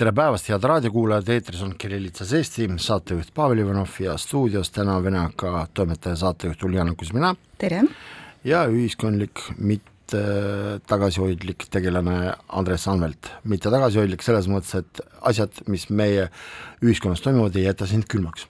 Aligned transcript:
tere 0.00 0.14
päevast, 0.16 0.46
head 0.48 0.64
raadiokuulajad, 0.64 1.26
eetris 1.28 1.60
on 1.60 1.74
Kirillitsas 1.76 2.30
Eesti, 2.32 2.64
saatejuht 2.80 3.34
Pavel 3.36 3.58
Ivanov 3.60 3.98
ja 4.00 4.14
stuudios 4.16 4.70
täna 4.72 4.94
Vene 5.04 5.18
AK 5.26 5.42
toimetaja 5.76 6.16
saatejuht 6.16 6.62
Uljana 6.64 6.94
Kuzmina. 6.96 7.34
tere! 7.60 7.82
ja 8.44 8.62
ühiskondlik 8.72 9.42
mitte 9.58 10.22
tagasihoidlik 10.88 11.66
tegelane 11.68 12.32
Andres 12.48 12.88
Anvelt. 12.88 13.28
mitte 13.44 13.68
tagasihoidlik 13.68 14.24
selles 14.24 14.48
mõttes, 14.48 14.72
et 14.80 15.02
asjad, 15.20 15.60
mis 15.68 15.90
meie 15.90 16.30
ühiskonnas 16.80 17.20
toimuvad, 17.20 17.60
ei 17.60 17.66
jäta 17.68 17.90
sind 17.90 18.08
külmaks. 18.08 18.48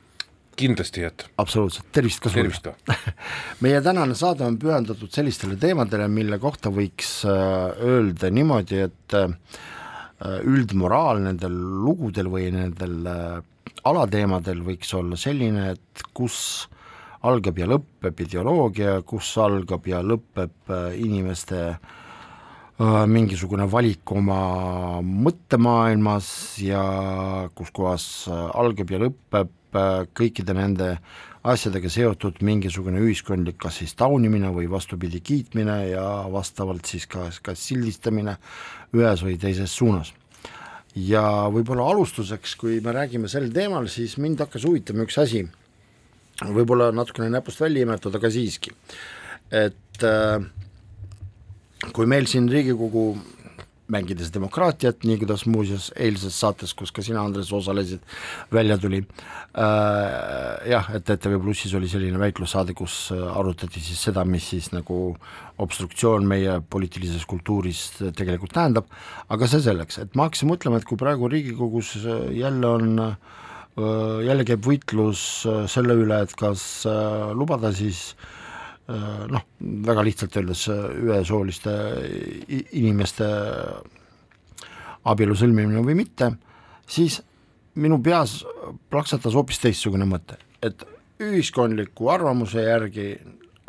kindlasti 0.54 1.02
ei 1.02 1.08
jäta. 1.08 1.26
absoluutselt, 1.36 1.90
tervist 1.90 2.22
ka 2.22 2.30
sulle! 2.30 2.46
tervist 2.46 2.62
ka! 2.62 2.94
meie 3.66 3.82
tänane 3.82 4.14
saade 4.14 4.46
on 4.46 4.62
pühendatud 4.62 5.10
sellistele 5.10 5.58
teemadele, 5.58 6.06
mille 6.08 6.38
kohta 6.38 6.70
võiks 6.70 7.24
äh, 7.26 7.86
öelda 7.90 8.30
niimoodi, 8.30 8.84
et 8.86 9.18
Äh, 9.18 9.34
üldmoraal 10.20 11.22
nendel 11.24 11.54
lugudel 11.84 12.28
või 12.32 12.50
nendel 12.52 13.06
äh, 13.08 13.38
alateemadel 13.88 14.60
võiks 14.66 14.92
olla 14.96 15.16
selline, 15.16 15.70
et 15.76 16.04
kus 16.12 16.68
algab 17.24 17.58
ja 17.60 17.68
lõpeb 17.68 18.20
ideoloogia, 18.24 19.00
kus 19.08 19.32
algab 19.40 19.88
ja 19.88 20.02
lõpeb 20.04 20.72
äh, 20.72 20.92
inimeste 21.00 21.64
mingisugune 22.80 23.66
valik 23.68 24.08
oma 24.16 25.02
mõttemaailmas 25.04 26.30
ja 26.64 26.80
kus 27.52 27.68
kohas 27.76 28.06
algab 28.56 28.94
ja 28.94 29.02
lõpeb 29.02 29.76
kõikide 30.16 30.54
nende 30.56 30.94
asjadega 31.44 31.88
seotud 31.92 32.40
mingisugune 32.44 33.00
ühiskondlik 33.04 33.56
kas 33.60 33.82
siis 33.82 33.92
taunimine 34.00 34.50
või 34.52 34.64
vastupidi, 34.72 35.20
kiitmine 35.24 35.76
ja 35.90 36.06
vastavalt 36.32 36.88
siis 36.88 37.04
ka, 37.08 37.28
kas 37.44 37.68
sildistamine 37.68 38.38
ühes 38.96 39.24
või 39.24 39.36
teises 39.40 39.74
suunas. 39.76 40.12
ja 40.94 41.22
võib-olla 41.54 41.86
alustuseks, 41.92 42.56
kui 42.58 42.80
me 42.82 42.92
räägime 42.92 43.28
sel 43.30 43.46
teemal, 43.54 43.86
siis 43.88 44.16
mind 44.18 44.40
hakkas 44.42 44.64
huvitama 44.66 45.04
üks 45.06 45.18
asi, 45.22 45.44
võib-olla 46.42 46.90
natukene 46.92 47.30
näpust 47.30 47.60
välja 47.62 47.86
imetada, 47.86 48.18
aga 48.18 48.30
siiski, 48.30 48.72
et 49.54 50.02
äh, 50.02 50.42
kui 51.94 52.10
meil 52.10 52.26
siin 52.26 52.48
Riigikogu 52.50 53.04
mängides 53.90 54.30
demokraatiat, 54.34 55.04
nii 55.06 55.18
kuidas 55.22 55.44
muuseas 55.50 55.90
eilses 55.98 56.36
saates, 56.40 56.74
kus 56.78 56.92
ka 56.94 57.04
sina, 57.04 57.22
Andres, 57.24 57.52
osalesid, 57.56 58.02
välja 58.52 58.78
tuli. 58.80 59.02
Äh,, 59.58 60.70
jah, 60.70 60.90
et 60.96 61.10
ETV 61.10 61.38
Plussis 61.42 61.74
oli 61.78 61.90
selline 61.90 62.20
väiklussaade, 62.22 62.74
kus 62.78 63.10
arutati 63.12 63.82
siis 63.82 64.02
seda, 64.08 64.24
mis 64.24 64.48
siis 64.52 64.70
nagu 64.74 65.00
obstruktsioon 65.60 66.26
meie 66.28 66.60
poliitilises 66.70 67.26
kultuuris 67.28 67.84
tegelikult 68.16 68.54
tähendab, 68.56 68.90
aga 69.28 69.50
see 69.50 69.62
selleks, 69.66 70.00
et 70.04 70.16
ma 70.16 70.28
hakkasin 70.28 70.50
mõtlema, 70.52 70.80
et 70.80 70.88
kui 70.88 71.00
praegu 71.00 71.28
Riigikogus 71.30 71.96
jälle 72.36 72.66
on 72.66 73.06
äh, 73.10 73.14
jälle 74.26 74.44
käib 74.48 74.64
võitlus 74.66 75.22
selle 75.70 75.96
üle, 75.98 76.22
et 76.24 76.36
kas 76.38 76.86
äh, 76.88 77.32
lubada 77.36 77.74
siis 77.76 78.12
äh, 78.14 78.28
Äh, 78.30 78.39
noh, 79.30 79.46
väga 79.86 80.04
lihtsalt 80.06 80.36
öeldes 80.40 80.66
äh, 80.72 80.84
ühesooliste 81.04 81.74
inimeste 82.78 83.26
abielu 85.10 85.36
sõlmimine 85.38 85.84
või 85.84 85.96
mitte, 86.02 86.32
siis 86.90 87.20
minu 87.80 88.00
peas 88.02 88.40
plaksatas 88.90 89.36
hoopis 89.38 89.62
teistsugune 89.62 90.08
mõte, 90.08 90.36
et 90.62 90.82
ühiskondliku 91.20 92.10
arvamuse 92.12 92.64
järgi 92.64 93.12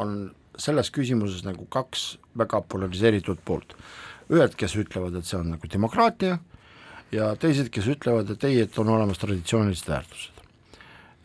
on 0.01 0.31
selles 0.59 0.91
küsimuses 0.94 1.45
nagu 1.45 1.66
kaks 1.72 2.16
väga 2.38 2.61
polariseeritud 2.69 3.41
poolt. 3.45 3.75
ühed, 4.31 4.53
kes 4.55 4.75
ütlevad, 4.79 5.16
et 5.19 5.28
see 5.28 5.38
on 5.38 5.49
nagu 5.51 5.67
demokraatia 5.67 6.38
ja 7.11 7.33
teised, 7.35 7.67
kes 7.69 7.89
ütlevad, 7.91 8.29
et 8.31 8.43
ei, 8.47 8.61
et 8.63 8.78
on 8.79 8.89
olemas 8.89 9.19
traditsioonilised 9.19 9.89
väärtused 9.91 10.41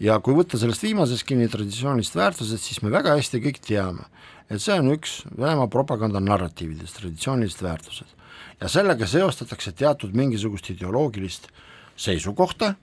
ja 0.02 0.18
kui 0.20 0.36
võtta 0.36 0.58
sellest 0.60 0.84
viimasest 0.84 1.24
kinni 1.28 1.48
traditsioonilist 1.50 2.16
väärtused, 2.16 2.60
siis 2.60 2.82
me 2.84 2.92
väga 2.92 3.16
hästi 3.16 3.40
kõik 3.44 3.60
teame, 3.64 4.06
et 4.50 4.62
see 4.62 4.76
on 4.76 4.92
üks 4.92 5.22
Venemaa 5.32 5.68
propaganda 5.72 6.20
narratiividest, 6.20 7.00
traditsioonilised 7.00 7.62
väärtused. 7.64 8.12
ja 8.60 8.68
sellega 8.68 9.06
seostatakse 9.06 9.72
teatud 9.72 10.14
mingisugust 10.16 10.70
ideoloogilist 10.70 11.48
seisukohta, 11.96 12.74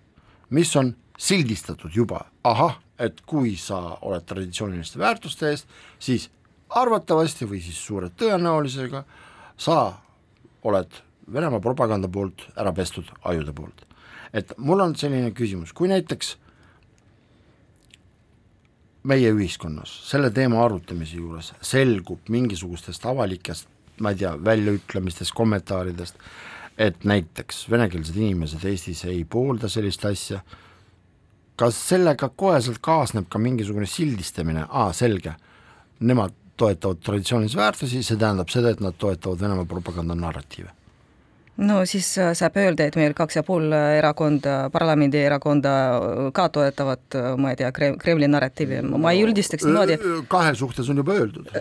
mis 0.49 0.75
on 0.75 0.95
sildistatud 1.17 1.91
juba, 1.93 2.25
ahah, 2.43 2.79
et 2.99 3.21
kui 3.25 3.55
sa 3.57 3.97
oled 4.01 4.25
traditsiooniliste 4.25 4.99
väärtuste 4.99 5.49
eest, 5.49 5.67
siis 5.99 6.29
arvatavasti 6.69 7.45
või 7.45 7.61
siis 7.61 7.77
suure 7.77 8.09
tõenäosusega 8.09 9.03
sa 9.57 9.93
oled 10.63 11.01
Venemaa 11.33 11.61
propaganda 11.63 12.09
poolt 12.11 12.49
ära 12.59 12.73
pestud 12.75 13.07
ajude 13.23 13.53
poolt. 13.53 13.85
et 14.33 14.51
mul 14.57 14.79
on 14.81 14.95
selline 14.95 15.31
küsimus, 15.31 15.73
kui 15.73 15.87
näiteks 15.87 16.37
meie 19.09 19.31
ühiskonnas 19.35 19.91
selle 20.07 20.31
teema 20.31 20.61
arutamise 20.63 21.17
juures 21.19 21.51
selgub 21.61 22.29
mingisugustest 22.31 23.05
avalikest, 23.09 23.67
ma 23.99 24.13
ei 24.13 24.21
tea, 24.23 24.33
väljaütlemistest, 24.45 25.33
kommentaaridest, 25.37 26.19
et 26.77 27.03
näiteks 27.05 27.65
venekeelsed 27.69 28.15
inimesed 28.17 28.63
Eestis 28.65 29.03
ei 29.05 29.23
poolda 29.29 29.69
sellist 29.69 30.05
asja, 30.09 30.39
kas 31.59 31.79
sellega 31.89 32.29
koheselt 32.29 32.79
kaasneb 32.81 33.27
ka 33.29 33.41
mingisugune 33.41 33.85
sildistamine, 33.89 34.65
aa 34.69 34.93
selge, 34.97 35.35
nemad 35.99 36.33
toetavad 36.57 37.01
traditsioonilisi 37.03 37.57
väärtusi, 37.57 38.05
see 38.05 38.17
tähendab 38.17 38.49
seda, 38.53 38.73
et 38.73 38.81
nad 38.81 38.97
toetavad 38.97 39.41
Venemaa 39.41 39.69
propaganda 39.69 40.15
narratiive 40.17 40.71
no 41.57 41.83
siis 41.85 42.07
äh, 42.17 42.31
saab 42.37 42.57
öelda, 42.57 42.87
et 42.87 42.95
meil 42.97 43.13
kaks 43.17 43.37
ja 43.37 43.43
pool 43.45 43.69
erakonda, 43.73 44.69
parlamendierakonda 44.73 45.73
äh, 45.93 46.31
ka 46.35 46.47
toetavad, 46.53 47.03
äh, 47.19 47.29
ma 47.37 47.53
ei 47.53 47.59
tea, 47.59 47.69
Kremli 47.73 48.29
narratiivi, 48.31 48.81
ma 48.89 49.13
ei 49.13 49.21
üldistaks 49.25 49.67
niimoodi. 49.67 49.99
kahe 50.31 50.55
suhtes 50.57 50.89
on 50.89 51.03
juba 51.03 51.17
öeldud 51.19 51.51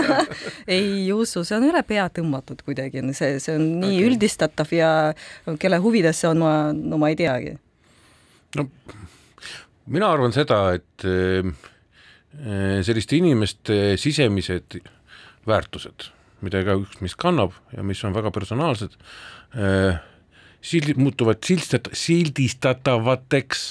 ei 0.78 1.12
usu, 1.12 1.44
see 1.44 1.58
on 1.58 1.68
üle 1.68 1.84
pea 1.86 2.08
tõmmatud 2.16 2.64
kuidagi, 2.64 3.04
see, 3.16 3.36
see 3.42 3.58
on 3.58 3.68
nii 3.84 3.98
okay. 3.98 4.08
üldistatav 4.08 4.74
ja 4.74 4.90
kelle 5.60 5.80
huvides 5.84 6.24
see 6.24 6.32
on, 6.32 6.40
ma, 6.40 6.56
no 6.72 7.00
ma 7.02 7.12
ei 7.12 7.20
teagi. 7.20 7.56
no 8.56 8.68
mina 9.86 10.10
arvan 10.10 10.32
seda, 10.34 10.64
et 10.74 11.08
selliste 12.84 13.16
inimeste 13.16 13.96
sisemised 14.00 14.80
väärtused 15.48 16.10
mida 16.44 16.60
igaüks 16.62 17.00
meist 17.00 17.18
kannab 17.20 17.54
ja 17.74 17.84
mis 17.86 18.02
on 18.04 18.14
väga 18.16 18.32
personaalsed 18.34 18.96
äh,, 19.56 20.00
sild-, 20.60 20.98
muutuvad 21.00 21.40
sildistat-, 21.46 21.92
sildistatavateks 21.96 23.68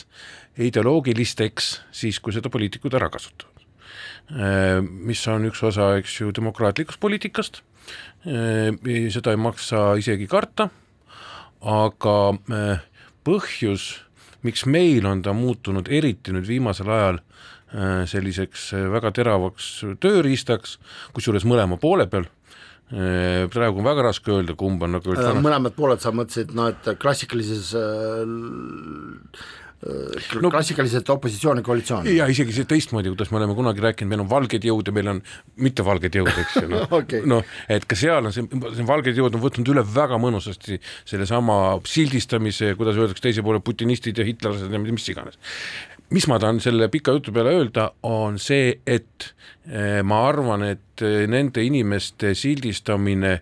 ideoloogilisteks 0.65 1.69
siis, 1.91 2.19
kui 2.23 2.33
seda 2.35 2.51
poliitikud 2.53 2.95
ära 2.97 3.11
kasutavad 3.13 3.65
äh,. 4.31 4.81
Mis 4.81 5.21
on 5.31 5.49
üks 5.49 5.61
osa, 5.67 5.93
eks 5.99 6.19
ju, 6.21 6.31
demokraatlikust 6.35 7.01
poliitikast 7.03 7.61
äh,, 8.25 8.71
seda 9.13 9.35
ei 9.35 9.41
maksa 9.41 9.91
isegi 10.01 10.29
karta, 10.31 10.69
aga 11.65 12.17
põhjus, 13.25 13.85
miks 14.45 14.65
meil 14.69 15.05
on 15.09 15.23
ta 15.25 15.33
muutunud 15.33 15.87
eriti 15.89 16.33
nüüd 16.33 16.45
viimasel 16.49 16.89
ajal 16.93 17.21
äh, 17.21 17.45
selliseks 18.07 18.71
äh, 18.77 18.87
väga 18.93 19.11
teravaks 19.15 19.69
tööriistaks, 20.03 20.77
kusjuures 21.15 21.47
mõlema 21.47 21.79
poole 21.81 22.07
peal, 22.07 22.29
Äh, 22.93 23.47
praegu 23.49 23.81
on 23.81 23.87
väga 23.87 24.03
raske 24.05 24.29
öelda, 24.29 24.53
kumb 24.53 24.83
on 24.85 24.91
nagu 24.99 25.13
äh, 25.17 25.37
mõlemad 25.41 25.73
pooled, 25.73 26.03
sa 26.03 26.11
mõtlesid, 26.13 26.51
no 26.53 26.67
et 26.69 26.85
klassikalises 27.01 27.71
äh, 27.79 28.19
no, 30.37 30.51
klassikaliselt 30.53 31.09
opositsioon 31.09 31.63
ja 31.63 31.65
koalitsioon. 31.65 32.09
ja 32.13 32.27
isegi 32.29 32.53
see 32.53 32.67
teistmoodi, 32.69 33.09
kuidas 33.15 33.33
me 33.33 33.39
oleme 33.39 33.57
kunagi 33.57 33.81
rääkinud, 33.87 34.11
meil 34.11 34.21
on 34.27 34.29
valged 34.29 34.69
jõud 34.69 34.85
ja 34.85 34.93
meil 34.93 35.09
on 35.15 35.23
mitte 35.65 35.85
valged 35.87 36.13
jõud, 36.19 36.29
eks 36.43 36.59
ju, 36.61 36.69
noh 36.75 36.93
okay. 36.99 37.25
no 37.25 37.41
et 37.73 37.89
ka 37.89 37.97
seal 37.97 38.29
on 38.29 38.37
see, 38.37 38.45
see 38.77 38.85
valged 38.85 39.17
jõud 39.17 39.33
on 39.33 39.45
võtnud 39.47 39.73
üle 39.73 39.81
väga 39.95 40.21
mõnusasti 40.21 40.77
sellesama 41.09 41.79
sildistamise, 41.89 42.75
kuidas 42.77 43.01
öeldakse 43.01 43.25
teise 43.25 43.41
poole 43.41 43.65
putinistid 43.65 44.21
ja 44.21 44.29
hitlerlased 44.29 44.69
ja 44.69 44.85
mis 44.85 45.09
iganes. 45.09 45.41
Mis 46.13 46.27
ma 46.29 46.39
tahan 46.41 46.59
selle 46.63 46.89
pika 46.93 47.15
jutu 47.15 47.33
peale 47.35 47.55
öelda, 47.57 47.89
on 48.05 48.39
see, 48.41 48.75
et 48.85 49.31
eh, 49.69 50.01
ma 50.05 50.25
arvan, 50.27 50.65
et 50.67 51.05
eh, 51.05 51.23
nende 51.31 51.63
inimeste 51.65 52.35
sildistamine, 52.37 53.39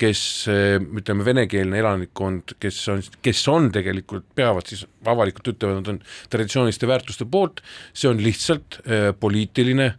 kes 0.00 0.20
ütleme, 0.50 1.22
venekeelne 1.22 1.78
elanikkond, 1.78 2.56
kes 2.62 2.80
on, 2.90 3.02
kes 3.22 3.42
on 3.52 3.68
tegelikult, 3.74 4.26
peavad 4.36 4.66
siis 4.66 4.82
avalikult 5.06 5.52
ütlevad, 5.54 5.80
nad 5.80 5.90
on 5.92 6.00
traditsiooniliste 6.32 6.88
väärtuste 6.90 7.26
poolt, 7.30 7.62
see 7.94 8.10
on 8.10 8.22
lihtsalt 8.22 8.80
äh, 8.82 9.12
poliitiline 9.20 9.92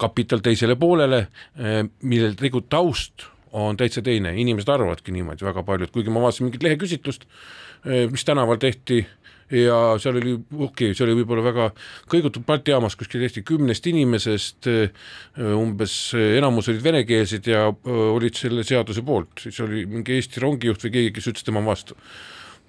kapital 0.00 0.42
teisele 0.44 0.76
poolele 0.80 1.24
äh,, 1.26 1.82
millel 2.06 2.36
tegelikult 2.38 2.70
taust 2.72 3.26
on 3.50 3.76
täitsa 3.76 4.02
teine, 4.06 4.32
inimesed 4.38 4.70
arvavadki 4.70 5.12
niimoodi 5.12 5.44
väga 5.44 5.64
paljud, 5.66 5.90
kuigi 5.92 6.14
ma 6.14 6.22
vaatasin 6.22 6.46
mingit 6.46 6.64
leheküsitlust 6.64 7.26
äh,, 7.26 8.06
mis 8.12 8.24
tänaval 8.28 8.60
tehti 8.62 9.02
ja 9.50 9.78
seal 10.02 10.20
oli, 10.20 10.34
okei 10.36 10.90
okay,, 10.90 10.96
see 10.96 11.06
oli 11.06 11.16
võib-olla 11.20 11.44
väga 11.46 11.68
kõigutud 12.10 12.46
Balti 12.46 12.74
jaamas 12.74 12.96
kuskil 12.98 13.24
Eesti 13.26 13.42
kümnest 13.46 13.86
inimesest, 13.90 14.70
umbes 15.56 15.96
enamus 16.14 16.70
olid 16.70 16.84
venekeelsed 16.84 17.50
ja 17.50 17.66
olid 17.70 18.38
selle 18.38 18.64
seaduse 18.66 19.04
poolt, 19.06 19.46
siis 19.46 19.60
oli 19.64 19.86
mingi 19.90 20.18
Eesti 20.18 20.44
rongijuht 20.44 20.86
või 20.86 20.96
keegi, 20.98 21.14
kes 21.18 21.32
ütles 21.32 21.46
tema 21.46 21.64
vastu. 21.66 21.98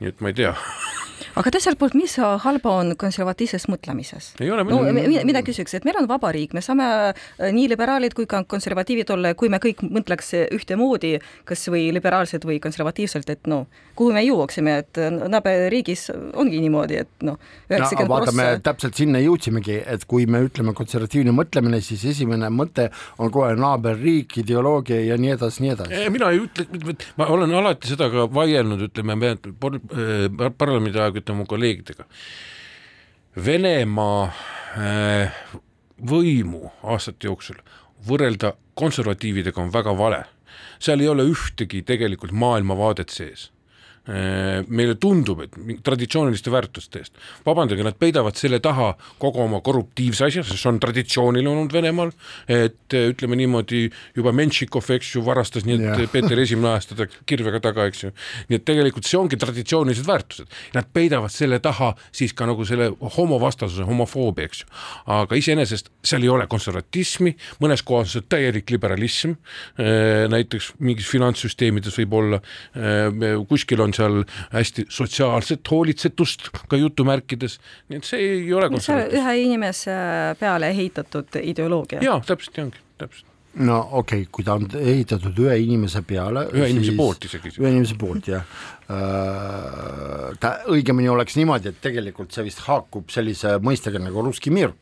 nii 0.02 0.10
et 0.10 0.22
ma 0.22 0.32
ei 0.32 0.38
tea 0.42 0.56
aga 1.40 1.52
teiselt 1.54 1.80
poolt, 1.80 1.96
mis 1.98 2.16
halba 2.18 2.74
on 2.82 2.94
konservatiivses 3.00 3.68
mõtlemises? 3.72 4.32
no 4.42 4.82
mina 5.28 5.44
küsiks, 5.46 5.76
et 5.78 5.86
meil 5.88 6.00
on 6.02 6.08
vabariik, 6.10 6.56
me 6.58 6.64
saame 6.66 6.88
äh, 7.12 7.52
nii 7.54 7.70
liberaalid 7.72 8.16
kui 8.18 8.28
ka 8.30 8.44
konservatiivid 8.50 9.14
olla, 9.16 9.34
kui 9.38 9.52
me 9.52 9.62
kõik 9.64 9.84
mõtleks 9.86 10.34
ühtemoodi, 10.58 11.18
kas 11.48 11.68
või 11.72 11.90
liberaalselt 11.96 12.46
või 12.48 12.60
konservatiivselt, 12.64 13.30
et 13.34 13.50
noh, 13.52 13.68
kuhu 14.02 14.16
me 14.16 14.24
jõuaksime, 14.26 14.76
et 14.82 15.00
äh, 15.02 15.12
naaberriigis 15.30 16.08
ongi 16.12 16.62
niimoodi, 16.64 16.98
et 17.04 17.26
noh, 17.28 17.38
üheksakümmend 17.70 18.12
prossa 18.12 18.34
no, 18.34 18.38
me 18.40 18.64
täpselt 18.66 18.98
sinna 18.98 19.22
jõudsimegi, 19.22 19.78
et 19.94 20.06
kui 20.10 20.26
me 20.26 20.42
ütleme 20.48 20.74
konservatiivne 20.78 21.34
mõtlemine, 21.38 21.82
siis 21.86 22.08
esimene 22.16 22.50
mõte 22.54 22.88
on 23.22 23.32
kohe 23.34 23.54
naaberriik, 23.60 24.40
ideoloogia 24.42 25.04
ja 25.06 25.20
nii 25.22 25.36
edasi, 25.36 25.66
nii 25.66 25.74
edasi. 25.76 26.02
mina 26.14 26.32
ei 26.34 26.42
ütle, 26.42 26.96
ma 27.22 27.30
olen 27.36 27.54
alati 27.62 27.92
seda 27.92 28.10
ka 28.14 28.26
vaielnud, 28.34 28.88
ütleme, 28.90 29.36
äh, 29.36 30.48
parlamendi 30.58 31.02
aeg 31.02 31.22
ütleme 31.22 31.44
mu 31.44 31.50
kolleegidega. 31.50 32.08
Venemaa 33.46 34.26
äh, 34.28 35.46
võimu 36.02 36.72
aastate 36.82 37.30
jooksul 37.30 37.62
võrrelda 38.08 38.56
konservatiividega 38.74 39.62
on 39.62 39.74
väga 39.74 39.94
vale. 39.98 40.24
seal 40.82 41.00
ei 41.00 41.08
ole 41.08 41.24
ühtegi 41.30 41.84
tegelikult 41.86 42.32
maailmavaadet 42.34 43.10
sees 43.14 43.52
meile 44.06 44.96
tundub, 45.02 45.44
et 45.46 45.54
traditsiooniliste 45.86 46.52
väärtuste 46.52 47.02
eest, 47.02 47.18
vabandage, 47.46 47.84
nad 47.86 47.98
peidavad 48.02 48.38
selle 48.40 48.58
taha 48.64 48.96
kogu 49.22 49.44
oma 49.44 49.62
korruptiivse 49.64 50.26
asja, 50.28 50.44
sest 50.46 50.62
see 50.62 50.72
on 50.72 50.80
traditsiooniline 50.82 51.52
olnud 51.52 51.74
Venemaal, 51.74 52.12
et 52.52 52.96
äh, 52.98 53.10
ütleme 53.12 53.38
niimoodi, 53.40 53.84
juba 54.18 54.34
Menšikov, 54.36 54.90
eks 54.96 55.14
ju, 55.16 55.24
varastas, 55.26 55.66
nii 55.68 55.78
et 55.78 55.86
yeah. 55.86 56.12
Peeter 56.14 56.40
Esimene 56.42 56.74
ajas 56.74 56.90
teda 56.92 57.08
kirvega 57.30 57.62
taga, 57.64 57.88
eks 57.90 58.06
ju, 58.06 58.12
nii 58.50 58.60
et 58.60 58.66
tegelikult 58.68 59.08
see 59.08 59.20
ongi 59.20 59.40
traditsioonilised 59.42 60.08
väärtused. 60.08 60.52
Nad 60.78 60.90
peidavad 60.94 61.34
selle 61.34 61.62
taha 61.64 61.94
siis 62.10 62.36
ka 62.38 62.48
nagu 62.50 62.66
selle 62.68 62.92
homovastasuse, 63.18 63.86
homofoobia, 63.88 64.50
eks 64.50 64.64
ju. 64.64 64.72
aga 65.18 65.40
iseenesest 65.40 65.92
seal 66.08 66.26
ei 66.26 66.32
ole 66.34 66.48
konservatismi, 66.52 67.36
mõnes 67.64 67.86
kohas 67.86 68.10
on 68.10 68.16
see 68.18 68.30
täielik 68.32 68.74
liberalism, 68.74 69.38
äh, 69.78 70.26
näiteks 70.32 70.74
mingis 70.82 71.10
finantssüsteemides 71.12 71.98
võib 72.02 72.18
olla, 72.18 72.40
kuskil 73.48 73.82
on 73.84 73.91
on 73.92 73.98
seal 73.98 74.22
hästi 74.56 74.88
sotsiaalset 74.90 75.72
hoolitsetust 75.72 76.50
ka 76.72 76.80
jutumärkides, 76.80 77.60
nii 77.90 78.02
et 78.02 78.08
see 78.08 78.30
ei 78.38 78.54
ole 78.56 78.72
ühe 78.72 79.36
inimese 79.44 79.98
peale 80.40 80.72
ehitatud 80.72 81.42
ideoloogia. 81.44 82.02
jaa, 82.06 82.22
täpselt 82.26 82.58
nii 82.58 82.70
ongi, 82.70 82.88
täpselt 83.02 83.30
no 83.54 83.80
okei 83.92 84.22
okay,, 84.22 84.30
kui 84.32 84.46
ta 84.48 84.56
on 84.56 84.68
ehitatud 84.80 85.40
ühe 85.44 85.58
inimese 85.66 86.02
peale. 86.08 86.46
ühe 86.56 86.70
inimese 86.72 86.94
poolt 86.96 87.28
isegi. 87.28 87.52
ühe 87.60 87.72
inimese 87.74 87.98
poolt 88.00 88.30
jah 88.32 88.46
äh,. 88.88 90.32
ta 90.40 90.54
õigemini 90.72 91.12
oleks 91.12 91.36
niimoodi, 91.40 91.74
et 91.74 91.82
tegelikult 91.84 92.32
see 92.32 92.46
vist 92.48 92.64
haakub 92.68 93.12
sellise 93.12 93.58
mõistega 93.64 94.00
nagu 94.00 94.24
Russki 94.24 94.54
Mir, 94.56 94.74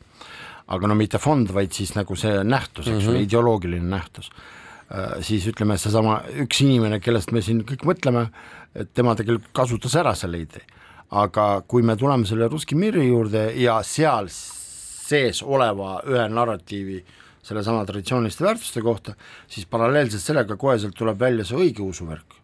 aga 0.70 0.90
no 0.90 0.98
mitte 0.98 1.18
fond, 1.22 1.50
vaid 1.54 1.74
siis 1.74 1.96
nagu 1.98 2.16
see 2.18 2.44
nähtus, 2.46 2.86
eks 2.86 2.94
ju 2.94 3.10
mm 3.10 3.16
-hmm., 3.16 3.26
ideoloogiline 3.26 3.90
nähtus 3.90 4.30
äh,. 4.30 5.18
siis 5.26 5.46
ütleme, 5.50 5.78
seesama 5.78 6.20
üks 6.46 6.62
inimene, 6.62 7.00
kellest 7.02 7.34
me 7.34 7.42
siin 7.42 7.64
kõik 7.66 7.82
mõtleme, 7.86 8.28
et 8.74 8.90
tema 8.94 9.14
tegelikult 9.18 9.50
kasutas 9.56 9.96
ära 9.98 10.14
selle 10.14 10.42
idee. 10.42 10.66
aga 11.10 11.62
kui 11.66 11.82
me 11.82 11.96
tuleme 11.98 12.26
selle 12.26 12.46
Russki 12.48 12.76
Miri 12.78 13.08
juurde 13.08 13.48
ja 13.58 13.80
seal 13.82 14.28
sees 14.30 15.42
oleva 15.42 15.96
ühe 16.06 16.28
narratiivi 16.30 17.00
sellesama 17.42 17.82
traditsiooniliste 17.88 18.44
väärtuste 18.44 18.82
kohta, 18.82 19.14
siis 19.48 19.66
paralleelselt 19.66 20.22
sellega 20.22 20.56
koheselt 20.56 20.94
tuleb 20.94 21.18
välja 21.18 21.44
see 21.44 21.58
õigeusu 21.58 22.06
värk. 22.06 22.36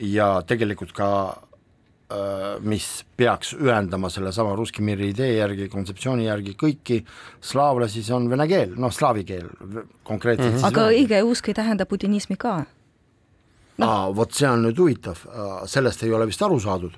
ja 0.00 0.42
tegelikult 0.46 0.92
ka 0.92 1.08
mis 2.64 3.04
peaks 3.16 3.52
ühendama 3.52 4.08
sellesama 4.08 4.54
Russki 4.56 4.82
Miri 4.82 5.10
idee 5.12 5.34
järgi, 5.34 5.68
kontseptsiooni 5.68 6.24
järgi 6.24 6.54
kõiki 6.56 7.02
slaavlasi, 7.44 8.00
see 8.06 8.14
on 8.16 8.30
vene 8.30 8.46
keel, 8.48 8.72
noh, 8.80 8.92
slaavi 8.94 9.26
keel 9.28 9.50
konkreetselt 10.08 10.54
mm. 10.54 10.58
-hmm. 10.58 10.66
aga 10.70 10.88
õigeusk 10.88 11.50
ei 11.52 11.58
tähenda 11.58 11.86
putinismi 11.86 12.36
ka 12.40 12.62
no.. 13.82 13.90
vot 14.16 14.34
see 14.34 14.48
on 14.48 14.64
nüüd 14.66 14.80
huvitav, 14.80 15.22
sellest 15.70 16.02
ei 16.06 16.12
ole 16.14 16.26
vist 16.30 16.42
aru 16.42 16.58
saadud. 16.62 16.96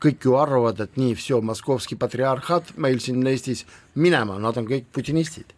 kõik 0.00 0.24
ju 0.24 0.36
arvavad, 0.40 0.80
et 0.80 0.96
nii, 0.96 1.14
Moskovski 1.44 1.96
patriarhaat 2.00 2.76
meil 2.80 3.00
siin 3.04 3.26
Eestis 3.26 3.66
minema, 3.94 4.38
nad 4.40 4.56
on 4.56 4.66
kõik 4.68 4.86
putinistid. 4.92 5.52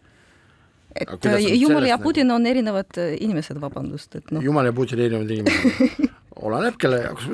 et 0.93 1.25
Jumal 1.55 1.87
ja 1.87 1.97
Putin 1.97 2.27
nagu... 2.27 2.41
on 2.41 2.47
erinevad 2.47 2.97
äh, 2.97 3.15
inimesed, 3.23 3.59
vabandust, 3.61 4.15
et 4.15 4.31
noh. 4.31 4.43
Jumal 4.43 4.65
ja 4.65 4.73
Putin 4.73 4.99
erinevad 4.99 5.31
inimesed 5.31 6.11
oleneb 6.45 6.77
kelle 6.81 6.97
jaoks 7.03 7.23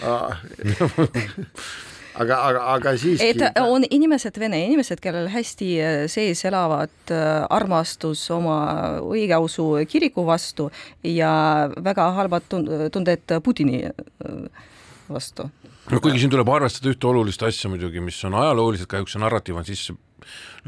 aga, 2.14 2.38
aga, 2.48 2.64
aga 2.74 2.94
siiski. 2.98 3.30
et 3.30 3.60
on 3.62 3.84
inimesed, 3.86 4.38
vene 4.40 4.62
inimesed, 4.66 5.00
kellel 5.02 5.30
hästi 5.32 5.70
äh, 5.80 6.00
sees 6.10 6.44
elavad 6.48 7.14
äh, 7.14 7.44
armastus 7.52 8.24
oma 8.34 8.58
õigeusu 9.04 9.70
kiriku 9.90 10.26
vastu 10.28 10.70
ja 11.06 11.32
väga 11.76 12.10
halvad 12.18 12.50
tunded 12.92 13.38
Putini 13.44 13.84
äh, 13.86 14.68
vastu. 15.08 15.50
no 15.90 16.00
kuigi 16.00 16.22
siin 16.22 16.32
tuleb 16.32 16.48
arvestada 16.48 16.92
ühte 16.92 17.10
olulist 17.10 17.42
asja 17.42 17.70
muidugi, 17.72 18.02
mis 18.04 18.18
on 18.28 18.38
ajalooliselt 18.42 18.90
kahjuks 18.90 19.16
see 19.16 19.22
narratiiv 19.22 19.60
on 19.62 19.68
sisse 19.68 19.96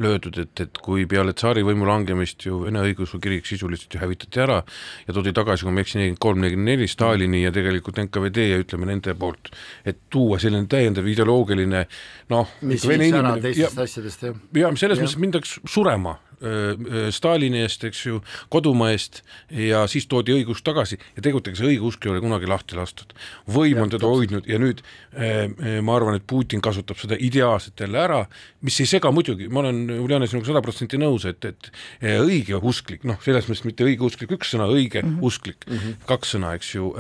löödud, 0.03 0.39
et, 0.43 0.65
et 0.65 0.81
kui 0.83 1.07
peale 1.11 1.35
tsaarivõimu 1.37 1.87
langemist 1.89 2.47
ju 2.47 2.63
Vene 2.63 2.83
õigeusu 2.87 3.21
kirik 3.23 3.47
sisuliselt 3.49 3.95
ju 3.95 4.01
hävitati 4.03 4.43
ära 4.45 4.61
ja 5.07 5.15
toodi 5.15 5.35
tagasi, 5.37 5.67
kui 5.67 5.75
ma 5.75 5.83
ei 5.83 5.87
eksi, 5.87 5.99
nelikümmend 5.99 6.23
kolm, 6.27 6.43
nelikümmend 6.45 6.73
neli 6.73 6.89
Stalini 6.91 7.45
ja 7.45 7.53
tegelikult 7.55 8.01
NKVD 8.03 8.49
ja 8.51 8.61
ütleme 8.63 8.89
nende 8.89 9.15
poolt, 9.19 9.53
et 9.85 10.05
tuua 10.13 10.41
selline 10.43 10.69
täiendav 10.71 11.09
ideoloogiline 11.09 11.87
noh, 12.33 12.59
mis 12.69 12.87
viis 12.89 13.17
ära 13.19 13.37
teistest 13.43 13.83
asjadest, 13.87 14.29
jah. 14.29 14.43
ja 14.63 14.75
selles 14.81 15.03
mõttes 15.03 15.19
mindaks 15.21 15.59
surema 15.69 16.19
Stalini 17.15 17.63
eest, 17.63 17.85
eks 17.85 18.07
ju, 18.07 18.21
kodumaa 18.53 18.91
eest 18.93 19.23
ja 19.51 19.85
siis 19.91 20.07
toodi 20.11 20.35
õigus 20.37 20.63
tagasi. 20.67 20.99
Ja 21.17 21.23
tegelikult 21.23 21.53
ega 21.53 21.61
see 21.61 21.71
õigeusk 21.75 22.07
ei 22.07 22.15
ole 22.15 22.23
kunagi 22.25 22.51
lahti 22.51 22.77
lastud. 22.79 23.15
võim 23.47 23.77
ja, 23.77 23.83
on 23.83 23.91
teda 23.95 24.11
hoidnud. 24.11 24.49
Ja 24.51 24.59
nüüd 24.59 24.83
ma 25.83 25.97
arvan, 25.97 26.17
et 26.17 26.27
Putin 26.27 26.63
kasutab 26.65 26.97
seda 27.01 27.17
ideaalselt 27.21 27.81
jälle 27.81 27.99
ära, 28.01 28.21
mis 28.65 28.79
ei 28.81 28.89
sega 28.89 29.11
muidugi, 29.13 29.49
ma 29.53 29.61
olen 29.61 29.91
Uljana 30.01 30.27
sinuga 30.27 30.49
sada 30.49 30.63
protsenti 30.65 30.99
nõus, 31.01 31.27
et, 31.29 31.45
et 31.45 31.69
õige 32.23 32.57
usklik, 32.57 33.05
noh, 33.09 33.19
selles 33.25 33.49
mõttes 33.49 33.67
mitte 33.67 33.85
õigeusklik 33.87 34.33
üks 34.39 34.55
sõna, 34.55 34.69
õige 34.73 35.03
mm 35.03 35.11
-hmm. 35.11 35.27
usklik 35.29 35.67
mm, 35.69 35.77
-hmm. 35.77 36.07
kaks 36.09 36.35
sõna, 36.37 36.55
eks 36.57 36.75
ju, 36.75 36.93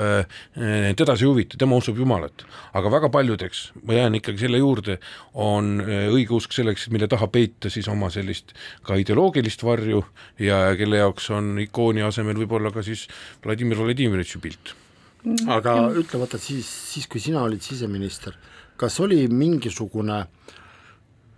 teda 0.98 1.16
see 1.16 1.26
ei 1.26 1.30
huvita, 1.30 1.56
tema 1.58 1.76
usub 1.76 1.98
Jumalat. 1.98 2.44
aga 2.72 2.90
väga 2.90 3.08
paljudeks, 3.08 3.72
ma 3.86 3.94
jään 3.94 4.14
ikkagi 4.14 4.38
selle 4.38 4.58
juurde, 4.58 4.98
on 5.34 5.80
õigeusk 5.86 6.52
selleks, 6.52 6.88
mille 6.90 7.08
taha 7.08 7.26
peita 7.26 7.70
siis 7.70 7.88
oma 7.88 8.10
sellist 8.10 8.52
ka 8.82 8.94
ideoloogiat, 8.94 9.31
ideoloogilist 9.32 9.62
varju 9.64 10.02
ja 10.38 10.74
kelle 10.76 11.00
jaoks 11.00 11.30
on 11.30 11.58
ikooni 11.62 12.02
asemel 12.02 12.36
võib-olla 12.36 12.72
ka 12.72 12.82
siis 12.82 13.08
Vladimir 13.44 13.78
Vladimirovitši 13.78 14.38
pilt. 14.40 14.74
aga 15.48 15.92
ütle, 15.94 16.18
vaata 16.18 16.38
siis, 16.38 16.66
siis 16.66 17.06
kui 17.06 17.20
sina 17.20 17.42
olid 17.42 17.62
siseminister, 17.62 18.34
kas 18.76 19.00
oli 19.00 19.28
mingisugune 19.28 20.26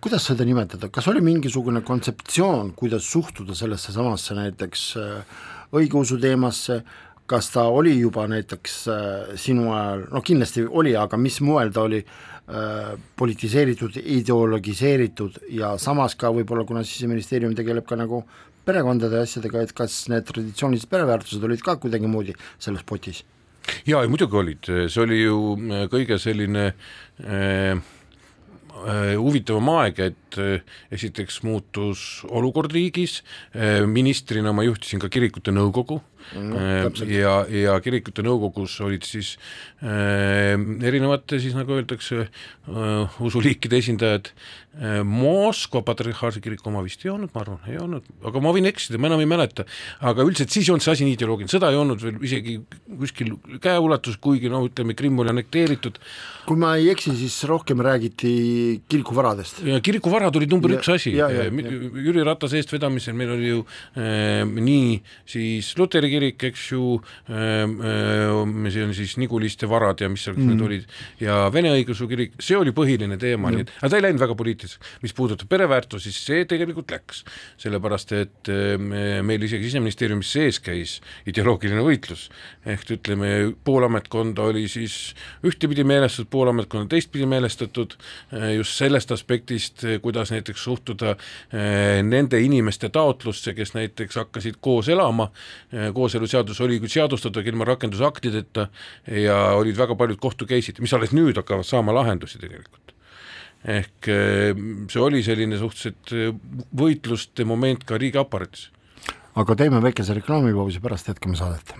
kuidas 0.01 0.27
seda 0.27 0.45
nimetada, 0.45 0.89
kas 0.89 1.07
oli 1.09 1.21
mingisugune 1.25 1.81
kontseptsioon, 1.81 2.75
kuidas 2.77 3.07
suhtuda 3.11 3.55
sellesse 3.55 3.93
samasse 3.93 4.35
näiteks 4.35 4.97
äh, 4.97 5.25
õigeusu 5.73 6.19
teemasse, 6.21 6.83
kas 7.27 7.51
ta 7.55 7.67
oli 7.73 7.95
juba 7.99 8.27
näiteks 8.29 8.79
äh, 8.89 9.35
sinu 9.41 9.71
ajal, 9.73 10.07
no 10.13 10.23
kindlasti 10.25 10.65
oli, 10.69 10.95
aga 10.97 11.17
mis 11.21 11.41
moel 11.45 11.73
ta 11.73 11.87
oli 11.89 12.01
äh, 12.05 12.95
politiseeritud, 13.17 13.97
ideologiseeritud 14.03 15.45
ja 15.57 15.75
samas 15.81 16.17
ka 16.21 16.33
võib-olla, 16.35 16.67
kuna 16.69 16.85
siseministeerium 16.85 17.57
tegeleb 17.57 17.87
ka 17.89 17.97
nagu 18.01 18.25
perekondade 18.65 19.21
asjadega, 19.25 19.65
et 19.65 19.73
kas 19.77 20.05
need 20.13 20.27
traditsioonilised 20.29 20.91
pereväärtused 20.93 21.45
olid 21.45 21.65
ka 21.65 21.79
kuidagimoodi 21.81 22.37
selles 22.59 22.85
potis? 22.87 23.25
jaa, 23.89 24.05
muidugi 24.09 24.37
olid, 24.37 24.73
see 24.93 25.05
oli 25.05 25.23
ju 25.23 25.39
äh, 25.57 25.87
kõige 25.93 26.21
selline 26.21 26.71
äh, 27.25 27.79
huvitavam 29.17 29.71
aeg, 29.79 30.01
et 30.11 30.24
äh, 30.41 30.65
esiteks 30.95 31.43
muutus 31.47 32.25
olukord 32.29 32.73
riigis, 32.75 33.23
ministrina 33.87 34.53
ma 34.53 34.65
juhtisin 34.67 35.03
ka 35.03 35.11
kirikute 35.13 35.55
nõukogu. 35.55 36.01
No, 36.33 36.57
ja, 37.05 37.35
ja 37.53 37.75
kirikute 37.85 38.25
nõukogus 38.25 38.79
olid 38.83 39.05
siis 39.07 39.35
äh, 39.85 40.55
erinevate 40.57 41.39
siis 41.43 41.55
nagu 41.57 41.77
öeldakse 41.77 42.25
äh, 42.25 43.19
usuliikide 43.23 43.79
esindajad. 43.83 44.31
Äh,, 44.75 45.03
Moskva 45.07 45.85
patriarhaalse 45.87 46.41
kiriku 46.43 46.71
oma 46.71 46.81
vist 46.83 47.05
ei 47.05 47.13
olnud, 47.13 47.31
ma 47.35 47.43
arvan, 47.45 47.61
ei 47.71 47.77
olnud, 47.79 48.09
aga 48.27 48.41
ma 48.43 48.55
võin 48.57 48.67
eksida, 48.67 48.99
ma 48.99 49.11
enam 49.11 49.23
ei 49.23 49.29
mäleta, 49.31 49.67
aga 50.03 50.25
üldiselt 50.27 50.51
siis 50.51 50.67
ei 50.67 50.75
olnud 50.75 50.87
see 50.87 50.95
asi 50.97 51.07
nii 51.07 51.15
ideoloogiline, 51.19 51.53
sõda 51.53 51.71
ei 51.71 51.79
olnud 51.79 52.03
veel 52.03 52.19
isegi 52.27 52.57
kuskil 52.89 53.37
käeulatus, 53.63 54.17
kuigi 54.25 54.51
no 54.51 54.65
ütleme, 54.67 54.97
Krimm 54.99 55.23
oli 55.23 55.31
annekteeritud. 55.31 56.01
kui 56.49 56.59
ma 56.59 56.75
ei 56.81 56.89
eksi, 56.91 57.15
siis 57.21 57.37
rohkem 57.47 57.85
räägiti 57.85 58.35
kirikuvaradest. 58.91 59.63
ja 59.69 59.79
kirikuvarad 60.25 60.37
olid 60.41 60.53
number 60.53 60.73
ja, 60.73 60.79
üks 60.79 60.89
asi, 60.95 61.13
Jüri 62.05 62.25
Ratase 62.25 62.59
eestvedamisel 62.61 63.17
meil 63.17 63.33
oli 63.35 63.51
ju 63.51 63.61
äh, 63.99 64.45
nii 64.45 65.01
siis 65.29 65.73
luteri 65.79 66.11
kirik, 66.13 66.43
eks 66.51 66.67
ju 66.73 66.99
ähm,, 67.29 67.77
äh, 67.85 68.71
see 68.73 68.85
on 68.85 68.95
siis 68.97 69.17
Niguliste 69.21 69.69
varad 69.71 70.01
ja 70.01 70.09
mis 70.09 70.25
seal 70.25 70.37
mm. 70.37 70.51
need 70.51 70.65
olid, 70.65 70.87
ja 71.23 71.45
Vene 71.55 71.73
õigeusu 71.75 72.09
kirik, 72.11 72.37
see 72.43 72.57
oli 72.59 72.75
põhiline 72.75 73.19
teema 73.21 73.53
nii 73.53 73.67
et, 73.67 73.73
aga 73.81 73.93
ta 73.93 74.01
ei 74.01 74.07
läinud 74.07 74.23
väga 74.23 74.37
poliitiliseks. 74.39 74.95
mis 75.05 75.15
puudutab 75.17 75.51
pereväärtusi, 75.51 76.11
siis 76.11 76.29
see 76.31 76.49
tegelikult 76.51 76.95
läks, 76.95 77.25
sellepärast 77.63 78.15
et 78.19 78.53
äh, 78.53 78.77
meil 78.81 79.45
isegi 79.45 79.69
siseministeeriumis 79.71 80.33
sees 80.37 80.61
käis 80.65 80.99
ideoloogiline 81.29 81.85
võitlus, 81.85 82.29
ehk 82.67 82.97
ütleme, 82.99 83.35
pool 83.65 83.89
ametkonda 83.89 84.49
oli 84.51 84.67
siis 84.71 85.15
ühtepidi 85.47 85.85
meelestatud, 85.87 86.31
pool 86.33 86.53
ametkonda 86.53 86.91
teistpidi 86.95 87.29
meelestatud, 87.29 87.97
äh, 88.33 88.55
just 88.59 88.79
sellest 88.79 89.13
aspektist, 89.15 89.85
kuidas 90.03 90.14
näiteks 90.23 90.65
suhtuda 90.65 91.11
äh, 91.11 92.01
nende 92.03 92.41
inimeste 92.41 92.89
taotlusse, 92.89 93.53
kes 93.55 93.75
näiteks 93.75 94.23
hakkasid 94.23 94.61
koos 94.61 94.89
elama, 94.89 95.31
koos 95.93 96.15
kooseluseadus 96.15 96.61
oli 96.61 96.79
küll 96.83 96.93
seadustatud 96.93 97.47
ilma 97.47 97.67
rakendusaktideta 97.69 98.69
ja 99.11 99.39
olid 99.59 99.77
väga 99.79 99.97
paljud 99.99 100.21
kohtu 100.21 100.47
case'id, 100.47 100.81
mis 100.85 100.95
alles 100.95 101.15
nüüd 101.17 101.39
hakkavad 101.41 101.67
saama 101.67 101.95
lahendusi 101.95 102.39
tegelikult. 102.39 102.93
ehk 103.65 104.09
eh, 104.13 104.51
see 104.93 105.01
oli 105.01 105.23
selline 105.25 105.57
suhteliselt 105.57 106.13
eh, 106.13 106.35
võitluste 106.77 107.47
moment 107.49 107.87
ka 107.89 107.97
riigiaparaadis. 107.99 108.69
aga 109.35 109.57
teeme 109.57 109.83
väikese 109.83 110.21
reklaamipausi, 110.21 110.85
pärast 110.85 111.09
jätkame 111.09 111.37
saadet 111.41 111.75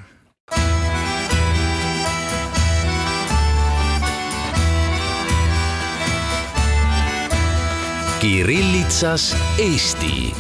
Kirillitsas 8.25 9.37
Eesti. 9.59 10.33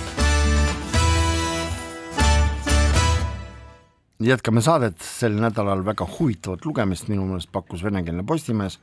Jätkame 4.24 4.62
saadet, 4.64 4.96
sel 5.04 5.36
nädalal 5.36 5.82
väga 5.84 6.06
huvitavat 6.14 6.64
lugemist 6.64 7.10
minu 7.12 7.26
meelest 7.28 7.50
pakkus 7.52 7.84
venekeelne 7.84 8.24
Postimees, 8.24 8.78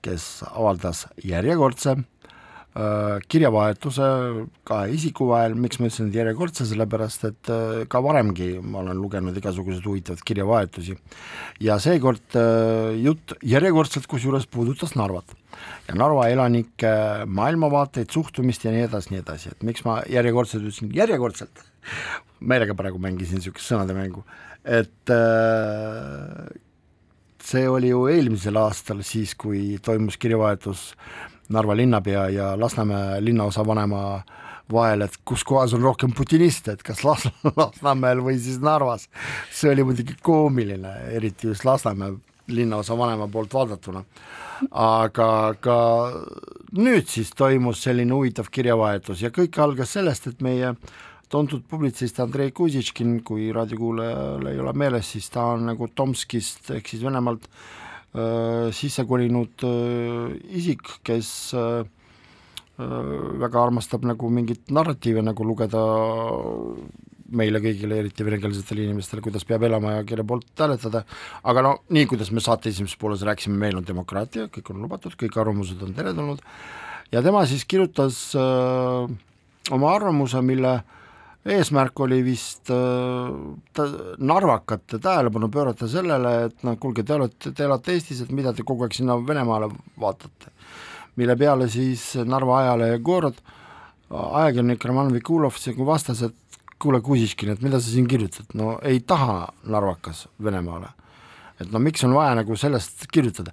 kes 0.00 0.24
avaldas 0.54 1.04
järjekordse 1.20 1.98
kirjavahetuse 2.70 4.06
kahe 4.68 4.92
isiku 4.94 5.26
vahel, 5.32 5.56
miks 5.58 5.80
ma 5.80 5.88
ütlesin, 5.88 6.10
et 6.10 6.18
järjekordse, 6.20 6.66
sellepärast 6.70 7.24
et 7.26 7.50
äh, 7.50 7.80
ka 7.90 7.98
varemgi 8.04 8.52
ma 8.62 8.84
olen 8.84 9.00
lugenud 9.00 9.36
igasuguseid 9.36 9.86
huvitavaid 9.88 10.22
kirjavahetusi. 10.26 10.94
Ja 11.66 11.80
seekord 11.82 12.38
äh, 12.38 12.94
jutt 13.02 13.34
järjekordselt 13.42 14.06
kusjuures 14.10 14.46
puudutas 14.46 14.94
Narvat. 14.94 15.34
Ja 15.88 15.96
Narva 15.98 16.28
elanike 16.30 16.92
maailmavaateid, 17.26 18.12
suhtumist 18.14 18.64
ja 18.64 18.74
nii 18.74 18.86
edasi, 18.86 19.16
nii 19.16 19.24
edasi, 19.24 19.50
et 19.50 19.66
miks 19.66 19.82
ma 19.88 19.98
järjekordselt 20.06 20.62
ütlesin 20.62 20.94
järjekordselt, 20.94 21.64
meelega 22.38 22.78
praegu 22.78 23.02
mängisin 23.02 23.42
niisugust 23.42 23.66
sõnademängu. 23.66 24.22
Et 24.62 25.10
äh, 25.10 26.54
see 27.42 27.66
oli 27.66 27.90
ju 27.90 28.06
eelmisel 28.12 28.62
aastal 28.62 29.02
siis, 29.02 29.34
kui 29.34 29.74
toimus 29.82 30.20
kirjavahetus 30.22 30.92
Narva 31.50 31.76
linnapea 31.76 32.28
ja 32.30 32.52
Lasnamäe 32.60 33.20
linnaosavanema 33.24 34.22
vahel, 34.72 35.02
et 35.06 35.16
kus 35.26 35.44
kohas 35.44 35.74
on 35.74 35.82
rohkem 35.82 36.12
putiniste, 36.16 36.76
et 36.76 36.82
kas 36.86 37.02
Las-, 37.04 37.28
Lasnamäel 37.60 38.22
või 38.24 38.38
siis 38.38 38.60
Narvas. 38.62 39.08
see 39.52 39.72
oli 39.72 39.84
muidugi 39.84 40.16
koomiline, 40.22 40.94
eriti 41.16 41.50
just 41.50 41.64
Lasnamäe 41.64 42.14
linnaosavanema 42.50 43.28
poolt 43.28 43.54
vaadatuna. 43.54 44.04
aga 44.70 45.54
ka 45.60 45.76
nüüd 46.76 47.06
siis 47.08 47.30
toimus 47.32 47.82
selline 47.82 48.12
huvitav 48.12 48.50
kirjavahetus 48.52 49.22
ja 49.22 49.30
kõik 49.32 49.56
algas 49.62 49.94
sellest, 49.96 50.26
et 50.26 50.42
meie 50.44 50.74
tuntud 51.30 51.62
publitsist 51.70 52.18
Andrei 52.20 52.50
Kuzitškin, 52.50 53.22
kui 53.24 53.52
raadiokuulajal 53.54 54.46
ei 54.50 54.58
ole 54.60 54.72
meeles, 54.72 55.12
siis 55.12 55.30
ta 55.30 55.46
on 55.54 55.68
nagu 55.70 55.88
Tomskist 55.94 56.70
ehk 56.74 56.90
siis 56.90 57.04
Venemaalt 57.06 57.46
sisse 58.74 59.04
kolinud 59.06 59.62
äh, 59.66 60.32
isik, 60.58 60.82
kes 61.06 61.54
äh, 61.54 61.84
väga 62.80 63.60
armastab 63.62 64.06
nagu 64.08 64.30
mingit 64.32 64.72
narratiive 64.72 65.22
nagu 65.22 65.44
lugeda 65.46 65.82
meile 67.30 67.60
kõigile, 67.62 68.00
eriti 68.02 68.24
venekeelsetele 68.26 68.88
inimestele, 68.88 69.22
kuidas 69.22 69.44
peab 69.46 69.62
elama 69.68 69.98
ja 69.98 70.06
kelle 70.08 70.24
poolt 70.26 70.48
hääletada, 70.58 71.04
aga 71.46 71.62
no 71.62 71.74
nii, 71.94 72.08
kuidas 72.10 72.32
me 72.34 72.42
saate 72.42 72.72
esimeses 72.72 72.98
pooles 72.98 73.22
rääkisime, 73.28 73.60
meil 73.60 73.78
on 73.78 73.86
demokraatia, 73.86 74.48
kõik 74.50 74.72
on 74.72 74.80
lubatud, 74.82 75.14
kõik 75.20 75.38
arvamused 75.38 75.84
on 75.86 75.94
teretulnud, 75.94 76.42
ja 77.12 77.22
tema 77.22 77.44
siis 77.46 77.62
kirjutas 77.70 78.32
öö, 78.34 79.04
oma 79.76 79.92
arvamuse, 79.94 80.42
mille 80.42 80.72
äh, 80.80 80.99
eesmärk 81.44 82.00
oli 82.00 82.20
vist 82.24 82.70
äh, 82.70 83.30
ta, 83.72 83.86
narvakate 84.18 84.98
tähelepanu 84.98 85.48
pöörata 85.48 85.88
sellele, 85.88 86.34
et 86.48 86.66
noh, 86.66 86.76
kuulge, 86.80 87.04
te 87.06 87.16
olete, 87.16 87.52
te 87.56 87.64
elate 87.64 87.96
Eestis, 87.96 88.20
et 88.24 88.32
mida 88.36 88.52
te 88.52 88.66
kogu 88.66 88.84
aeg 88.84 88.96
sinna 88.96 89.16
Venemaale 89.26 89.70
vaatate. 90.00 90.52
mille 91.16 91.36
peale 91.36 91.68
siis 91.68 92.14
Narva 92.24 92.60
ajalehe 92.60 92.98
Gorod, 92.98 93.40
ajakirjanik 94.10 94.84
Roman 94.84 95.12
Vikulov 95.12 95.56
vastas, 95.86 96.22
et 96.22 96.36
kuule, 96.78 97.00
Kusiškin, 97.00 97.50
et 97.50 97.62
mida 97.62 97.80
sa 97.80 97.90
siin 97.90 98.06
kirjutad, 98.08 98.46
no 98.54 98.78
ei 98.82 99.00
taha 99.00 99.52
narvakas 99.64 100.28
Venemaale. 100.42 100.88
et 101.60 101.72
no 101.72 101.78
miks 101.78 102.04
on 102.04 102.14
vaja 102.14 102.34
nagu 102.34 102.56
sellest 102.56 103.06
kirjutada 103.12 103.52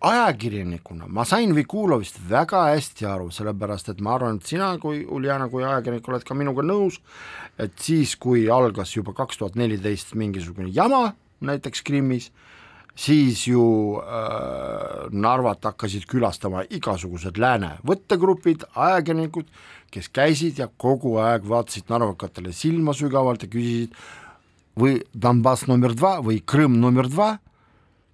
ajakirjanikuna. 0.00 1.06
Ma 1.08 1.24
sain 1.24 1.54
Vikulovist 1.56 2.18
väga 2.28 2.66
hästi 2.70 3.06
aru, 3.08 3.30
sellepärast 3.32 3.90
et 3.92 4.00
ma 4.04 4.16
arvan, 4.16 4.36
et 4.36 4.50
sina 4.50 4.74
kui 4.82 5.04
Uljana 5.04 5.48
kui 5.52 5.64
ajakirjanik 5.64 6.08
oled 6.10 6.26
ka 6.26 6.36
minuga 6.36 6.64
nõus, 6.66 6.98
et 7.58 7.72
siis, 7.80 8.16
kui 8.20 8.46
algas 8.52 8.92
juba 8.96 9.14
kaks 9.16 9.40
tuhat 9.40 9.56
neliteist 9.56 10.14
mingisugune 10.18 10.68
jama 10.74 11.14
näiteks 11.40 11.82
Krimmis, 11.86 12.28
siis 12.96 13.46
ju 13.48 13.62
äh, 14.00 15.08
Narvat 15.12 15.64
hakkasid 15.64 16.06
külastama 16.08 16.64
igasugused 16.72 17.40
lääne 17.40 17.76
võttegrupid, 17.86 18.68
ajakirjanikud, 18.74 19.48
kes 19.92 20.08
käisid 20.12 20.60
ja 20.60 20.68
kogu 20.68 21.16
aeg 21.22 21.44
vaatasid 21.48 21.88
narvakatele 21.92 22.52
silma 22.56 22.96
sügavalt 22.96 23.44
ja 23.44 23.52
küsisid 23.52 23.96
või 24.76 25.00
Donbass 25.12 25.68
number 25.70 25.94
dva 25.96 26.18
või 26.24 26.42
Krõmm 26.44 26.80
number 26.80 27.08
dva 27.08 27.36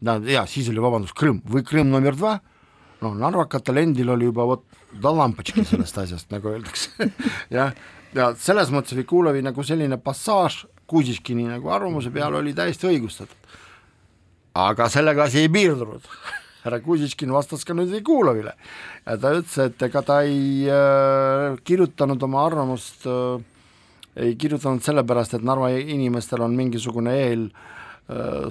tähendab 0.03 0.31
jaa, 0.31 0.47
siis 0.51 0.69
oli 0.73 0.83
vabandust, 0.83 1.15
Krimm 1.19 1.41
või 1.49 1.65
Krimm 1.67 1.93
number 1.93 2.17
dva, 2.17 2.37
noh, 3.03 3.15
narvakatel 3.19 3.83
endil 3.83 4.13
oli 4.15 4.29
juba 4.29 4.47
vot 4.49 4.65
lampatški 5.03 5.65
sellest 5.67 5.99
asjast, 6.03 6.31
nagu 6.35 6.53
öeldakse. 6.53 7.09
Jah, 7.57 7.73
ja 8.17 8.31
selles 8.39 8.73
mõttes 8.75 8.97
Vikulovi 8.99 9.43
nagu 9.45 9.65
selline 9.67 9.99
passaaž 10.03 10.65
Kuziškini 10.93 11.47
nagu 11.49 11.71
arvamuse 11.73 12.11
peale 12.13 12.37
oli 12.43 12.53
täiesti 12.53 12.91
õigustatud. 12.91 13.39
aga 14.55 14.89
sellega 14.93 15.25
asi 15.25 15.39
ei 15.41 15.49
piirdunud. 15.49 16.03
Härra 16.63 16.79
Kuziškin 16.85 17.33
vastas 17.33 17.65
ka 17.65 17.75
nüüd 17.75 17.91
Vikulovile 17.91 18.53
ja 19.07 19.17
ta 19.19 19.33
ütles, 19.39 19.57
et 19.59 19.83
ega 19.83 20.03
ta 20.07 20.21
ei 20.23 20.69
äh, 20.69 21.57
kirjutanud 21.65 22.23
oma 22.23 22.45
arvamust 22.47 23.07
äh, 23.07 23.41
ei 24.17 24.37
kirjutanud 24.37 24.85
sellepärast, 24.85 25.39
et 25.39 25.47
Narva 25.47 25.71
inimestel 25.73 26.45
on 26.45 26.55
mingisugune 26.55 27.17
eel 27.17 27.49
Äh, 27.49 27.82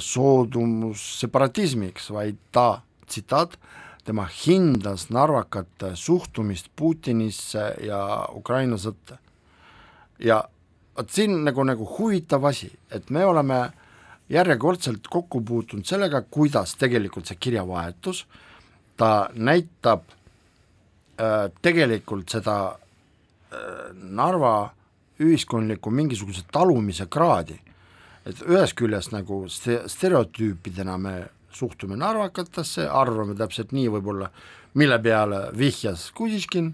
soodumus 0.02 1.02
separatismiks, 1.20 2.10
vaid 2.14 2.38
ta, 2.52 2.82
tsitaat, 3.06 3.58
tema 4.06 4.26
hindas 4.26 5.10
narvakate 5.10 5.96
suhtumist 5.96 6.72
Putinisse 6.76 7.66
ja 7.86 8.28
Ukraina 8.36 8.78
sõtta. 8.78 9.18
ja 10.20 10.44
vot 10.98 11.10
siin 11.10 11.44
nagu, 11.46 11.64
nagu 11.64 11.86
huvitav 11.98 12.46
asi, 12.46 12.72
et 12.92 13.10
me 13.10 13.26
oleme 13.26 13.72
järjekordselt 14.30 15.08
kokku 15.10 15.42
puutunud 15.42 15.86
sellega, 15.86 16.22
kuidas 16.22 16.76
tegelikult 16.80 17.28
see 17.28 17.40
kirjavahetus, 17.40 18.26
ta 18.98 19.30
näitab 19.34 20.04
äh, 21.20 21.50
tegelikult 21.62 22.30
seda 22.30 22.58
äh, 22.72 23.92
Narva 23.94 24.72
ühiskondliku 25.22 25.92
mingisuguse 25.94 26.46
talumise 26.52 27.06
kraadi 27.06 27.60
et 28.26 28.42
ühest 28.46 28.78
küljest 28.80 29.14
nagu 29.16 29.44
stereotüüpidena 29.50 30.98
me 31.02 31.16
suhtume 31.54 31.98
narvakatesse, 32.00 32.88
arvame 32.88 33.36
täpselt 33.40 33.74
nii 33.76 33.90
võib-olla, 33.98 34.30
mille 34.80 34.98
peale 35.04 35.42
vihjas 35.58 36.10
Kuziškin 36.16 36.70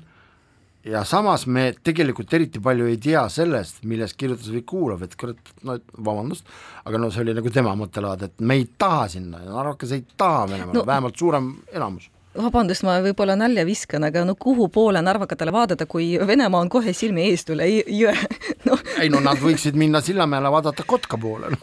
ja 0.88 1.02
samas 1.08 1.48
me 1.50 1.72
tegelikult 1.84 2.34
eriti 2.38 2.62
palju 2.64 2.88
ei 2.92 3.00
tea 3.02 3.24
sellest, 3.32 3.82
millest 3.90 4.18
kirjutas 4.20 4.52
Vikulov, 4.54 5.02
et 5.08 5.16
kurat, 5.20 5.54
no 5.68 5.80
vabandust, 5.98 6.46
aga 6.86 7.02
no 7.02 7.10
see 7.12 7.26
oli 7.26 7.36
nagu 7.38 7.52
tema 7.54 7.74
mõttelaad, 7.80 8.28
et 8.28 8.46
me 8.46 8.60
ei 8.60 8.68
taha 8.78 9.08
sinna 9.18 9.42
ja 9.44 9.56
narvakas 9.56 9.96
ei 9.98 10.06
taha 10.18 10.46
Venemaale 10.52 10.78
no,, 10.78 10.86
vähemalt 10.88 11.18
suurem 11.20 11.52
enamus 11.74 12.12
vabandust, 12.38 12.84
ma 12.88 12.98
võib-olla 13.04 13.36
nalja 13.40 13.66
viskan, 13.68 14.04
aga 14.08 14.24
no 14.28 14.36
kuhu 14.40 14.70
poole 14.74 15.02
narvakatele 15.04 15.52
vaadata, 15.54 15.86
kui 15.90 16.18
Venemaa 16.28 16.62
on 16.64 16.70
kohe 16.72 16.94
silmi 16.94 17.28
eest 17.32 17.50
üle 17.54 17.68
jõe? 17.70 18.16
No.. 18.68 18.76
ei 19.00 19.08
no 19.08 19.22
nad 19.24 19.40
võiksid 19.40 19.78
minna 19.80 20.02
Sillamäele 20.04 20.50
vaadata 20.52 20.84
Kotka 20.84 21.18
poole 21.22 21.48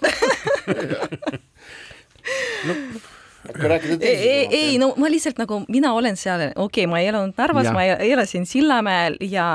no. 2.69 2.75
no 3.45 3.77
ei, 4.01 4.47
ei 4.49 4.79
no 4.81 4.95
ma 4.97 5.11
lihtsalt 5.13 5.39
nagu, 5.41 5.61
mina 5.69 5.93
olen 5.97 6.17
seal, 6.17 6.49
okei 6.55 6.85
okay,, 6.85 6.91
ma 6.91 7.03
ei 7.03 7.11
elanud 7.11 7.35
Narvas, 7.37 7.69
ma 7.75 7.85
elasin 7.85 8.47
Sillamäel 8.49 9.19
ja 9.21 9.47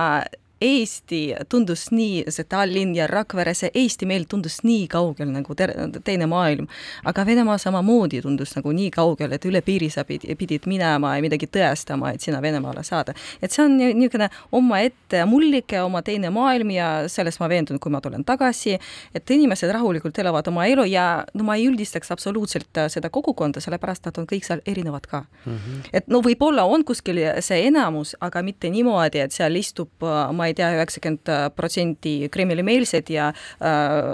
Eesti 0.62 1.36
tundus 1.50 1.88
nii, 1.92 2.24
see 2.28 2.44
Tallinn 2.50 2.96
ja 2.96 3.08
Rakvere, 3.08 3.54
see 3.56 3.72
Eesti 3.74 4.08
meil 4.10 4.26
tundus 4.30 4.60
nii 4.68 4.88
kaugel 4.92 5.32
nagu 5.32 5.56
ter-, 5.56 5.76
teine 6.04 6.28
maailm. 6.28 6.68
aga 7.06 7.26
Venemaa 7.26 7.58
samamoodi 7.58 8.22
tundus 8.22 8.56
nagu 8.56 8.72
nii 8.76 8.90
kaugel, 8.92 9.32
et 9.32 9.46
üle 9.46 9.62
piiri 9.64 9.90
sa 9.90 10.04
pidid, 10.04 10.36
pidid 10.38 10.68
minema 10.68 11.16
ja 11.16 11.24
midagi 11.24 11.48
tõestama, 11.48 12.14
et 12.14 12.22
sinna 12.22 12.42
Venemaale 12.42 12.84
saada. 12.84 13.14
et 13.42 13.52
see 13.52 13.64
on 13.64 13.78
niisugune 13.78 14.30
omaette 14.52 15.24
mullike, 15.26 15.82
oma 15.82 16.02
teine 16.02 16.30
maailm 16.30 16.72
ja 16.76 16.90
selles 17.08 17.40
ma 17.40 17.50
veendun, 17.50 17.80
kui 17.80 17.92
ma 17.92 18.02
tulen 18.02 18.26
tagasi, 18.26 18.78
et 19.16 19.32
inimesed 19.32 19.72
rahulikult 19.72 20.20
elavad 20.20 20.48
oma 20.52 20.66
elu 20.68 20.84
ja 20.90 21.24
no 21.34 21.48
ma 21.48 21.56
ei 21.56 21.70
üldistaks 21.70 22.12
absoluutselt 22.12 22.84
seda 22.92 23.10
kogukonda, 23.10 23.64
sellepärast 23.64 24.06
nad 24.10 24.20
on 24.20 24.28
kõik 24.28 24.48
seal 24.48 24.62
erinevad 24.66 25.08
ka 25.08 25.24
mm. 25.24 25.56
-hmm. 25.56 25.90
et 25.94 26.08
no 26.08 26.22
võib-olla 26.26 26.68
on 26.68 26.84
kuskil 26.84 27.20
see 27.40 27.66
enamus, 27.68 28.16
aga 28.20 28.44
mitte 28.44 28.70
niimoodi, 28.70 29.24
et 29.24 29.32
seal 29.32 29.56
istub 29.56 29.90
ma 30.34 30.49
ei 30.49 30.49
tea, 30.58 30.70
üheksakümmend 30.78 31.32
protsenti 31.56 32.14
Kremli-meelsed 32.32 33.12
ja 33.14 33.30
äh, 33.32 34.08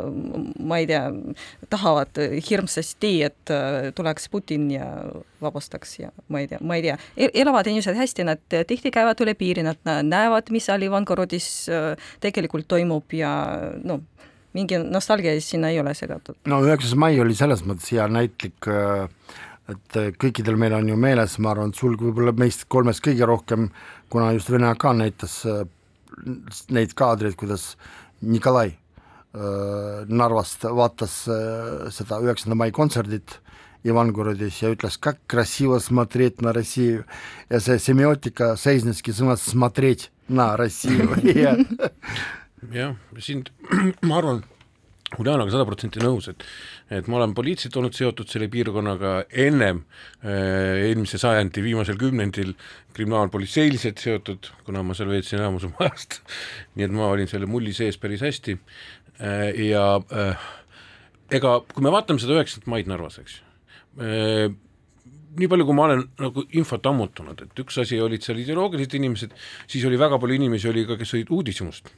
ma 0.59 0.79
ei 0.81 0.87
tea, 0.89 1.03
tahavad 1.71 2.19
hirmsasti, 2.49 3.13
et 3.27 3.53
äh, 3.53 3.91
tuleks 3.95 4.29
Putin 4.31 4.69
ja 4.73 4.87
vabastaks 5.41 5.99
ja 5.99 6.11
ma 6.29 6.41
ei 6.43 6.49
tea, 6.51 6.61
ma 6.61 6.79
ei 6.79 6.85
tea, 6.87 6.97
e-, 7.17 7.31
elavad 7.43 7.67
inimesed 7.71 7.97
hästi, 7.97 8.27
nad 8.27 8.57
tihti 8.67 8.91
käivad 8.93 9.21
üle 9.25 9.35
piiri, 9.37 9.65
nad 9.65 9.79
näevad, 9.85 10.51
mis 10.55 10.67
seal 10.69 10.85
Ivangorodis 10.87 11.49
äh, 11.69 12.11
tegelikult 12.23 12.69
toimub 12.71 13.15
ja 13.15 13.31
noh, 13.83 14.03
mingi 14.55 14.79
nostalgia 14.79 15.35
sinna 15.43 15.73
ei 15.73 15.81
ole 15.81 15.93
segatud. 15.97 16.37
no 16.47 16.61
üheksas 16.63 16.95
mai 16.99 17.19
oli 17.19 17.35
selles 17.35 17.65
mõttes 17.67 17.91
hea 17.91 18.07
näitlik 18.07 18.69
et 19.71 19.97
kõikidel 20.21 20.59
meil 20.61 20.75
on 20.77 20.89
ju 20.91 20.97
meeles, 20.99 21.39
ma 21.41 21.51
arvan, 21.53 21.71
et 21.73 21.79
sul 21.79 21.95
võib-olla 21.99 22.35
meist 22.37 22.67
kolmest 22.69 23.01
kõige 23.05 23.25
rohkem, 23.25 23.69
kuna 24.13 24.31
just 24.35 24.51
Vene 24.53 24.69
AK 24.69 24.85
näitas 24.99 25.39
neid 26.70 26.94
kaadreid, 26.98 27.36
kuidas 27.38 27.76
Nikolai 28.20 28.72
äh, 28.72 30.06
Narvast 30.08 30.64
vaatas 30.64 31.22
äh, 31.28 31.88
seda 31.94 32.20
üheksanda 32.24 32.58
mai 32.58 32.70
kontserdit 32.74 33.40
Ivangorodis 33.84 34.58
ja 34.60 34.68
ütles, 34.68 34.98
как 34.98 35.16
красиво 35.26 35.78
смотреть 35.78 36.42
на 36.42 36.52
Россию 36.52 37.04
ja 37.48 37.60
see 37.60 37.78
semiootika 37.78 38.56
seisneski 38.56 39.14
sõnas 39.16 39.40
смотреть 39.40 40.10
на 40.28 40.56
Россию 40.56 41.16
jah, 42.72 42.96
siin 43.18 43.46
ma 44.02 44.18
arvan, 44.20 44.44
Uljanaga 45.13 45.53
sada 45.53 45.67
protsenti 45.67 46.01
nõus, 46.01 46.27
et 46.31 46.43
et 46.95 47.07
ma 47.09 47.19
olen 47.19 47.35
poliitiliselt 47.37 47.77
olnud 47.77 47.93
seotud 47.97 48.29
selle 48.29 48.47
piirkonnaga 48.51 49.13
ennem 49.45 49.83
äh, 50.25 50.81
eelmise 50.87 51.19
sajandi 51.21 51.61
viimasel 51.65 51.97
kümnendil 52.01 52.55
kriminaalpolitseiliselt 52.97 54.01
seotud, 54.01 54.49
kuna 54.65 54.81
ma 54.85 54.97
seal 54.97 55.11
veetsin 55.13 55.39
enamus 55.39 55.67
oma 55.69 55.85
ajast, 55.85 56.19
nii 56.75 56.87
et 56.87 56.95
ma 56.97 57.11
olin 57.13 57.29
selle 57.29 57.49
mulli 57.49 57.73
sees 57.77 57.99
päris 58.01 58.25
hästi. 58.25 58.57
Äh, 59.21 59.51
ja 59.69 59.85
äh, 60.09 60.47
ega 61.37 61.59
kui 61.69 61.85
me 61.85 61.93
vaatame 61.93 62.21
seda 62.21 62.39
üheksandat 62.39 62.69
maid 62.73 62.89
Narvas, 62.89 63.19
eks 63.21 63.37
äh,, 64.01 64.49
nii 65.37 65.51
palju, 65.51 65.67
kui 65.69 65.77
ma 65.77 65.85
olen 65.85 66.01
nagu 66.21 66.47
infot 66.57 66.89
ammutanud, 66.89 67.45
et 67.45 67.61
üks 67.61 67.77
asi 67.81 68.01
olid 68.01 68.25
seal 68.25 68.41
ideoloogilised 68.41 68.97
inimesed, 68.97 69.37
siis 69.69 69.85
oli 69.85 70.01
väga 70.01 70.17
palju 70.21 70.41
inimesi 70.41 70.69
oli 70.71 70.85
ka, 70.89 70.97
kes 70.97 71.13
olid 71.17 71.33
uudishimust 71.33 71.93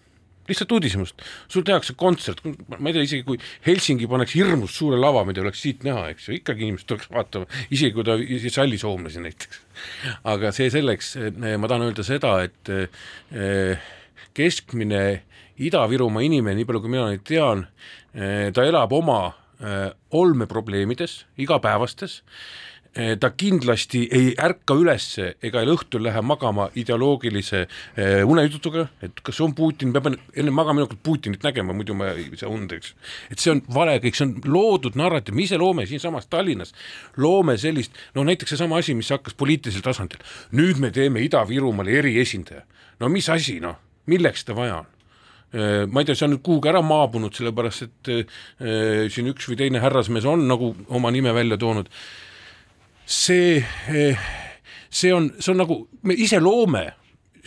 lihtsalt 0.50 0.74
uudishimust, 0.78 1.24
sul 1.52 1.66
tehakse 1.68 1.96
kontsert, 2.00 2.44
ma 2.78 2.90
ei 2.90 2.96
tea, 2.96 3.06
isegi 3.08 3.26
kui 3.28 3.40
Helsingi 3.66 4.10
paneks 4.10 4.36
hirmus 4.38 4.76
suure 4.78 5.00
lava, 5.00 5.24
mida 5.28 5.44
oleks 5.44 5.62
siit 5.64 5.86
näha, 5.88 6.08
eks 6.14 6.30
ju, 6.30 6.38
ikkagi 6.40 6.68
inimesed 6.68 6.90
tuleks 6.90 7.10
vaatama, 7.14 7.50
isegi 7.74 7.96
kui 7.96 8.08
ta 8.08 8.18
salli 8.54 8.80
soomlasi 8.82 9.24
näiteks. 9.24 9.64
aga 10.34 10.52
see 10.56 10.70
selleks, 10.74 11.16
ma 11.60 11.70
tahan 11.70 11.88
öelda 11.90 12.06
seda, 12.08 12.38
et 12.48 12.74
eh, 12.74 13.90
keskmine 14.38 15.04
Ida-Virumaa 15.58 16.26
inimene, 16.26 16.58
nii 16.60 16.70
palju 16.70 16.84
kui 16.84 16.94
mina 16.94 17.10
neid 17.12 17.26
tean, 17.28 17.66
eh, 18.14 18.48
ta 18.54 18.66
elab 18.68 18.94
oma 18.94 19.22
eh, 19.60 19.92
olmeprobleemides, 20.18 21.24
igapäevastes 21.42 22.22
Eh, 22.22 22.77
ta 23.20 23.30
kindlasti 23.38 24.08
ei 24.12 24.32
ärka 24.42 24.74
üles 24.78 25.06
ega 25.46 25.62
õhtul 25.70 26.02
lähe 26.08 26.22
magama 26.26 26.68
ideoloogilise 26.80 27.60
eh, 27.62 28.24
unejutuga, 28.26 28.88
et 29.06 29.22
kas 29.26 29.42
on 29.46 29.54
Putin, 29.58 29.94
peab 29.94 30.10
enne 30.10 30.54
magamaminekut 30.56 31.04
Putinit 31.06 31.46
nägema, 31.46 31.76
muidu 31.78 31.94
ma 31.98 32.10
ei 32.16 32.26
saa 32.40 32.50
und, 32.50 32.74
eks. 32.74 32.96
et 33.30 33.44
see 33.44 33.54
on 33.54 33.62
vale 33.74 34.00
kõik, 34.02 34.18
see 34.18 34.26
on 34.26 34.34
loodud 34.50 34.98
narratiiv, 34.98 35.38
me 35.38 35.46
ise 35.46 35.62
loome 35.62 35.86
siinsamas 35.90 36.30
Tallinnas, 36.32 36.74
loome 37.22 37.58
sellist, 37.62 37.96
no 38.18 38.26
näiteks 38.28 38.56
seesama 38.56 38.82
asi, 38.82 38.98
mis 38.98 39.14
hakkas 39.14 39.38
poliitilisel 39.38 39.86
tasandil, 39.86 40.24
nüüd 40.58 40.82
me 40.82 40.90
teeme 40.96 41.22
Ida-Virumaale 41.28 42.00
eriesindaja, 42.02 42.66
no 43.04 43.14
mis 43.14 43.30
asi 43.34 43.60
noh, 43.64 43.78
milleks 44.10 44.46
seda 44.46 44.58
vaja 44.58 44.82
on? 44.82 44.94
Eh, 45.58 45.84
ma 45.88 46.02
ei 46.02 46.08
tea, 46.08 46.18
see 46.18 46.26
on 46.26 46.34
nüüd 46.34 46.44
kuhugi 46.44 46.74
ära 46.74 46.82
maabunud, 46.84 47.32
sellepärast 47.38 47.86
et 47.86 48.10
äh, 48.12 49.06
siin 49.14 49.30
üks 49.32 49.46
või 49.48 49.62
teine 49.62 49.80
härrasmees 49.80 50.26
on 50.28 50.44
nagu 50.50 50.74
oma 50.98 51.14
nime 51.14 51.32
välja 51.36 51.56
toonud 51.62 51.88
see, 53.08 53.64
see 54.90 55.14
on, 55.16 55.32
see 55.40 55.54
on 55.54 55.62
nagu, 55.64 55.82
me 56.04 56.18
ise 56.20 56.42
loome 56.44 56.86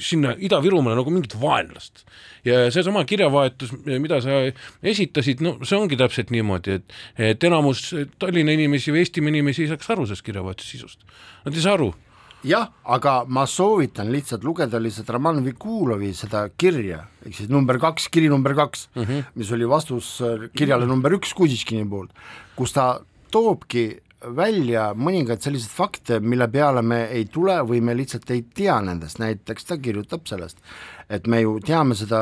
sinna 0.00 0.32
Ida-Virumaale 0.40 0.96
nagu 0.96 1.12
mingit 1.12 1.36
vaenlast. 1.40 2.06
ja 2.44 2.70
seesama 2.72 3.04
kirjavahetus, 3.04 3.74
mida 4.00 4.20
sa 4.24 4.38
esitasid, 4.82 5.42
no 5.44 5.58
see 5.60 5.76
ongi 5.76 5.98
täpselt 6.00 6.30
niimoodi, 6.32 6.78
et, 6.80 6.94
et 7.32 7.44
enamus 7.44 7.90
Tallinna 8.18 8.54
inimesi 8.56 8.94
või 8.94 9.04
Eestimaa 9.04 9.34
inimesi 9.34 9.66
ei 9.66 9.74
saaks 9.74 9.92
aru 9.92 10.06
sellest 10.08 10.24
kirjavahetuse 10.24 10.78
sisust. 10.78 11.04
Nad 11.44 11.58
ei 11.58 11.66
saa 11.66 11.76
aru 11.76 11.90
jah, 12.46 12.70
aga 12.84 13.20
ma 13.28 13.44
soovitan 13.48 14.10
lihtsalt 14.12 14.44
lugeda 14.44 14.80
lihtsalt 14.80 15.10
Roman 15.12 15.42
Vikulovi 15.44 16.12
seda 16.16 16.46
kirja, 16.56 17.02
ehk 17.26 17.36
siis 17.36 17.50
number 17.52 17.78
kaks, 17.82 18.08
kiri 18.12 18.30
number 18.32 18.54
kaks 18.56 18.88
mm, 18.94 19.02
-hmm. 19.02 19.24
mis 19.34 19.52
oli 19.52 19.68
vastus 19.68 20.22
kirjale 20.56 20.86
number 20.86 21.12
üks 21.12 21.34
Kuziškini 21.36 21.84
poolt, 21.88 22.16
kus 22.56 22.72
ta 22.72 23.00
toobki 23.30 24.00
välja 24.20 24.90
mõningaid 24.96 25.40
selliseid 25.40 25.72
fakte, 25.72 26.18
mille 26.20 26.46
peale 26.52 26.82
me 26.84 27.00
ei 27.14 27.24
tule 27.32 27.56
või 27.66 27.80
me 27.84 27.94
lihtsalt 27.96 28.28
ei 28.34 28.42
tea 28.54 28.76
nendest, 28.84 29.20
näiteks 29.22 29.68
ta 29.68 29.78
kirjutab 29.80 30.26
sellest, 30.28 30.60
et 31.08 31.26
me 31.30 31.40
ju 31.40 31.56
teame 31.64 31.96
seda 31.96 32.20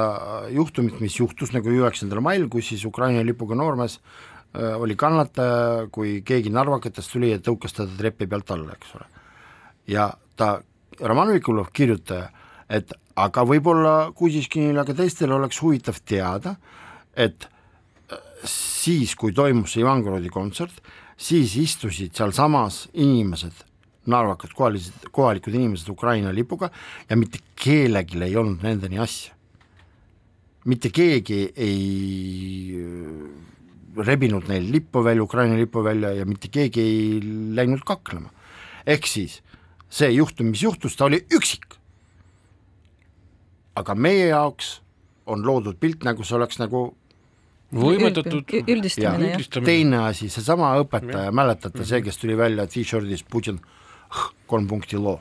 juhtumit, 0.55 1.01
mis 1.03 1.19
juhtus 1.19 1.53
nagu 1.55 1.73
üheksandal 1.73 2.23
mail, 2.25 2.47
kus 2.53 2.71
siis 2.71 2.85
Ukraina 2.87 3.25
lipuga 3.27 3.59
noormees 3.59 3.99
äh, 3.99 4.77
oli 4.79 4.95
kannataja, 4.99 5.89
kui 5.95 6.21
keegi 6.27 6.55
narvakatest 6.55 7.15
tuli 7.15 7.33
ja 7.33 7.43
tõukas 7.43 7.75
teda 7.75 7.91
trepi 7.99 8.31
pealt 8.31 8.55
alla, 8.55 8.79
eks 8.79 8.95
ole. 8.99 9.11
ja 9.91 10.13
ta, 10.39 10.59
Roman 11.01 11.35
Vikulov, 11.35 11.73
kirjutaja, 11.75 12.31
et 12.71 12.95
aga 13.19 13.43
võib-olla 13.47 14.13
Kuziškinile, 14.15 14.85
aga 14.85 14.95
teistel 14.95 15.35
oleks 15.35 15.59
huvitav 15.63 15.99
teada, 16.07 16.55
et 17.19 17.51
äh, 17.51 18.23
siis, 18.47 19.19
kui 19.19 19.35
toimus 19.35 19.75
see 19.75 19.83
Ivangorodi 19.83 20.31
kontsert, 20.31 20.79
siis 21.19 21.57
istusid 21.59 22.15
sealsamas 22.17 22.87
inimesed, 22.95 23.65
narvakad, 24.09 24.55
kohalised, 24.57 25.11
kohalikud 25.13 25.55
inimesed 25.55 25.91
Ukraina 25.91 26.33
lipuga 26.35 26.71
ja 27.09 27.19
mitte 27.19 27.43
kellelgi 27.59 28.23
ei 28.25 28.37
olnud 28.37 28.63
nendeni 28.65 28.99
asja. 29.03 29.35
mitte 30.69 30.91
keegi 30.93 31.53
ei 31.57 32.77
äh, 32.77 34.05
rebinud 34.05 34.49
neil 34.49 34.67
lippu 34.73 35.03
välja, 35.05 35.23
Ukraina 35.23 35.57
lippu 35.57 35.83
välja 35.85 36.13
ja 36.13 36.27
mitte 36.27 36.49
keegi 36.49 36.81
ei 36.81 37.21
läinud 37.55 37.85
kaklema. 37.87 38.31
ehk 38.87 39.07
siis 39.07 39.43
see 39.91 40.11
juhtum, 40.13 40.53
mis 40.53 40.63
juhtus, 40.63 40.97
ta 40.97 41.05
oli 41.05 41.25
üksik. 41.35 41.75
aga 43.75 43.95
meie 43.95 44.29
jaoks 44.29 44.81
on 45.27 45.45
loodud 45.47 45.77
pilt, 45.81 46.05
nagu 46.05 46.25
see 46.25 46.37
oleks 46.37 46.59
nagu 46.59 46.95
võimendatud 47.75 48.55
üldistamine, 48.65 49.35
jah. 49.35 49.65
teine 49.65 50.03
asi, 50.09 50.29
seesama 50.33 50.73
õpetaja, 50.83 51.33
mäletate, 51.35 51.85
see, 51.89 52.01
kes 52.05 52.21
tuli 52.21 52.37
välja 52.39 52.67
t-shirtis 52.71 53.25
Putin 53.29 53.61
kolm 54.49 54.67
punkti 54.69 54.97
loo. 54.97 55.21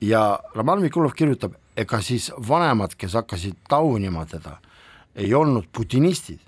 ja 0.00 0.38
Roman 0.54 0.82
Mikulov 0.82 1.14
kirjutab, 1.14 1.54
ega 1.76 2.00
siis 2.02 2.30
vanemad, 2.48 2.94
kes 2.98 3.14
hakkasid 3.18 3.56
taunima 3.68 4.26
teda, 4.26 4.58
ei 5.14 5.34
olnud 5.34 5.70
putinistid, 5.72 6.40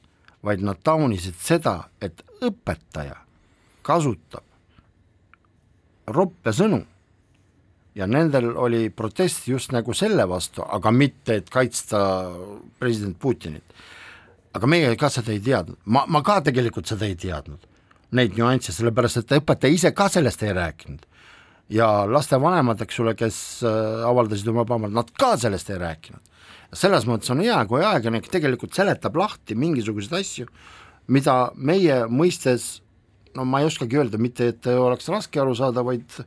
vaid 0.43 0.63
nad 0.65 0.79
taunisid 0.83 1.35
seda, 1.39 1.91
et 2.01 2.23
õpetaja 2.43 3.17
kasutab 3.83 4.45
roppe 6.11 6.53
sõnu 6.55 6.81
ja 7.95 8.07
nendel 8.07 8.53
oli 8.57 8.89
protest 8.95 9.49
just 9.49 9.73
nagu 9.75 9.95
selle 9.97 10.27
vastu, 10.29 10.63
aga 10.63 10.93
mitte, 10.95 11.41
et 11.41 11.51
kaitsta 11.51 12.01
president 12.79 13.19
Putinit. 13.19 13.65
Aga 14.57 14.71
meie 14.71 14.95
ka 14.99 15.11
seda 15.13 15.35
ei 15.35 15.43
teadnud, 15.45 15.79
ma, 15.85 16.05
ma 16.11 16.23
ka 16.27 16.41
tegelikult 16.47 16.91
seda 16.91 17.07
ei 17.09 17.17
teadnud, 17.19 17.63
neid 18.17 18.35
nüansse, 18.39 18.75
sellepärast 18.75 19.23
et 19.23 19.37
õpetaja 19.39 19.77
ise 19.77 19.95
ka 19.97 20.09
sellest 20.13 20.43
ei 20.47 20.57
rääkinud. 20.57 21.07
ja 21.71 21.87
lastevanemad, 22.11 22.81
eks 22.83 22.99
ole, 22.99 23.15
kes 23.15 23.37
äh, 23.63 24.03
avaldasid 24.09 24.49
oma 24.51 24.65
pahamad, 24.67 24.91
nad 24.91 25.11
ka 25.15 25.37
sellest 25.39 25.71
ei 25.71 25.79
rääkinud. 25.79 26.21
selles 26.73 27.07
mõttes 27.07 27.31
on 27.31 27.43
hea, 27.45 27.65
kui 27.67 27.83
ajakirjanik 27.83 28.31
tegelikult 28.31 28.75
seletab 28.75 29.17
lahti 29.17 29.55
mingisuguseid 29.55 30.21
asju, 30.21 30.47
mida 31.07 31.51
meie 31.55 32.05
mõistes 32.07 32.81
no 33.37 33.45
ma 33.47 33.61
ei 33.61 33.69
oskagi 33.71 33.99
öelda, 33.99 34.19
mitte 34.19 34.51
et 34.53 34.67
oleks 34.67 35.09
raske 35.11 35.41
aru 35.41 35.55
saada, 35.59 35.85
vaid 35.87 36.19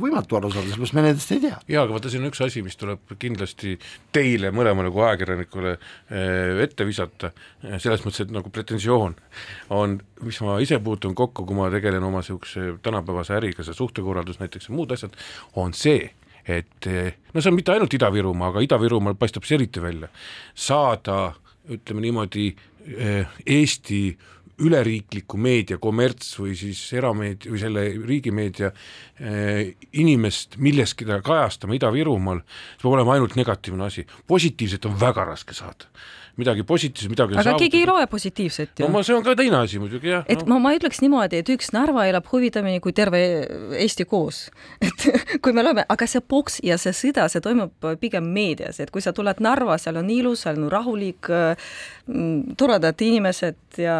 võimatu 0.00 0.38
aru 0.38 0.50
saada, 0.52 0.68
sellepärast 0.68 0.96
me 0.96 1.04
nendest 1.04 1.32
ei 1.34 1.42
tea. 1.42 1.58
jaa, 1.70 1.84
aga 1.84 1.94
vaata, 1.94 2.12
siin 2.12 2.24
on 2.24 2.30
üks 2.30 2.42
asi, 2.44 2.62
mis 2.66 2.78
tuleb 2.80 3.14
kindlasti 3.20 3.76
teile 4.14 4.52
mõlemale 4.54 4.92
kui 4.94 5.04
ajakirjanikule 5.06 5.74
eh, 5.74 6.62
ette 6.64 6.86
visata, 6.88 7.32
eh, 7.64 7.76
selles 7.82 8.04
mõttes, 8.04 8.24
et 8.24 8.32
nagu 8.34 8.52
pretensioon 8.54 9.16
on, 9.76 9.98
mis 10.26 10.40
ma 10.46 10.56
ise 10.64 10.80
puutun 10.84 11.14
kokku, 11.18 11.44
kui 11.48 11.58
ma 11.58 11.68
tegelen 11.72 12.06
oma 12.06 12.24
niisuguse 12.24 12.76
tänapäevase 12.84 13.36
äriga, 13.38 13.66
see 13.66 13.76
suhtekorraldus 13.76 14.40
näiteks 14.42 14.70
ja 14.70 14.76
muud 14.76 14.96
asjad, 14.96 15.14
on 15.60 15.76
see, 15.76 16.08
et 16.48 16.90
eh, 16.90 17.14
no 17.34 17.44
see 17.44 17.52
on 17.52 17.58
mitte 17.58 17.76
ainult 17.76 17.94
Ida-Virumaa, 17.96 18.54
aga 18.54 18.64
Ida-Virumaal 18.66 19.18
paistab 19.20 19.48
see 19.48 19.60
eriti 19.60 19.82
välja, 19.84 20.10
saada 20.54 21.22
ütleme 21.70 22.02
niimoodi, 22.08 22.50
Eesti 23.46 23.98
üleriikliku 24.60 25.38
meedia, 25.40 25.78
kommerts 25.82 26.32
või 26.40 26.54
siis 26.58 26.80
erameedia 26.96 27.52
või 27.52 27.60
selle 27.62 27.84
riigimeedia 28.06 28.70
eh, 28.70 29.74
inimest 30.02 30.58
milleski 30.60 31.08
kajastama 31.08 31.76
Ida-Virumaal, 31.78 32.42
see 32.76 32.84
peab 32.84 32.96
olema 32.98 33.16
ainult 33.16 33.36
negatiivne 33.40 33.88
asi, 33.88 34.06
positiivset 34.28 34.88
on 34.90 34.98
väga 35.00 35.26
raske 35.32 35.56
saada 35.56 35.90
midagi 36.40 36.64
positiivset, 36.66 37.10
midagi 37.12 37.36
aga 37.36 37.44
saavutada. 37.44 37.62
keegi 37.64 37.82
ei 37.82 37.88
loe 37.88 38.06
positiivset 38.10 38.80
ju. 38.80 38.86
no 38.86 38.94
ma, 38.94 39.02
see 39.06 39.16
on 39.16 39.24
ka 39.26 39.34
teine 39.38 39.60
asi 39.60 39.80
muidugi 39.82 40.12
jah. 40.12 40.24
et 40.30 40.42
no. 40.44 40.54
ma, 40.54 40.60
ma 40.68 40.74
ütleks 40.76 41.02
niimoodi, 41.04 41.40
et 41.42 41.52
üks 41.52 41.70
Narva 41.76 42.06
elab 42.10 42.28
huvitavamini 42.30 42.82
kui 42.84 42.94
terve 42.96 43.20
Eesti 43.80 44.06
koos. 44.08 44.42
et 44.86 45.06
kui 45.44 45.54
me 45.56 45.64
loeme, 45.64 45.84
aga 45.92 46.08
see 46.10 46.22
boks 46.32 46.60
ja 46.66 46.78
see 46.80 46.94
sõda, 46.96 47.28
see 47.32 47.42
toimub 47.44 47.88
pigem 48.02 48.26
meedias, 48.34 48.80
et 48.82 48.92
kui 48.94 49.04
sa 49.04 49.14
tuled 49.16 49.42
Narva, 49.44 49.78
seal 49.80 50.00
on 50.00 50.10
ilus, 50.12 50.44
seal 50.46 50.60
on 50.60 50.70
rahulik, 50.72 51.30
mm, 51.30 52.56
toredad 52.60 53.00
inimesed 53.06 53.80
ja 53.80 53.96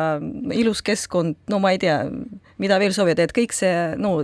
ilus 0.57 0.83
keskkond, 0.87 1.39
no 1.53 1.63
ma 1.63 1.75
ei 1.77 1.81
tea, 1.83 2.03
mida 2.61 2.81
veel 2.83 2.95
soovida, 2.97 3.25
et 3.25 3.35
kõik 3.37 3.55
see, 3.57 3.73
no 4.01 4.19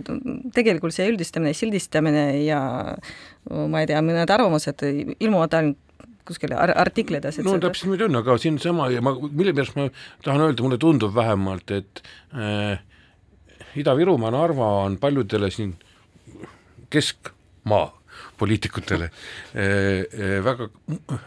tegelikult 0.57 0.97
see 0.97 1.09
üldistamine, 1.13 1.55
sildistamine 1.57 2.29
ja 2.45 2.61
ma 3.51 3.83
ei 3.83 3.91
tea, 3.91 4.03
mõned 4.05 4.31
arvamused 4.33 4.87
ilmuvad 4.87 5.61
ainult 5.61 5.83
kuskil 6.27 6.55
artiklides. 6.57 7.41
no 7.45 7.57
täpselt 7.63 7.91
muidugi 7.93 8.11
on, 8.11 8.21
aga 8.23 8.37
siin 8.43 8.59
sama 8.63 8.91
ja 8.93 9.03
ma, 9.05 9.15
mille 9.31 9.55
pärast 9.57 9.79
ma 9.79 9.89
tahan 10.25 10.49
öelda, 10.49 10.65
mulle 10.67 10.79
tundub 10.83 11.15
vähemalt, 11.15 11.71
et 11.77 12.03
äh, 12.35 12.79
Ida-Virumaa, 13.77 14.33
Narva 14.33 14.71
on 14.87 14.97
paljudele 15.01 15.51
siin 15.53 15.75
keskmaa 16.91 17.91
poliitikutele 18.39 19.11
äh, 19.11 19.61
äh, 19.61 20.39
väga 20.45 20.71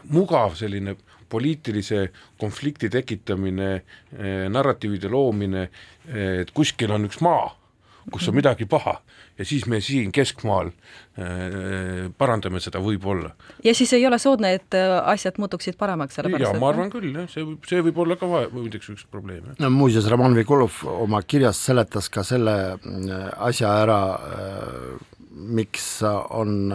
mugav 0.09 0.57
selline 0.59 0.95
poliitilise 1.29 2.07
konflikti 2.41 2.89
tekitamine 2.89 3.69
äh,, 3.75 4.47
narratiivide 4.49 5.11
loomine, 5.13 5.67
äh, 6.09 6.41
et 6.41 6.51
kuskil 6.57 6.91
on 6.95 7.05
üks 7.05 7.21
maa, 7.21 7.51
kus 8.13 8.27
on 8.29 8.37
midagi 8.37 8.67
paha 8.69 8.99
ja 9.39 9.45
siis 9.47 9.65
me 9.71 9.79
siin 9.83 10.11
keskmaal 10.15 10.69
äh, 10.69 12.09
parandame 12.19 12.59
seda 12.63 12.81
võib-olla. 12.83 13.31
ja 13.63 13.73
siis 13.77 13.93
ei 13.95 14.05
ole 14.07 14.19
soodne, 14.21 14.51
et 14.59 14.77
äh, 14.77 14.95
asjad 15.13 15.39
muutuksid 15.41 15.77
paremaks, 15.79 16.17
sellepärast 16.19 16.49
jaa, 16.49 16.61
ma 16.61 16.71
arvan 16.73 16.91
küll, 16.93 17.11
jah, 17.15 17.29
see 17.31 17.45
võib, 17.45 17.63
see 17.69 17.85
võib 17.87 18.03
olla 18.03 18.19
ka 18.19 18.29
muideks 18.29 18.91
üks 18.95 19.07
probleem. 19.11 19.53
no 19.59 19.71
muuseas, 19.73 20.09
Roman 20.11 20.35
Vikulov 20.37 20.81
oma 20.91 21.21
kirjas 21.23 21.61
seletas 21.69 22.11
ka 22.11 22.25
selle 22.27 22.57
äh, 22.75 23.25
asja 23.49 23.73
ära 23.85 23.99
äh,, 24.17 24.93
miks 25.29 26.01
on 26.03 26.73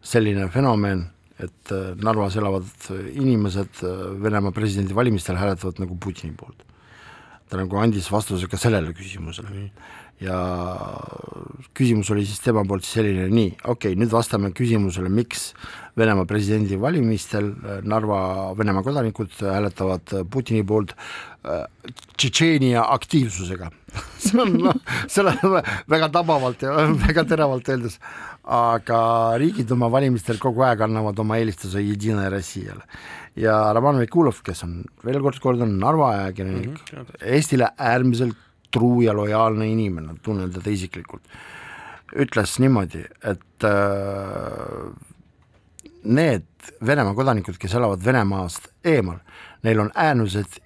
selline 0.00 0.46
fenomen, 0.52 1.02
et 1.40 1.72
Narvas 2.00 2.36
elavad 2.40 2.86
inimesed 3.12 3.82
Venemaa 4.22 4.54
presidendivalimistel 4.56 5.36
hääletavad 5.36 5.82
nagu 5.82 5.98
Putini 6.00 6.32
poolt. 6.36 6.64
ta 7.50 7.58
nagu 7.58 7.76
andis 7.82 8.06
vastuse 8.12 8.46
ka 8.48 8.56
sellele 8.60 8.94
küsimusele 8.96 9.50
mm. 9.50 9.90
Ja 10.20 10.38
küsimus 11.76 12.10
oli 12.12 12.26
siis 12.28 12.42
tema 12.44 12.64
poolt 12.68 12.84
selline, 12.84 13.28
nii, 13.32 13.52
okei 13.64 13.94
okay,, 13.94 13.98
nüüd 14.00 14.12
vastame 14.12 14.52
küsimusele, 14.56 15.12
miks 15.12 15.50
Venemaa 15.98 16.24
presidendivalimistel 16.28 17.48
äh, 17.50 17.78
Narva 17.88 18.20
Venemaa 18.56 18.84
kodanikud 18.86 19.32
hääletavad 19.40 20.12
Putini 20.30 20.62
poolt 20.64 20.94
äh, 20.94 21.64
Tšetšeenia 22.16 22.84
aktiivsusega. 22.94 23.70
See 24.22 24.38
on 24.40 24.54
noh, 24.68 24.76
selle 25.10 25.34
väga 25.90 26.10
tabavalt 26.14 26.62
ja 26.62 26.76
väga 27.06 27.24
teravalt 27.32 27.72
öeldes, 27.72 27.96
aga 28.44 29.00
riigid 29.40 29.72
oma 29.74 29.90
valimistel 29.92 30.38
kogu 30.42 30.62
aeg 30.68 30.84
annavad 30.86 31.18
oma 31.24 31.40
eelistuse 31.40 31.82
Jedina 31.82 32.28
Rossijale. 32.30 32.84
ja 33.40 33.56
Roman 33.74 33.98
Vekulov, 34.02 34.44
kes 34.44 34.62
on 34.66 34.80
veel 35.06 35.20
kord 35.24 35.40
kordan 35.42 35.74
Narva 35.80 36.12
ajakirjanik 36.16 36.76
mm, 36.76 36.86
-hmm, 36.92 37.26
Eestile 37.34 37.72
äärmiselt 37.78 38.36
truu 38.70 39.02
ja 39.02 39.14
lojaalne 39.16 39.68
inimene, 39.70 40.14
tunnen 40.22 40.50
teda 40.52 40.70
isiklikult, 40.70 41.22
ütles 42.16 42.56
niimoodi, 42.62 43.04
et 43.22 43.66
äh, 43.66 44.90
need 46.04 46.46
Venemaa 46.86 47.14
kodanikud, 47.16 47.56
kes 47.56 47.74
elavad 47.74 48.02
Venemaast 48.04 48.68
eemal, 48.84 49.20
neil 49.64 49.80
on 49.80 49.90
äärmiselt 49.94 50.58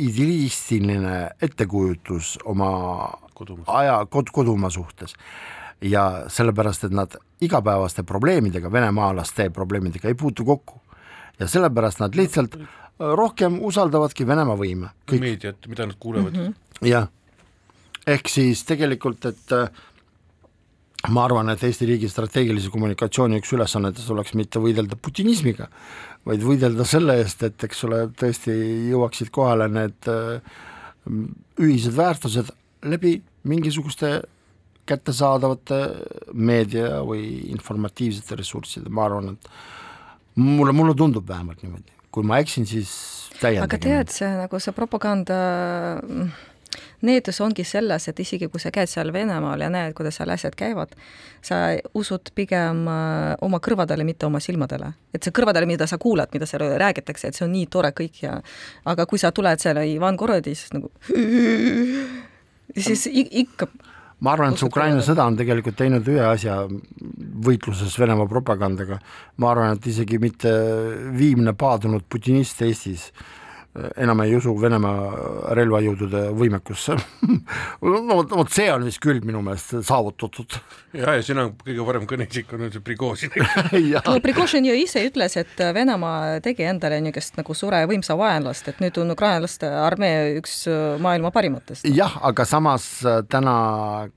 idealistiline 0.00 1.30
ettekujutus 1.42 2.38
oma 2.44 2.70
kodumaa. 3.34 3.78
aja, 3.78 3.96
kod-, 4.10 4.30
kodumaa 4.32 4.70
suhtes. 4.70 5.14
ja 5.80 6.24
sellepärast, 6.28 6.84
et 6.84 6.92
nad 6.92 7.16
igapäevaste 7.40 8.02
probleemidega, 8.02 8.72
venemaalaste 8.72 9.50
probleemidega 9.50 10.08
ei 10.08 10.14
puutu 10.14 10.44
kokku. 10.44 10.80
ja 11.40 11.48
sellepärast 11.48 12.00
nad 12.00 12.14
lihtsalt 12.14 12.56
rohkem 12.98 13.58
usaldavadki 13.60 14.26
Venemaa 14.26 14.56
võime. 14.56 14.90
meediat, 15.20 15.66
mida 15.66 15.86
nad 15.86 15.96
kuulevad 15.98 16.36
mm. 16.36 16.46
-hmm. 16.46 16.86
jah 16.88 17.08
ehk 18.06 18.28
siis 18.32 18.64
tegelikult, 18.68 19.26
et 19.30 19.54
äh, 19.56 19.68
ma 21.08 21.24
arvan, 21.24 21.48
et 21.52 21.62
Eesti 21.64 21.88
riigi 21.88 22.08
strateegilise 22.12 22.72
kommunikatsiooni 22.72 23.40
üks 23.40 23.52
ülesannetest 23.56 24.10
oleks 24.12 24.34
mitte 24.38 24.62
võidelda 24.62 24.98
putinismiga, 25.00 25.70
vaid 26.28 26.44
võidelda 26.44 26.84
selle 26.88 27.16
eest, 27.22 27.44
et 27.46 27.68
eks 27.68 27.86
ole, 27.88 28.02
tõesti 28.20 28.56
jõuaksid 28.90 29.32
kohale 29.34 29.68
need 29.72 30.10
äh, 30.12 30.60
ühised 31.60 31.96
väärtused 31.96 32.52
läbi 32.88 33.18
mingisuguste 33.48 34.20
kättesaadavate 34.90 35.78
meedia 36.34 37.00
või 37.06 37.24
informatiivsete 37.52 38.38
ressursside, 38.40 38.90
ma 38.90 39.06
arvan, 39.06 39.34
et 39.36 39.50
mulle, 40.40 40.74
mulle 40.76 40.96
tundub 40.98 41.28
vähemalt 41.28 41.62
niimoodi, 41.64 41.92
kui 42.10 42.26
ma 42.26 42.40
eksin, 42.42 42.66
siis 42.68 42.92
täiendage. 43.38 43.66
aga 43.68 43.80
tead, 43.84 44.14
see 44.14 44.30
nagu 44.40 44.60
see 44.62 44.74
propaganda 44.76 45.38
needus 47.06 47.40
ongi 47.40 47.64
selles, 47.64 48.08
et 48.08 48.22
isegi 48.22 48.48
kui 48.48 48.62
sa 48.62 48.72
käid 48.74 48.90
seal 48.90 49.12
Venemaal 49.12 49.64
ja 49.64 49.70
näed, 49.72 49.94
kuidas 49.96 50.20
seal 50.20 50.30
asjad 50.30 50.56
käivad, 50.58 50.94
sa 51.44 51.60
usud 51.98 52.32
pigem 52.34 52.86
äh, 52.90 53.34
oma 53.46 53.60
kõrvadele, 53.62 54.06
mitte 54.06 54.28
oma 54.28 54.40
silmadele. 54.40 54.92
et 55.14 55.22
see 55.24 55.34
kõrvadele, 55.34 55.66
mida 55.66 55.86
sa 55.90 55.98
kuulad, 55.98 56.30
mida 56.32 56.46
seal 56.46 56.66
räägitakse, 56.80 57.28
et 57.28 57.38
see 57.38 57.46
on 57.46 57.54
nii 57.54 57.66
tore 57.66 57.92
kõik 57.96 58.22
ja 58.22 58.40
aga 58.84 59.06
kui 59.06 59.18
sa 59.18 59.32
tuled 59.32 59.60
selle 59.60 59.86
Ivan 59.88 60.16
Gorodi, 60.16 60.54
siis 60.54 60.74
nagu 60.76 60.92
siis 62.88 63.08
ikka 63.10 63.68
ma 64.20 64.34
arvan, 64.34 64.52
et 64.52 64.60
see 64.60 64.68
Ukraina 64.68 65.02
sõda 65.04 65.26
on 65.28 65.36
tegelikult 65.38 65.78
teinud 65.80 66.08
ühe 66.12 66.24
asja 66.28 66.62
võitluses 67.44 67.96
Venemaa 68.00 68.28
propagandaga, 68.30 69.00
ma 69.40 69.52
arvan, 69.52 69.78
et 69.78 69.90
isegi 69.90 70.20
mitte 70.22 70.52
viimne 71.16 71.54
paadunud 71.58 72.04
putinist 72.08 72.60
Eestis 72.66 73.08
enam 73.96 74.20
ei 74.24 74.32
usu 74.34 74.50
Venemaa 74.58 75.52
relvajõudude 75.54 76.24
võimekusse 76.34 76.96
no 77.86 78.00
vot, 78.08 78.32
vot 78.34 78.50
see 78.50 78.66
on 78.72 78.82
vist 78.88 78.98
küll 79.02 79.20
minu 79.22 79.44
meelest 79.46 79.76
saavutatud. 79.86 80.56
ja, 80.98 81.14
ja 81.14 81.22
siin 81.22 81.38
on 81.38 81.52
kõige 81.60 81.84
parem 81.86 82.06
kõneisik 82.10 82.50
on 82.56 82.66
see 82.74 82.82
Prigožin 82.82 83.30
no 84.08 84.16
Prigožin 84.24 84.66
ju 84.66 84.74
ise 84.74 85.04
ütles, 85.06 85.36
et 85.38 85.62
Venemaa 85.74 86.40
tegi 86.42 86.66
endale 86.66 86.98
niisugust 86.98 87.38
nagu 87.38 87.54
suure 87.54 87.84
võimsa 87.90 88.16
vaenlast, 88.18 88.72
et 88.72 88.82
nüüd 88.82 88.98
on 89.02 89.14
ukrainlaste 89.14 89.70
armee 89.70 90.40
üks 90.40 90.64
maailma 91.02 91.30
parimatest. 91.34 91.86
jah, 91.94 92.18
aga 92.26 92.48
samas 92.48 92.88
äh, 93.06 93.22
täna 93.30 93.54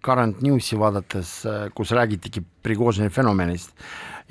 Current 0.01 0.41
Newsi 0.41 0.81
vaadates, 0.81 1.35
äh, 1.45 1.69
kus 1.77 1.93
räägitigi 1.93 2.41
Prigožini 2.65 3.13
fenomenist 3.13 3.77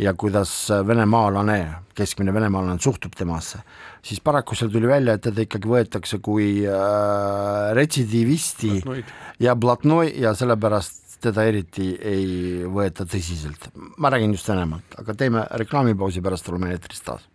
ja 0.03 0.17
kuidas 0.19 0.51
venemaalane, 0.87 1.59
keskmine 1.95 2.35
venemaalane 2.35 2.81
suhtub 2.81 3.15
temasse 3.15 3.61
siis 4.03 4.21
paraku 4.21 4.57
seal 4.59 4.73
tuli 4.73 4.89
välja, 4.91 5.17
et 5.17 5.27
teda 5.29 5.45
ikkagi 5.47 5.71
võetakse 5.71 6.19
kui 6.25 6.65
äh, 6.67 7.73
retsidiivisti 7.79 8.75
Blatnoid. 8.75 9.13
ja 9.41 9.57
Blatnoi 9.57 10.15
ja 10.21 10.35
sellepärast 10.39 11.01
teda 11.23 11.45
eriti 11.47 11.93
ei 12.03 12.65
võeta 12.67 13.07
tõsiselt. 13.07 13.71
ma 13.99 14.11
räägin 14.11 14.35
just 14.35 14.49
Venemaalt, 14.51 14.99
aga 14.99 15.15
teeme 15.15 15.47
reklaamipausi, 15.63 16.23
pärast 16.23 16.49
oleme 16.51 16.75
eetris 16.75 17.07
taas. 17.07 17.29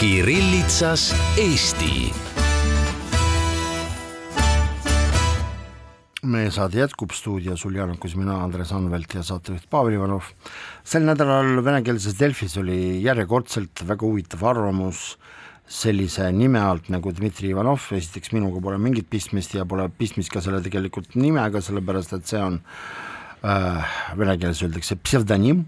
Kirillitsas 0.00 1.10
Eesti. 1.36 2.29
Meie 6.28 6.50
saade 6.52 6.76
jätkub 6.82 7.14
stuudios 7.16 7.62
Uljanukus 7.64 8.12
mina, 8.18 8.34
Andres 8.44 8.72
Anvelt 8.76 9.14
ja 9.14 9.22
saatejuht 9.24 9.64
Pavel 9.70 9.94
Ivanov. 9.96 10.26
sel 10.84 11.06
nädalal 11.06 11.62
venekeelses 11.64 12.18
Delfis 12.18 12.58
oli 12.60 13.00
järjekordselt 13.00 13.80
väga 13.88 14.04
huvitav 14.04 14.44
arvamus 14.50 15.16
sellise 15.64 16.26
nime 16.32 16.60
alt 16.60 16.90
nagu 16.92 17.12
Dmitri 17.12 17.54
Ivanov, 17.54 17.86
esiteks 17.96 18.34
minuga 18.36 18.60
pole 18.60 18.76
mingit 18.78 19.08
pistmist 19.08 19.54
ja 19.54 19.64
pole 19.64 19.88
pistmist 19.88 20.32
ka 20.32 20.42
selle 20.44 20.60
tegelikult 20.60 21.16
nimega, 21.16 21.62
sellepärast 21.64 22.12
et 22.18 22.28
see 22.28 22.42
on 22.42 22.60
äh, 23.40 23.96
vene 24.18 24.36
keeles 24.36 24.60
öeldakse 24.66 24.98
psevdonim 25.00 25.64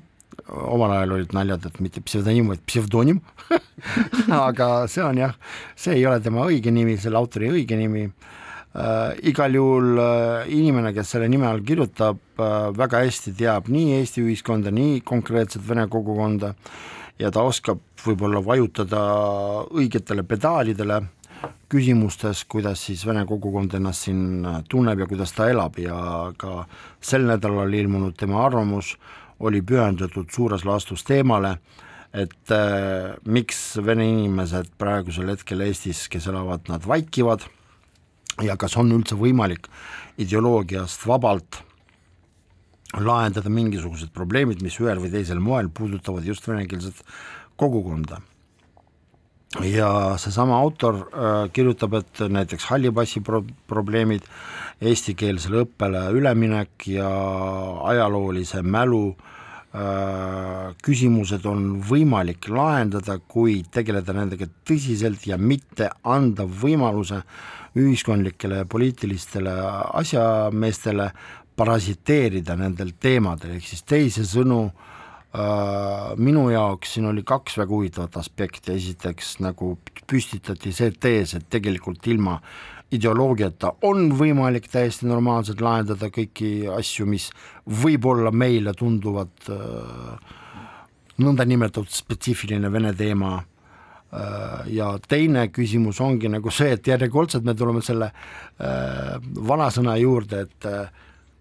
omal 0.53 0.93
ajal 0.99 1.17
olid 1.17 1.33
naljad, 1.33 1.65
et 1.65 1.81
mitte 1.81 2.01
pseudonim, 2.05 2.53
vaid 2.53 2.61
pseudonim 2.69 3.23
aga 4.51 4.87
see 4.89 5.05
on 5.05 5.25
jah, 5.25 5.35
see 5.77 5.97
ei 5.97 6.07
ole 6.09 6.21
tema 6.21 6.45
õige 6.45 6.73
nimi, 6.75 6.99
selle 7.01 7.21
autori 7.21 7.49
õige 7.53 7.81
nimi 7.81 8.11
äh,. 8.11 8.39
Igal 9.29 9.55
juhul 9.57 10.01
äh, 10.01 10.51
inimene, 10.53 10.95
kes 10.97 11.15
selle 11.15 11.29
nime 11.29 11.47
all 11.49 11.61
kirjutab 11.67 12.21
äh,, 12.41 12.71
väga 12.77 13.03
hästi 13.05 13.35
teab 13.37 13.69
nii 13.73 13.99
Eesti 14.01 14.25
ühiskonda, 14.25 14.73
nii 14.73 15.01
konkreetset 15.05 15.65
vene 15.69 15.89
kogukonda 15.93 16.55
ja 17.21 17.31
ta 17.31 17.45
oskab 17.45 17.83
võib-olla 18.05 18.41
vajutada 18.45 19.03
õigetele 19.71 20.25
pedaalidele 20.25 21.03
küsimustes, 21.73 22.45
kuidas 22.49 22.85
siis 22.87 23.03
vene 23.07 23.25
kogukond 23.27 23.75
ennast 23.75 24.07
siin 24.07 24.47
tunneb 24.71 25.01
ja 25.03 25.09
kuidas 25.11 25.33
ta 25.35 25.49
elab. 25.51 25.79
Ja 25.81 25.97
ka 26.39 26.67
sel 27.03 27.25
nädalal 27.27 27.73
ilmunud 27.75 28.15
tema 28.21 28.45
arvamus 28.45 28.93
äh, 28.93 29.23
oli 29.43 29.63
pühendatud 29.67 30.31
suures 30.33 30.65
laastus 30.67 31.05
teemale, 31.07 31.57
et 32.13 32.53
äh, 32.55 33.15
miks 33.25 33.61
vene 33.85 34.07
inimesed 34.09 34.75
praegusel 34.79 35.33
hetkel 35.33 35.65
Eestis, 35.67 36.07
kes 36.13 36.29
elavad, 36.31 36.67
nad 36.71 36.87
vaikivad 36.87 37.47
ja 38.43 38.57
kas 38.61 38.77
on 38.81 38.93
üldse 38.95 39.17
võimalik 39.19 39.69
ideoloogiast 40.21 41.07
vabalt 41.09 41.63
lahendada 43.01 43.49
mingisugused 43.49 44.13
probleemid, 44.13 44.61
mis 44.63 44.77
ühel 44.83 45.01
või 45.01 45.13
teisel 45.15 45.41
moel 45.41 45.71
puudutavad 45.73 46.27
just 46.29 46.47
venekeelset 46.49 47.01
kogukonda. 47.57 48.21
ja 49.61 50.17
seesama 50.17 50.57
autor 50.57 50.95
äh, 50.97 51.51
kirjutab, 51.53 51.95
et 51.95 52.21
näiteks 52.29 52.65
halli 52.71 52.91
passi 52.91 53.21
pro-, 53.21 53.45
probleemid, 53.69 54.25
eestikeelsele 54.81 55.65
õppele 55.67 56.07
üleminek 56.17 56.87
ja 56.89 57.09
ajaloolise 57.93 58.63
mälu 58.63 59.11
äh, 59.11 59.33
küsimused 59.73 61.47
on 61.49 61.79
võimalik 61.89 62.45
lahendada, 62.53 63.17
kui 63.25 63.63
tegeleda 63.73 64.13
nendega 64.13 64.45
tõsiselt 64.69 65.25
ja 65.25 65.39
mitte 65.41 65.89
anda 66.05 66.45
võimaluse 66.45 67.23
ühiskondlikele 67.81 68.61
ja 68.61 68.69
poliitilistele 68.69 69.55
asjameestele 69.97 71.09
parasiteerida 71.57 72.57
nendel 72.57 72.93
teemadel, 73.01 73.57
ehk 73.57 73.69
siis 73.69 73.85
teisisõnu 73.89 74.61
äh, 74.67 76.13
minu 76.21 76.47
jaoks 76.53 76.97
siin 76.97 77.09
oli 77.09 77.25
kaks 77.25 77.57
väga 77.61 77.73
huvitavat 77.73 78.17
aspekti, 78.21 78.75
esiteks 78.77 79.39
nagu 79.45 79.75
püstitati 80.09 80.73
see 80.77 80.93
tees, 81.01 81.35
et 81.39 81.49
tegelikult 81.53 82.07
ilma 82.13 82.39
ideoloogiata 82.97 83.73
on 83.89 84.11
võimalik 84.19 84.69
täiesti 84.73 85.09
normaalselt 85.09 85.63
lahendada 85.65 86.11
kõiki 86.13 86.69
asju, 86.73 87.07
mis 87.09 87.31
võib-olla 87.83 88.33
meile 88.35 88.75
tunduvad 88.77 89.49
äh, 89.53 90.37
nõndanimetatud 91.23 91.93
spetsiifiline 91.93 92.71
vene 92.73 92.93
teema 92.99 93.35
äh, 93.39 94.71
ja 94.77 94.93
teine 95.09 95.49
küsimus 95.55 96.01
ongi 96.05 96.31
nagu 96.33 96.53
see, 96.53 96.75
et 96.77 96.93
järjekordselt 96.93 97.47
me 97.49 97.57
tuleme 97.59 97.85
selle 97.85 98.11
äh, 98.13 99.17
vanasõna 99.53 99.97
juurde, 100.01 100.47
et 100.47 100.71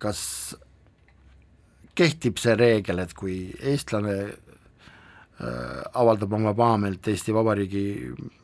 kas 0.02 0.22
kehtib 1.96 2.40
see 2.42 2.56
reegel, 2.58 3.04
et 3.04 3.14
kui 3.18 3.44
eestlane 3.60 4.16
avaldab 5.42 6.34
oma 6.38 6.54
pahameelt 6.58 7.08
Eesti 7.12 7.34
Vabariigi, 7.34 7.86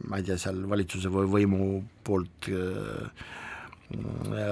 ma 0.09 0.17
ei 0.17 0.25
tea, 0.25 0.37
seal 0.41 0.63
valitsuse 0.69 1.11
või 1.13 1.27
võimu 1.29 1.67
poolt 2.05 2.47
äh, 2.49 3.27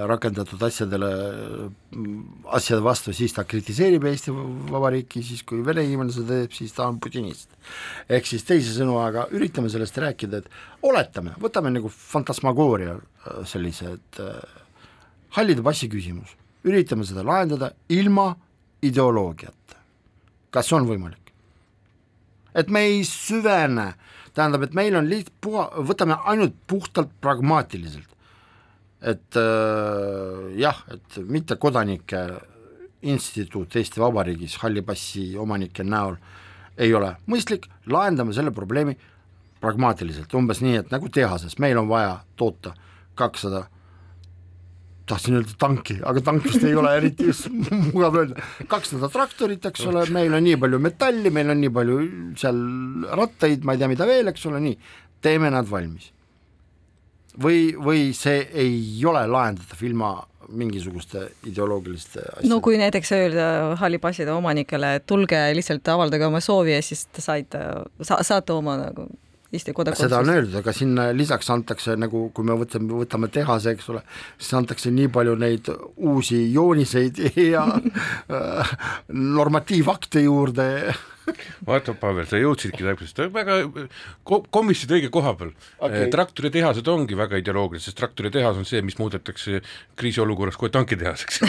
rakendatud 0.08 0.62
asjadele, 0.64 1.08
asjade 2.56 2.84
vastu, 2.84 3.12
siis 3.16 3.34
ta 3.36 3.44
kritiseerib 3.44 4.06
Eesti 4.08 4.32
Vabariiki, 4.70 5.24
siis 5.26 5.42
kui 5.48 5.60
vene 5.66 5.84
inimene 5.84 6.14
seda 6.14 6.38
teeb, 6.40 6.54
siis 6.56 6.72
ta 6.76 6.86
on 6.88 7.00
putinist. 7.02 7.50
ehk 8.08 8.30
siis 8.30 8.46
teisisõnu, 8.48 8.96
aga 9.02 9.26
üritame 9.36 9.68
sellest 9.72 9.98
rääkida, 10.00 10.40
et 10.40 10.86
oletame, 10.86 11.34
võtame 11.42 11.74
nagu 11.74 11.90
fantasmagooria 11.92 12.96
äh, 12.96 13.42
sellise, 13.44 13.96
et 13.98 14.22
hallide 15.36 15.62
passi 15.66 15.90
küsimus, 15.92 16.32
üritame 16.64 17.04
seda 17.04 17.26
lahendada 17.26 17.74
ilma 17.92 18.32
ideoloogiata. 18.86 19.82
kas 20.50 20.72
on 20.72 20.86
võimalik? 20.88 21.25
Et 22.56 22.70
me 22.72 22.86
ei 22.88 23.04
süvene, 23.04 23.92
tähendab, 24.36 24.66
et 24.66 24.76
meil 24.76 24.96
on 24.96 25.08
liht-, 25.10 25.32
puha, 25.44 25.68
võtame 25.86 26.18
ainult 26.24 26.56
puhtalt 26.66 27.12
pragmaatiliselt. 27.20 28.08
et 29.06 29.36
äh, 29.36 30.56
jah, 30.56 30.78
et 30.90 31.18
mittekodanike 31.28 32.22
instituut 33.06 33.76
Eesti 33.76 34.00
Vabariigis 34.00 34.56
halli 34.62 34.82
passi 34.82 35.36
omanike 35.38 35.84
näol 35.84 36.16
ei 36.80 36.94
ole 36.94 37.12
mõistlik, 37.28 37.68
lahendame 37.86 38.32
selle 38.36 38.50
probleemi 38.56 38.96
pragmaatiliselt, 39.60 40.32
umbes 40.34 40.60
nii, 40.64 40.80
et 40.80 40.90
nagu 40.92 41.08
tehases, 41.12 41.58
meil 41.62 41.78
on 41.78 41.88
vaja 41.88 42.18
toota 42.36 42.72
kakssada 43.16 43.66
tahtsin 45.06 45.38
öelda 45.38 45.54
tanki, 45.58 45.98
aga 46.06 46.22
tankist 46.24 46.64
ei 46.66 46.74
ole 46.78 46.92
eriti 46.98 47.30
mugav 47.92 48.18
öelda, 48.22 48.44
kakssada 48.70 49.10
traktorit, 49.12 49.64
eks 49.70 49.86
ole, 49.90 50.04
meil 50.14 50.34
on 50.34 50.44
nii 50.46 50.58
palju 50.62 50.80
metalli, 50.82 51.32
meil 51.34 51.52
on 51.54 51.60
nii 51.62 51.72
palju 51.78 51.98
seal 52.40 52.60
rattaid, 53.20 53.66
ma 53.66 53.76
ei 53.76 53.82
tea, 53.82 53.90
mida 53.92 54.08
veel, 54.08 54.32
eks 54.32 54.46
ole, 54.50 54.62
nii, 54.66 54.78
teeme 55.22 55.50
nad 55.54 55.68
valmis. 55.70 56.12
või, 57.42 57.74
või 57.76 58.08
see 58.16 58.46
ei 58.56 59.04
ole 59.04 59.26
lahendatav 59.28 59.82
ilma 59.84 60.14
mingisuguste 60.48 61.26
ideoloogiliste 61.46 62.22
asjade. 62.22 62.48
no 62.48 62.60
kui 62.64 62.78
näiteks 62.78 63.12
öelda 63.12 63.46
halli 63.80 63.98
passide 63.98 64.32
omanikele, 64.32 64.94
et 64.98 65.06
tulge 65.06 65.38
lihtsalt 65.58 65.88
avaldage 65.92 66.26
oma 66.26 66.40
soovi 66.40 66.72
ja 66.76 66.82
siis 66.82 67.06
te 67.12 67.24
saite 67.24 67.62
sa,, 68.00 68.22
saate 68.22 68.54
oma 68.54 68.76
nagu 68.80 69.08
Eesti 69.56 69.72
kodakondsust. 69.76 70.10
seda 70.10 70.20
on 70.20 70.32
öeldud, 70.34 70.58
aga 70.60 70.74
sinna 70.76 71.08
lisaks 71.16 71.48
antakse 71.54 71.96
nagu, 71.98 72.26
kui 72.36 72.46
me 72.46 72.56
võtame, 72.60 72.92
võtame 73.02 73.30
tehase, 73.32 73.72
eks 73.76 73.90
ole, 73.92 74.02
siis 74.36 74.52
antakse 74.58 74.92
nii 74.92 75.10
palju 75.14 75.36
neid 75.40 75.70
uusi 75.96 76.42
jooniseid 76.52 77.20
ja 77.54 77.66
äh, 77.76 78.72
normatiivakte 79.08 80.26
juurde. 80.26 80.70
Vaata, 81.66 81.94
Pavel, 81.98 82.26
sa 82.30 82.38
jõudsidki 82.38 82.84
täpselt, 82.86 83.18
väga 83.34 83.56
komissid 84.54 84.92
õige 84.94 85.10
koha 85.14 85.32
peal. 85.38 85.50
Okay.. 85.80 86.06
traktoritehased 86.12 86.86
ongi 86.92 87.18
väga 87.18 87.40
ideoloogilised, 87.40 87.90
sest 87.90 87.98
traktoritehas 87.98 88.60
on 88.60 88.68
see, 88.68 88.82
mis 88.86 88.98
muudetakse 89.00 89.62
kriisiolukorras 89.98 90.58
kohe 90.60 90.70
tankitehaseks. 90.76 91.42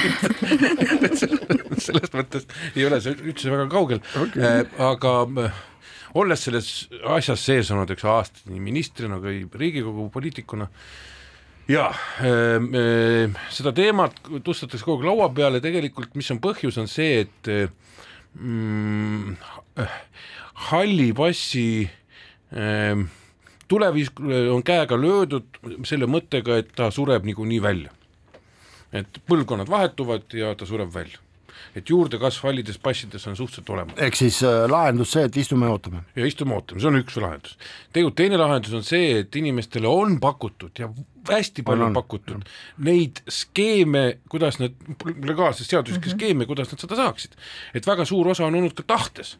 Selles 1.87 2.13
mõttes 2.15 2.47
ei 2.73 2.87
ole 2.87 3.01
see 3.03 3.13
üldse 3.19 3.53
väga 3.53 3.67
kaugel. 3.69 4.01
Okay., 4.23 4.41
äh, 4.41 4.77
aga 4.87 5.17
äh, 5.45 5.65
olles 6.17 6.47
selles 6.47 6.71
asjas 7.17 7.43
sees 7.49 7.71
olnud, 7.73 7.91
eks 7.93 8.07
aastaid 8.07 8.49
nii 8.51 8.63
ministrina 8.63 9.19
kui 9.23 9.43
Riigikogu 9.61 10.07
poliitikuna, 10.13 10.67
jaa 11.71 11.91
äh,, 12.23 13.37
seda 13.53 13.73
teemat 13.75 14.19
tõstetakse 14.45 14.85
kogu 14.85 15.01
aeg 15.01 15.11
laua 15.11 15.29
peale, 15.35 15.61
tegelikult 15.63 16.15
mis 16.19 16.31
on 16.33 16.41
põhjus, 16.43 16.79
on 16.81 16.89
see, 16.91 17.25
et 17.25 17.51
mm, 18.39 19.37
halli 20.71 21.11
passi 21.17 21.67
äh, 21.85 23.05
tulevisk 23.67 24.19
on 24.53 24.63
käega 24.65 24.97
löödud 24.99 25.61
selle 25.87 26.09
mõttega, 26.09 26.61
et 26.61 26.73
ta 26.75 26.89
sureb 26.93 27.27
niikuinii 27.27 27.61
välja. 27.61 27.93
et 28.95 29.17
põlvkonnad 29.27 29.67
vahetuvad 29.67 30.31
ja 30.31 30.53
ta 30.55 30.65
sureb 30.65 30.93
välja 30.93 31.19
et 31.77 31.89
juurdekasv 31.89 32.47
hallides 32.47 32.79
passides 32.81 33.27
on 33.27 33.35
suhteliselt 33.37 33.69
olemas. 33.69 33.97
ehk 33.97 34.15
siis 34.15 34.39
äh, 34.45 34.65
lahendus 34.71 35.11
see, 35.15 35.25
et 35.27 35.37
istume 35.37 35.67
ja 35.67 35.75
ootame? 35.75 36.03
ja 36.15 36.25
istume 36.25 36.55
ootame, 36.55 36.81
see 36.81 36.89
on 36.91 36.99
üks 37.01 37.17
lahendus. 37.21 37.57
tegelikult 37.93 38.17
teine 38.21 38.39
lahendus 38.41 38.75
on 38.77 38.85
see, 38.87 39.19
et 39.21 39.39
inimestele 39.41 39.89
on 39.89 40.19
pakutud 40.23 40.81
ja 40.81 40.89
hästi 41.29 41.65
palju 41.67 41.85
on, 41.85 41.91
on 41.91 41.97
pakutud 41.97 42.35
on. 42.39 42.45
neid 42.89 43.21
skeeme, 43.29 44.05
kuidas 44.29 44.59
nad, 44.61 44.75
legaalses 45.23 45.67
seaduslikke 45.67 46.09
mm 46.09 46.13
-hmm. 46.13 46.23
skeeme, 46.23 46.49
kuidas 46.49 46.71
nad 46.71 46.85
seda 46.85 46.95
saaksid. 46.95 47.37
et 47.73 47.87
väga 47.87 48.05
suur 48.05 48.27
osa 48.27 48.45
on 48.45 48.55
olnud 48.55 48.73
ka 48.73 48.83
tahtes, 48.87 49.37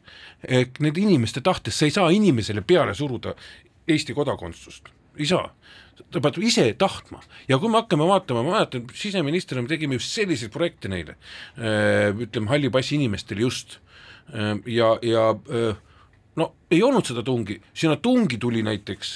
nende 0.79 1.01
inimeste 1.01 1.41
tahtes, 1.41 1.79
sa 1.79 1.85
ei 1.85 1.91
saa 1.91 2.09
inimesele 2.09 2.61
peale 2.61 2.93
suruda 2.93 3.35
Eesti 3.87 4.13
kodakondsust, 4.13 4.89
ei 5.19 5.25
saa 5.25 5.49
ta 6.11 6.21
peab 6.23 6.37
ise 6.43 6.69
tahtma. 6.79 7.21
Ja 7.49 7.59
kui 7.61 7.71
me 7.71 7.81
hakkame 7.81 8.07
vaatama, 8.09 8.43
ma 8.45 8.57
mäletan, 8.57 8.87
siseministrina 8.95 9.63
me 9.65 9.71
tegime 9.71 9.99
just 9.99 10.13
selliseid 10.15 10.53
projekte 10.53 10.91
neile, 10.91 11.17
ütleme 11.57 12.53
halli 12.53 12.71
passi 12.73 12.97
inimestele 12.99 13.45
just. 13.47 13.79
Ja, 14.67 14.97
ja 15.01 15.29
no 16.37 16.47
ei 16.69 16.81
olnud 16.85 17.07
seda 17.07 17.23
tungi, 17.25 17.55
sinna 17.73 17.95
tungi 18.03 18.37
tuli 18.41 18.61
näiteks, 18.65 19.13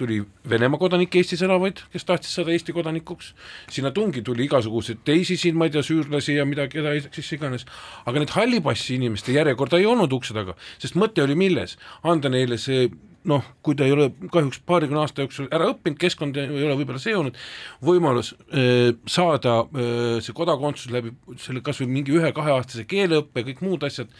tuli 0.00 0.20
Venemaa 0.48 0.80
kodanikke 0.80 1.20
Eestis 1.20 1.42
elavaid, 1.44 1.82
kes 1.92 2.06
tahtis 2.08 2.32
saada 2.38 2.54
Eesti 2.54 2.72
kodanikuks, 2.76 3.32
sinna 3.74 3.92
tungi 3.94 4.22
tuli 4.24 4.46
igasuguseid 4.48 5.02
teisi 5.04 5.36
siin, 5.40 5.58
ma 5.60 5.68
ei 5.68 5.74
tea, 5.74 5.84
süürlasi 5.84 6.38
ja 6.38 6.46
mida, 6.48 6.68
keda 6.72 6.94
siis 7.10 7.32
iganes, 7.36 7.66
aga 8.06 8.22
need 8.22 8.32
halli 8.36 8.62
passi 8.64 8.96
inimeste 8.96 9.34
järjekorda 9.36 9.82
ei 9.82 9.90
olnud 9.90 10.14
ukse 10.16 10.36
taga, 10.36 10.56
sest 10.78 10.96
mõte 11.00 11.24
oli 11.26 11.36
milles, 11.38 11.76
anda 12.06 12.32
neile 12.32 12.60
see 12.60 12.88
noh, 13.28 13.44
kui 13.64 13.76
ta 13.78 13.86
ei 13.86 13.94
ole 13.94 14.10
kahjuks 14.32 14.60
paarikümne 14.68 15.00
aasta 15.02 15.24
jooksul 15.24 15.48
ära 15.54 15.70
õppinud, 15.72 15.98
keskkond 16.00 16.36
ei 16.40 16.64
ole 16.66 16.76
võib-olla 16.80 17.00
seonud, 17.02 17.38
võimalus 17.84 18.34
äh, 18.52 18.92
saada 19.10 19.60
äh, 19.64 20.18
see 20.24 20.36
kodakondsus 20.36 20.92
läbi 20.94 21.14
selle 21.40 21.64
kas 21.64 21.80
või 21.82 21.92
mingi 21.98 22.16
ühe-kaheaastase 22.18 22.86
keeleõppe, 22.90 23.46
kõik 23.48 23.64
muud 23.64 23.86
asjad 23.88 24.12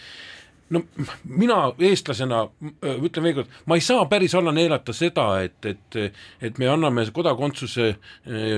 no 0.75 0.83
mina 1.25 1.61
eestlasena 1.91 2.45
ütlen 2.83 3.29
veel 3.29 3.39
kord, 3.41 3.57
ma 3.71 3.79
ei 3.79 3.85
saa 3.85 4.05
päris 4.11 4.35
alla 4.39 4.53
neelata 4.55 4.95
seda, 4.97 5.29
et, 5.47 5.59
et, 5.69 5.99
et 6.45 6.61
me 6.61 6.69
anname 6.71 7.07
kodakondsuse 7.15 7.93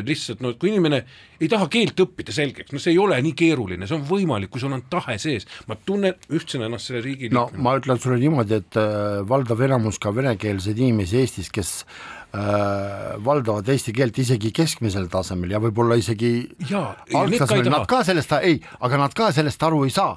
lihtsalt 0.06 0.42
no 0.44 0.54
kui 0.56 0.72
inimene 0.72 1.04
ei 1.40 1.48
taha 1.52 1.68
keelt 1.72 1.98
õppida 2.00 2.34
selgeks, 2.34 2.72
no 2.72 2.80
see 2.80 2.94
ei 2.94 3.00
ole 3.00 3.18
nii 3.24 3.34
keeruline, 3.36 3.88
see 3.88 3.96
on 3.98 4.04
võimalik, 4.08 4.50
kui 4.52 4.62
sul 4.62 4.74
on 4.76 4.84
tahe 4.92 5.18
sees, 5.20 5.46
ma 5.68 5.76
tunnen 5.76 6.16
ühtsena 6.32 6.68
ennast 6.70 6.90
selle 6.90 7.02
riigi 7.04 7.30
no 7.32 7.46
liikmena. 7.46 7.64
ma 7.66 7.74
ütlen 7.80 8.00
sulle 8.02 8.18
niimoodi, 8.22 8.60
et 8.62 8.78
äh, 8.80 9.22
valdav 9.28 9.64
enamus 9.66 10.00
ka 10.02 10.14
venekeelseid 10.16 10.80
inimesi 10.80 11.20
Eestis, 11.20 11.50
kes 11.52 11.72
äh, 11.84 13.16
valdavad 13.24 13.68
eesti 13.72 13.94
keelt 13.96 14.20
isegi 14.22 14.52
keskmisel 14.56 15.10
tasemel 15.12 15.56
ja 15.56 15.60
võib-olla 15.62 15.98
isegi 16.00 16.32
algtasemel, 16.72 17.68
nad 17.72 17.88
ka 17.90 18.02
sellest, 18.08 18.38
ei, 18.40 18.60
aga 18.80 19.04
nad 19.04 19.16
ka 19.16 19.32
sellest 19.36 19.68
aru 19.68 19.84
ei 19.88 19.94
saa 19.94 20.16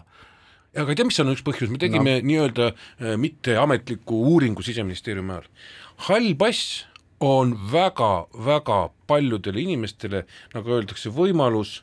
aga 0.78 0.96
tead, 0.96 1.10
mis 1.10 1.20
on 1.24 1.34
üks 1.34 1.44
põhjus, 1.46 1.72
me 1.72 1.82
tegime 1.82 2.20
no. 2.20 2.28
nii-öelda 2.30 2.70
äh, 2.72 3.16
mitteametliku 3.18 4.22
uuringu 4.34 4.66
Siseministeeriumi 4.66 5.34
ajal. 5.34 5.50
hall 6.10 6.34
pass 6.38 6.86
on 7.20 7.56
väga-väga 7.72 8.80
paljudele 9.08 9.62
inimestele, 9.66 10.24
nagu 10.54 10.78
öeldakse, 10.78 11.12
võimalus 11.12 11.82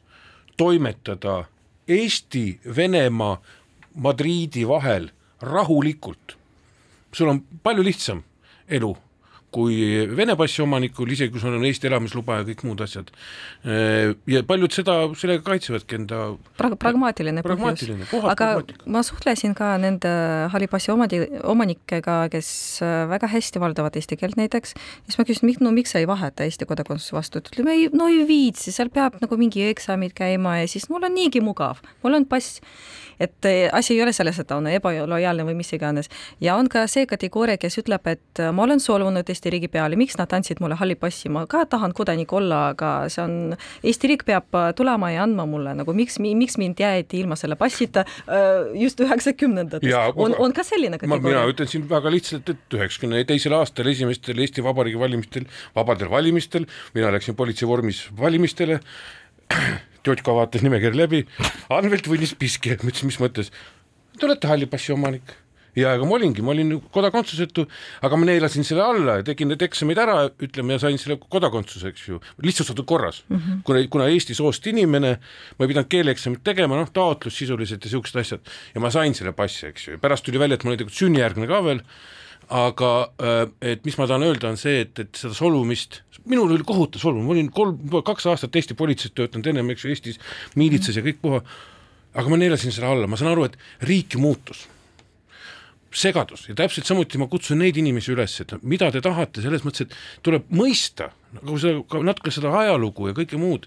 toimetada 0.56 1.44
Eesti, 1.88 2.60
Venemaa, 2.76 3.36
Madriidi 3.94 4.64
vahel 4.68 5.10
rahulikult. 5.40 6.36
sul 7.12 7.28
on 7.28 7.42
palju 7.62 7.82
lihtsam 7.82 8.22
elu 8.68 8.96
kui 9.56 9.76
Vene 10.16 10.36
passi 10.38 10.62
omanikul, 10.64 11.10
isegi 11.16 11.32
kui 11.32 11.42
sul 11.42 11.56
on 11.56 11.64
Eesti 11.66 11.88
elamisluba 11.90 12.40
ja 12.40 12.46
kõik 12.50 12.64
muud 12.68 12.82
asjad. 12.84 13.10
ja 14.30 14.42
paljud 14.46 14.74
seda, 14.76 14.98
sellega 15.18 15.44
kaitsevadki 15.46 16.00
enda 16.00 16.20
Prag 16.58 16.76
pragmaatiline 16.80 17.44
põhjus, 17.46 17.86
aga 18.32 18.50
ma 18.92 19.02
suhtlesin 19.06 19.56
ka 19.56 19.72
nende 19.80 20.12
halli 20.52 20.68
passi 20.70 20.92
omandi, 20.92 21.22
omanikega, 21.46 22.18
kes 22.32 22.50
väga 23.12 23.30
hästi 23.32 23.62
valdavad 23.62 23.96
eesti 23.98 24.18
keelt 24.20 24.38
näiteks, 24.40 24.76
siis 25.06 25.18
ma 25.18 25.26
küsisin, 25.28 25.54
no 25.64 25.72
miks 25.74 25.94
sa 25.94 26.02
ei 26.02 26.08
vaheta 26.08 26.46
Eesti 26.46 26.68
kodakondsuse 26.68 27.16
vastu, 27.16 27.40
ta 27.40 27.52
ütleb, 27.52 27.70
ei 27.72 27.88
no 27.94 28.10
ei 28.12 28.22
viitsi, 28.28 28.74
seal 28.74 28.92
peab 28.94 29.18
nagu 29.22 29.40
mingi 29.40 29.64
eksamid 29.70 30.14
käima 30.16 30.60
ja 30.60 30.70
siis 30.70 30.88
mul 30.92 31.06
on 31.06 31.14
niigi 31.16 31.42
mugav, 31.44 31.82
mul 32.04 32.20
on 32.20 32.28
pass. 32.28 32.60
Et 33.16 33.46
asi 33.72 33.94
ei 33.94 34.02
ole 34.04 34.12
selles, 34.12 34.36
et 34.36 34.44
ta 34.44 34.58
on 34.60 34.66
ebalojaalne 34.68 35.46
või 35.48 35.54
mis 35.56 35.72
iganes. 35.72 36.10
ja 36.40 36.56
on 36.60 36.68
ka 36.68 36.82
see 36.86 37.06
kategooria, 37.08 37.56
kes 37.56 37.78
ütleb, 37.80 38.04
et 38.12 38.42
ma 38.52 38.66
olen 38.66 38.80
solvunud 38.80 39.24
Eesti 39.24 39.45
Eesti 39.46 39.52
riigi 39.54 39.68
peale, 39.70 39.94
miks 39.94 40.16
nad 40.18 40.32
andsid 40.34 40.58
mulle 40.58 40.74
halli 40.80 40.96
passi, 40.98 41.28
ma 41.30 41.44
ka 41.46 41.60
tahan 41.70 41.92
kodanik 41.94 42.32
olla, 42.34 42.72
aga 42.72 42.88
see 43.12 43.22
on, 43.22 43.34
Eesti 43.86 44.10
riik 44.10 44.24
peab 44.26 44.56
tulema 44.74 45.12
ja 45.14 45.22
andma 45.22 45.44
mulle 45.46 45.76
nagu 45.78 45.94
miks, 45.94 46.18
miks 46.18 46.58
mind 46.58 46.82
jäeti 46.82 47.20
ilma 47.22 47.38
selle 47.38 47.54
passita 47.60 48.02
äh, 48.02 48.72
just 48.74 48.98
üheksakümnendates, 49.04 49.94
on, 50.18 50.34
on 50.42 50.56
ka 50.56 50.66
selline 50.66 50.98
kategooria. 50.98 51.28
mina 51.28 51.44
ütlen 51.52 51.70
siin 51.70 51.86
väga 51.86 52.10
lihtsalt, 52.10 52.50
et 52.56 52.78
üheksakümne 52.80 53.22
teisel 53.30 53.54
aastal 53.54 53.86
esimestel 53.92 54.42
Eesti 54.42 54.66
Vabariigi 54.66 54.98
valimistel, 54.98 55.46
vabadel 55.78 56.10
valimistel, 56.10 56.66
mina 56.98 57.14
läksin 57.14 57.38
politsei 57.38 57.70
vormis 57.70 58.02
valimistele, 58.18 58.80
Tjotka 60.06 60.34
vaatas 60.34 60.62
nimekirja 60.62 61.04
läbi, 61.04 61.24
Anvelt 61.74 62.10
võinis 62.10 62.34
piski, 62.38 62.74
ma 62.82 62.90
ütlesin, 62.90 63.14
mis 63.14 63.22
mõttes, 63.22 63.54
te 64.18 64.26
olete 64.26 64.50
halli 64.50 64.66
passi 64.70 64.94
omanik 64.94 65.36
ja 65.76 65.92
ega 65.96 66.06
ma 66.08 66.16
olingi, 66.16 66.42
ma 66.44 66.52
olin 66.54 66.74
kodakondsusetu, 66.92 67.66
aga 68.06 68.18
ma 68.18 68.28
neelasin 68.28 68.64
selle 68.66 68.84
alla 68.84 69.18
ja 69.20 69.26
tegin 69.26 69.50
need 69.52 69.62
eksamid 69.66 70.00
ära, 70.00 70.16
ütleme, 70.42 70.76
ja 70.76 70.82
sain 70.86 70.98
selle 71.00 71.18
kodakondsuse, 71.20 71.92
eks 71.92 72.08
ju, 72.08 72.20
lihtsustatud 72.44 72.86
korras. 72.88 73.22
Mm. 73.28 73.36
-hmm. 73.36 73.62
kuna, 73.68 73.84
kuna 73.92 74.08
Eesti 74.12 74.34
soost 74.34 74.66
inimene, 74.66 75.16
ma 75.58 75.64
ei 75.64 75.72
pidanud 75.72 75.90
keeleeksamit 75.92 76.44
tegema, 76.44 76.78
noh, 76.80 76.92
taotlus 76.92 77.36
sisuliselt 77.38 77.84
ja 77.84 77.92
siuksed 77.92 78.20
asjad. 78.20 78.52
Ja 78.74 78.80
ma 78.80 78.90
sain 78.90 79.14
selle 79.14 79.32
passi, 79.36 79.66
eks 79.68 79.88
ju, 79.88 79.98
pärast 80.00 80.24
tuli 80.24 80.40
välja, 80.40 80.56
et 80.56 80.64
ma 80.64 80.72
olin 80.72 80.80
tegelikult 80.80 81.02
sünnijärgne 81.02 81.48
ka 81.50 81.64
veel. 81.64 81.82
Aga 82.46 82.90
äh, 83.18 83.72
et 83.72 83.84
mis 83.84 83.96
ma 83.98 84.06
tahan 84.06 84.22
öelda, 84.22 84.52
on 84.52 84.56
see, 84.60 84.84
et, 84.84 84.98
et 85.02 85.18
seda 85.18 85.34
solvumist, 85.34 86.02
minul 86.30 86.52
oli 86.54 86.62
kohutav 86.62 87.02
solvumine, 87.02 87.26
ma 87.26 87.34
olin 87.34 87.48
kolm, 87.50 88.04
kaks 88.06 88.28
aastat 88.30 88.56
Eesti 88.56 88.76
politseis 88.78 89.10
töötanud 89.12 89.50
ennem, 89.50 89.72
eks 89.74 89.84
ju, 89.84 89.90
Eestis 89.90 90.20
miilitsas 90.54 90.96
ja 90.96 91.02
kõik 91.02 91.18
puha, 91.24 91.42
aga 92.14 92.30
ma 92.30 92.38
neelasin 92.38 92.70
selle 92.70 92.92
alla, 92.92 93.10
ma 93.10 93.18
saan 93.18 93.32
aru, 93.32 93.48
et 93.50 93.58
riik 93.82 94.14
muutus 94.22 94.68
segadus. 95.96 96.46
Ja 96.48 96.56
täpselt 96.58 96.88
samuti 96.88 97.20
ma 97.20 97.28
kutsun 97.30 97.60
neid 97.62 97.76
inimesi 97.80 98.12
üles, 98.14 98.34
et 98.42 98.54
mida 98.62 98.90
te 98.92 99.02
tahate, 99.04 99.44
selles 99.44 99.64
mõttes, 99.66 99.86
et 99.86 100.24
tuleb 100.26 100.48
mõista 100.54 101.10
nagu 101.36 101.58
seda, 101.60 101.82
ka 101.90 102.02
natuke 102.04 102.32
seda 102.34 102.52
ajalugu 102.60 103.10
ja 103.10 103.16
kõike 103.16 103.40
muud, 103.40 103.66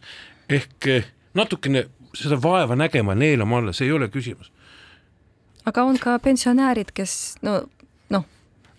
ehk 0.50 0.90
eh, 0.90 1.10
natukene 1.38 1.88
seda 2.18 2.40
vaeva 2.42 2.78
nägema, 2.80 3.16
neelama 3.18 3.62
alla, 3.62 3.74
see 3.76 3.90
ei 3.90 3.96
ole 3.96 4.10
küsimus. 4.14 4.52
aga 5.70 5.84
on 5.86 6.00
ka 6.02 6.16
pensionärid, 6.24 6.90
kes 6.98 7.38
no 7.46 7.60
noh, 8.10 8.24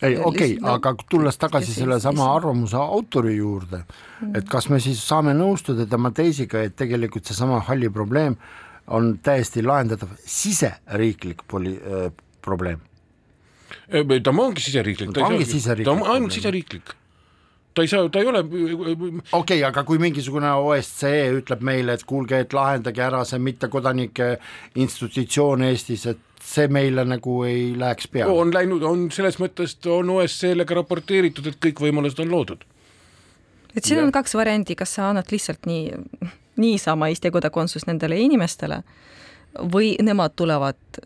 ei, 0.02 0.16
okei 0.16 0.56
okay, 0.56 0.56
no,, 0.58 0.74
aga 0.74 0.94
tulles 1.10 1.38
tagasi 1.38 1.74
sellesama 1.76 2.32
arvamuse 2.34 2.76
autori 2.76 3.36
juurde, 3.36 3.84
mm. 3.84 4.34
et 4.38 4.48
kas 4.50 4.68
me 4.72 4.80
siis 4.82 5.02
saame 5.06 5.34
nõustuda 5.38 5.86
tema 5.90 6.10
teisiga, 6.10 6.64
et 6.66 6.74
tegelikult 6.78 7.30
seesama 7.30 7.60
halli 7.68 7.90
probleem 7.94 8.38
on 8.90 9.12
täiesti 9.22 9.62
lahendatav 9.62 10.16
siseriiklik 10.26 11.46
poli- 11.46 11.78
äh,, 11.78 12.10
probleem 12.42 12.80
ta 13.90 14.32
ongi 14.32 14.64
siseriiklik, 14.64 15.12
ta 15.14 15.26
ongi 15.28 15.46
siseriiklik, 15.48 15.86
ta 15.88 15.96
on 15.96 16.16
ainult 16.16 16.36
siseriiklik 16.36 16.96
ta 17.74 17.82
ei 17.82 17.88
saa, 17.88 18.08
ta 18.08 18.18
ei 18.18 18.26
ole 18.26 18.40
okei 18.42 19.22
okay,, 19.32 19.62
aga 19.66 19.84
kui 19.86 20.00
mingisugune 20.02 20.50
OSCE 20.52 21.12
ütleb 21.38 21.62
meile, 21.66 21.94
et 21.94 22.04
kuulge, 22.08 22.42
et 22.44 22.56
lahendage 22.56 23.02
ära 23.04 23.22
see 23.28 23.40
mittekodanike 23.42 24.32
institutsioon 24.82 25.64
Eestis, 25.68 26.06
et 26.10 26.44
see 26.50 26.66
meile 26.72 27.04
nagu 27.06 27.40
ei 27.46 27.70
läheks 27.78 28.10
peale? 28.10 28.32
on 28.32 28.52
läinud, 28.54 28.84
on 28.86 29.06
selles 29.14 29.38
mõttes, 29.42 29.76
on 29.90 30.10
OSCE-le 30.16 30.66
ka 30.66 30.80
raporteeritud, 30.80 31.52
et 31.52 31.60
kõik 31.68 31.84
võimalused 31.86 32.22
on 32.24 32.34
loodud. 32.34 32.66
et 33.74 33.84
siin 33.84 34.00
ja. 34.00 34.06
on 34.06 34.12
kaks 34.14 34.34
varianti, 34.38 34.76
kas 34.78 34.96
sa 34.98 35.10
annad 35.12 35.30
lihtsalt 35.30 35.70
nii, 35.70 35.94
niisama 36.60 37.10
Eesti 37.12 37.30
kodakondsust 37.30 37.88
nendele 37.90 38.18
inimestele 38.18 38.82
või 39.58 39.94
nemad 40.02 40.36
tulevad 40.38 41.00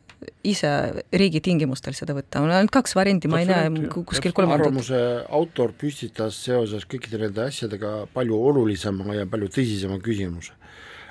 ise 0.45 0.71
riigi 1.13 1.41
tingimustel 1.45 1.97
seda 1.97 2.15
võtta, 2.17 2.43
on 2.45 2.53
ainult 2.53 2.73
kaks 2.75 2.95
varianti, 2.97 3.29
ma 3.33 3.41
ei 3.43 3.49
näe 3.49 3.89
kuskil 3.93 4.35
kolmandat. 4.37 4.67
arvamuse 4.67 5.01
autor 5.39 5.73
püstitas 5.77 6.39
seoses 6.47 6.85
kõikide 6.89 7.21
nende 7.23 7.47
asjadega 7.47 7.95
palju 8.15 8.39
olulisema 8.51 9.17
ja 9.17 9.27
palju 9.31 9.49
tõsisema 9.57 9.99
küsimuse. 10.05 10.53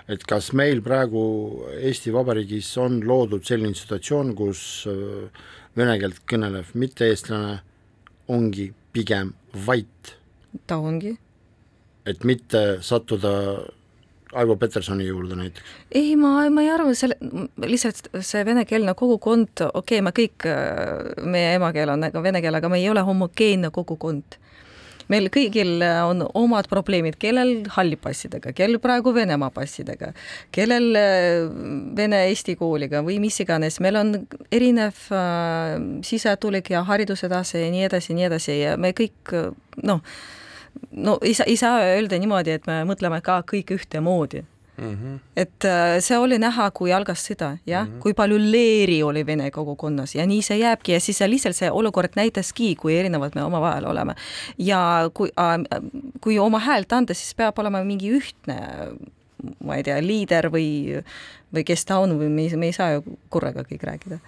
et 0.07 0.23
kas 0.27 0.51
meil 0.53 0.81
praegu 0.83 1.65
Eesti 1.79 2.11
Vabariigis 2.13 2.69
on 2.77 2.99
loodud 3.07 3.45
selline 3.45 3.75
situatsioon, 3.77 4.33
kus 4.35 4.85
äh, 4.91 5.29
vene 5.77 5.97
keelt 5.99 6.19
kõnelev 6.29 6.73
mitte-eestlane 6.73 7.61
ongi 8.27 8.71
pigem 8.93 9.33
vait? 9.65 10.17
ta 10.67 10.77
ongi. 10.77 11.17
et 12.05 12.23
mitte 12.23 12.63
sattuda 12.81 13.33
Aivo 14.33 14.55
Petersoni 14.59 15.07
juurde 15.07 15.37
näiteks? 15.39 15.73
ei, 15.95 16.15
ma, 16.19 16.35
ma 16.53 16.65
ei 16.65 16.71
arva, 16.73 16.93
selle, 16.97 17.17
lihtsalt 17.63 18.09
see 18.19 18.45
venekeelne 18.45 18.95
kogukond, 18.97 19.65
okei 19.69 19.99
okay,, 19.99 20.05
me 20.05 20.13
kõik, 20.15 20.47
meie 21.25 21.57
emakeel 21.57 21.93
on 21.95 22.07
nagu 22.07 22.23
vene 22.23 22.41
keel, 22.43 22.59
aga 22.59 22.71
me 22.71 22.81
ei 22.81 22.89
ole 22.91 23.05
homogeenne 23.05 23.73
kogukond 23.73 24.39
meil 25.11 25.29
kõigil 25.33 25.81
on 25.83 26.23
omad 26.37 26.67
probleemid, 26.71 27.17
kellel 27.21 27.63
halli 27.75 27.97
passidega, 27.99 28.53
kellel 28.55 28.79
praegu 28.83 29.13
Venemaa 29.15 29.51
passidega, 29.53 30.11
kellel 30.55 30.89
vene-eesti 31.97 32.55
kooliga 32.59 33.03
või 33.05 33.19
mis 33.23 33.39
iganes, 33.43 33.79
meil 33.83 33.99
on 33.99 34.13
erinev 34.53 35.07
äh, 35.13 35.75
sisetulek 36.05 36.73
ja 36.73 36.85
hariduse 36.87 37.29
tase 37.31 37.65
ja 37.65 37.73
nii 37.73 37.87
edasi 37.89 38.13
ja 38.13 38.19
nii 38.19 38.29
edasi 38.29 38.57
ja 38.61 38.77
me 38.79 38.93
kõik 38.97 39.35
noh, 39.83 40.01
no 40.91 41.17
ei 41.21 41.33
saa, 41.33 41.45
ei 41.49 41.57
saa 41.57 41.79
öelda 41.93 42.19
niimoodi, 42.19 42.57
et 42.57 42.67
me 42.67 42.81
mõtleme 42.87 43.21
ka 43.25 43.41
kõik 43.49 43.73
ühtemoodi 43.75 44.43
mm. 44.77 44.93
-hmm. 44.93 45.19
et 45.35 45.65
äh, 45.65 45.99
see 45.99 46.17
oli 46.17 46.39
näha, 46.39 46.69
kui 46.71 46.93
algas 46.93 47.25
sõda, 47.29 47.57
jah 47.65 47.85
mm, 47.85 47.93
-hmm. 47.93 47.99
kui 47.99 48.13
palju 48.13 48.37
leeri 48.39 49.03
oli 49.03 49.25
vene 49.25 49.51
kogukonnas 49.51 50.15
ja 50.15 50.25
nii 50.25 50.41
see 50.41 50.57
jääbki 50.57 50.93
ja 50.93 50.99
siis 50.99 51.19
lihtsalt 51.19 51.55
see 51.55 51.71
olukord 51.71 52.15
näitaski, 52.15 52.75
kui 52.75 52.97
erinevad 52.97 53.31
me 53.35 53.43
omavahel 53.43 53.85
oleme. 53.85 54.15
ja 54.57 55.09
kui 55.13 55.29
äh,, 55.39 55.81
kui 56.21 56.39
oma 56.39 56.59
häält 56.59 56.93
anda, 56.93 57.13
siis 57.13 57.35
peab 57.35 57.59
olema 57.59 57.83
mingi 57.83 58.11
ühtne 58.11 58.59
ma 59.63 59.75
ei 59.75 59.83
tea, 59.83 59.97
liider 60.01 60.47
või, 60.51 61.03
või 61.53 61.63
kes 61.67 61.85
ta 61.85 61.97
on 61.99 62.15
või 62.19 62.29
me 62.29 62.47
ei, 62.47 62.55
me 62.57 62.65
ei 62.65 62.73
saa 62.73 62.91
ju 62.91 63.03
korraga 63.29 63.65
kõik 63.67 63.83
rääkida 63.83 64.19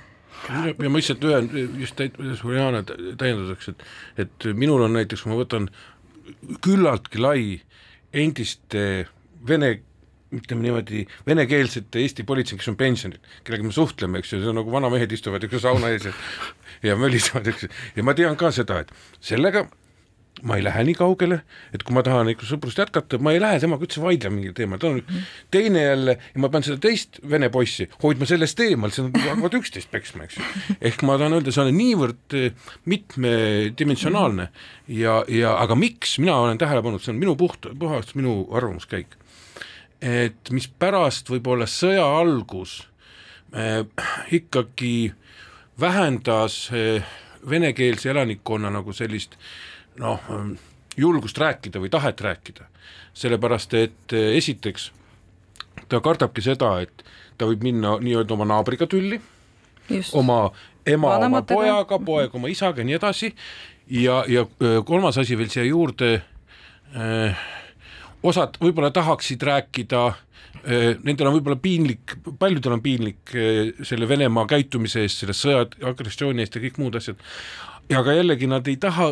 ja 0.84 0.90
ma 0.90 1.00
lihtsalt 1.00 1.24
ühe 1.26 1.66
just 1.80 2.02
Juliana 2.44 2.84
täienduseks, 2.86 3.70
et, 3.72 3.86
et 4.26 4.48
minul 4.54 4.84
on 4.86 4.94
näiteks, 4.94 5.26
ma 5.30 5.38
võtan 5.40 5.70
küllaltki 6.66 7.22
lai 7.22 7.42
endiste 8.16 9.08
vene 9.48 9.76
ütleme 10.36 10.66
niimoodi, 10.66 11.06
venekeelsete 11.28 12.02
Eesti 12.02 12.26
politsei, 12.28 12.58
kes 12.60 12.72
on 12.72 12.78
pensionil, 12.80 13.22
kellega 13.46 13.68
me 13.68 13.74
suhtleme, 13.76 14.20
eks 14.20 14.34
ju, 14.34 14.42
see 14.42 14.52
on 14.52 14.58
nagu 14.60 14.74
vanamehed 14.74 15.14
istuvad 15.16 15.46
üks 15.48 15.62
sauna 15.64 15.94
ees 15.94 16.10
ja 16.10 16.14
ja 16.84 16.96
mölisevad, 17.00 17.48
eks 17.54 17.68
ju, 17.68 17.72
ja 17.96 18.06
ma 18.06 18.16
tean 18.18 18.36
ka 18.40 18.52
seda, 18.56 18.82
et 18.84 18.92
sellega 19.24 19.68
ma 20.44 20.58
ei 20.58 20.64
lähe 20.66 20.84
nii 20.84 20.96
kaugele, 20.98 21.38
et 21.74 21.84
kui 21.86 21.96
ma 21.96 22.02
tahan 22.04 22.28
ikka 22.34 22.48
sõprust 22.50 22.80
jätkata, 22.80 23.20
ma 23.24 23.32
ei 23.32 23.40
lähe 23.40 23.60
temaga 23.62 23.86
üldse 23.88 24.02
vaidlema 24.04 24.36
mingil 24.36 24.56
teemal, 24.58 24.80
ta 24.82 24.90
on 24.90 25.00
mm. 25.00 25.28
teine 25.54 25.84
jälle 25.86 26.16
ja 26.20 26.42
ma 26.44 26.50
pean 26.52 26.66
seda 26.66 26.80
teist 26.84 27.22
vene 27.32 27.50
poissi 27.54 27.88
hoidma 28.04 28.28
sellest 28.28 28.60
eemal, 28.66 28.92
see 28.94 29.06
on, 29.06 29.12
hakkavad 29.24 29.58
üksteist 29.62 29.92
peksma, 29.94 30.28
eks 30.28 30.40
ju. 30.40 30.48
ehk 30.92 31.06
ma 31.08 31.16
tahan 31.22 31.38
öelda, 31.38 31.54
see 31.56 31.64
on 31.64 31.78
niivõrd 31.78 32.38
eh, 32.40 32.72
mitmedimensionaalne 32.92 34.50
ja, 34.92 35.20
ja 35.32 35.56
aga 35.62 35.78
miks, 35.80 36.18
mina 36.24 36.36
olen 36.44 36.60
tähele 36.62 36.84
pannud, 36.86 37.04
see 37.04 37.14
on 37.16 37.22
minu 37.22 37.38
puht, 37.40 37.70
puhas 37.80 38.12
minu 38.20 38.42
arvamuskäik, 38.56 39.16
et 40.04 40.52
mispärast 40.52 41.32
võib-olla 41.32 41.70
sõja 41.72 42.04
algus 42.20 42.82
äh, 43.56 43.86
ikkagi 44.36 45.14
vähendas 45.80 46.66
äh, 46.76 47.16
venekeelse 47.46 48.12
elanikkonna 48.12 48.72
nagu 48.74 48.94
sellist 48.96 49.40
äh, 49.40 49.48
noh, 50.00 50.20
julgust 50.98 51.38
rääkida 51.38 51.80
või 51.80 51.90
tahet 51.92 52.22
rääkida, 52.22 52.68
sellepärast 53.14 53.74
et 53.80 54.16
eh, 54.16 54.36
esiteks 54.40 54.92
ta 55.90 56.00
kardabki 56.04 56.44
seda, 56.44 56.78
et 56.82 57.04
ta 57.38 57.48
võib 57.50 57.64
minna 57.66 57.98
nii-öelda 58.02 58.36
oma 58.36 58.48
naabriga 58.48 58.88
tülli, 58.90 59.20
oma 60.14 60.50
ema 60.86 61.16
Vanematega. 61.16 61.60
oma 61.60 61.64
pojaga, 61.64 62.00
poeg 62.06 62.36
oma 62.36 62.52
isaga 62.52 62.82
ja 62.82 62.90
nii 62.90 62.98
edasi, 63.00 63.34
ja, 63.92 64.24
ja 64.32 64.46
eh, 64.46 64.80
kolmas 64.86 65.20
asi 65.22 65.38
veel 65.38 65.52
siia 65.52 65.68
juurde 65.68 66.14
eh,, 66.16 67.44
osad 68.24 68.60
võib-olla 68.62 68.92
tahaksid 68.92 69.44
rääkida 69.44 70.12
Nendel 70.66 71.28
on 71.30 71.36
võib-olla 71.36 71.60
piinlik, 71.62 72.16
paljudel 72.42 72.74
on 72.74 72.80
piinlik 72.82 73.30
selle 73.86 74.08
Venemaa 74.10 74.48
käitumise 74.50 75.04
eest, 75.06 75.20
selle 75.22 75.36
sõja, 75.38 75.68
agressiooni 75.86 76.42
eest 76.42 76.58
ja 76.58 76.62
kõik 76.64 76.80
muud 76.82 76.96
asjad. 76.98 77.20
aga 77.94 78.16
jällegi 78.16 78.50
nad 78.50 78.66
ei 78.72 78.80
taha 78.82 79.12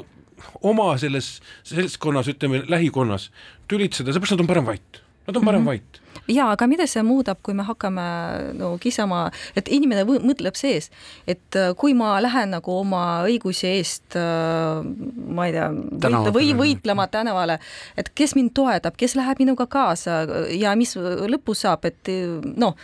oma 0.62 0.94
selles 1.02 1.38
seltskonnas, 1.68 2.30
ütleme 2.34 2.64
lähikonnas 2.70 3.30
tülitseda, 3.72 4.14
seepärast 4.14 4.38
nad 4.38 4.46
on 4.46 4.50
parem 4.50 4.70
vait, 4.70 5.04
nad 5.28 5.38
on 5.38 5.46
parem 5.46 5.62
mm 5.62 5.68
-hmm. 5.68 5.84
vait. 5.84 6.02
Jaa, 6.28 6.52
aga 6.52 6.68
mida 6.68 6.86
see 6.88 7.04
muudab, 7.04 7.38
kui 7.44 7.54
me 7.54 7.64
hakkame 7.64 8.04
no 8.56 8.78
kisama, 8.78 9.32
et 9.56 9.68
inimene 9.68 10.06
mõtleb 10.06 10.56
sees, 10.56 10.90
et 11.28 11.56
äh, 11.56 11.74
kui 11.76 11.94
ma 11.94 12.22
lähen 12.22 12.54
nagu 12.56 12.78
oma 12.80 13.24
õiguse 13.28 13.68
eest 13.68 14.16
äh, 14.16 14.84
ma 15.28 15.48
ei 15.48 15.52
tea, 15.52 15.70
võit, 15.72 16.34
või 16.34 16.54
võitlema 16.54 17.08
tänavale, 17.08 17.60
et 17.98 18.10
kes 18.16 18.36
mind 18.36 18.54
toetab, 18.54 18.96
kes 18.96 19.16
läheb 19.16 19.40
minuga 19.40 19.68
kaasa 19.68 20.24
ja 20.50 20.76
mis 20.76 20.96
lõpus 20.96 21.66
saab, 21.66 21.86
et 21.86 22.08
noh, 22.56 22.76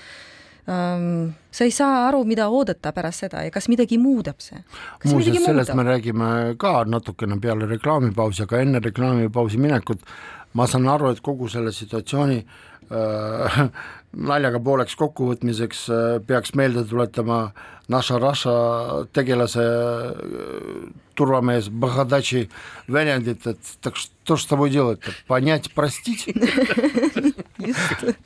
sa 0.65 1.65
ei 1.65 1.71
saa 1.71 2.07
aru, 2.09 2.23
mida 2.25 2.47
oodata 2.49 2.93
pärast 2.97 3.27
seda 3.27 3.43
ja 3.45 3.51
kas 3.53 3.69
midagi 3.69 3.99
muudab 4.01 4.41
see. 4.41 4.63
muuseas, 5.05 5.43
sellest 5.45 5.75
me 5.77 5.85
räägime 5.85 6.29
ka 6.57 6.85
natukene 6.89 7.37
peale 7.41 7.69
reklaamipausi, 7.69 8.47
aga 8.47 8.63
enne 8.65 8.81
reklaamipausi 8.81 9.61
minekut 9.61 10.01
ma 10.55 10.67
saan 10.67 10.89
aru, 10.89 11.11
et 11.13 11.21
kogu 11.21 11.51
selle 11.53 11.73
situatsiooni 11.75 12.39
äh, 12.41 13.61
naljaga 14.31 14.63
pooleks 14.65 14.97
kokkuvõtmiseks 14.97 15.85
äh, 15.91 16.03
peaks 16.27 16.55
meelde 16.57 16.87
tuletama 16.89 17.45
Naša 17.93 18.17
Raša 18.23 18.57
tegelase 19.13 19.65
äh, 19.69 20.91
turvamees 21.15 21.69
Bahadachi 21.69 22.49
väljendit, 22.89 23.47
et 23.47 23.77
так 23.83 23.97
что 23.97 24.37
ж 24.37 24.43
с 24.43 24.47
тобой 24.47 24.71
делать, 24.71 25.01
понять, 25.29 25.75
простить 25.75 26.33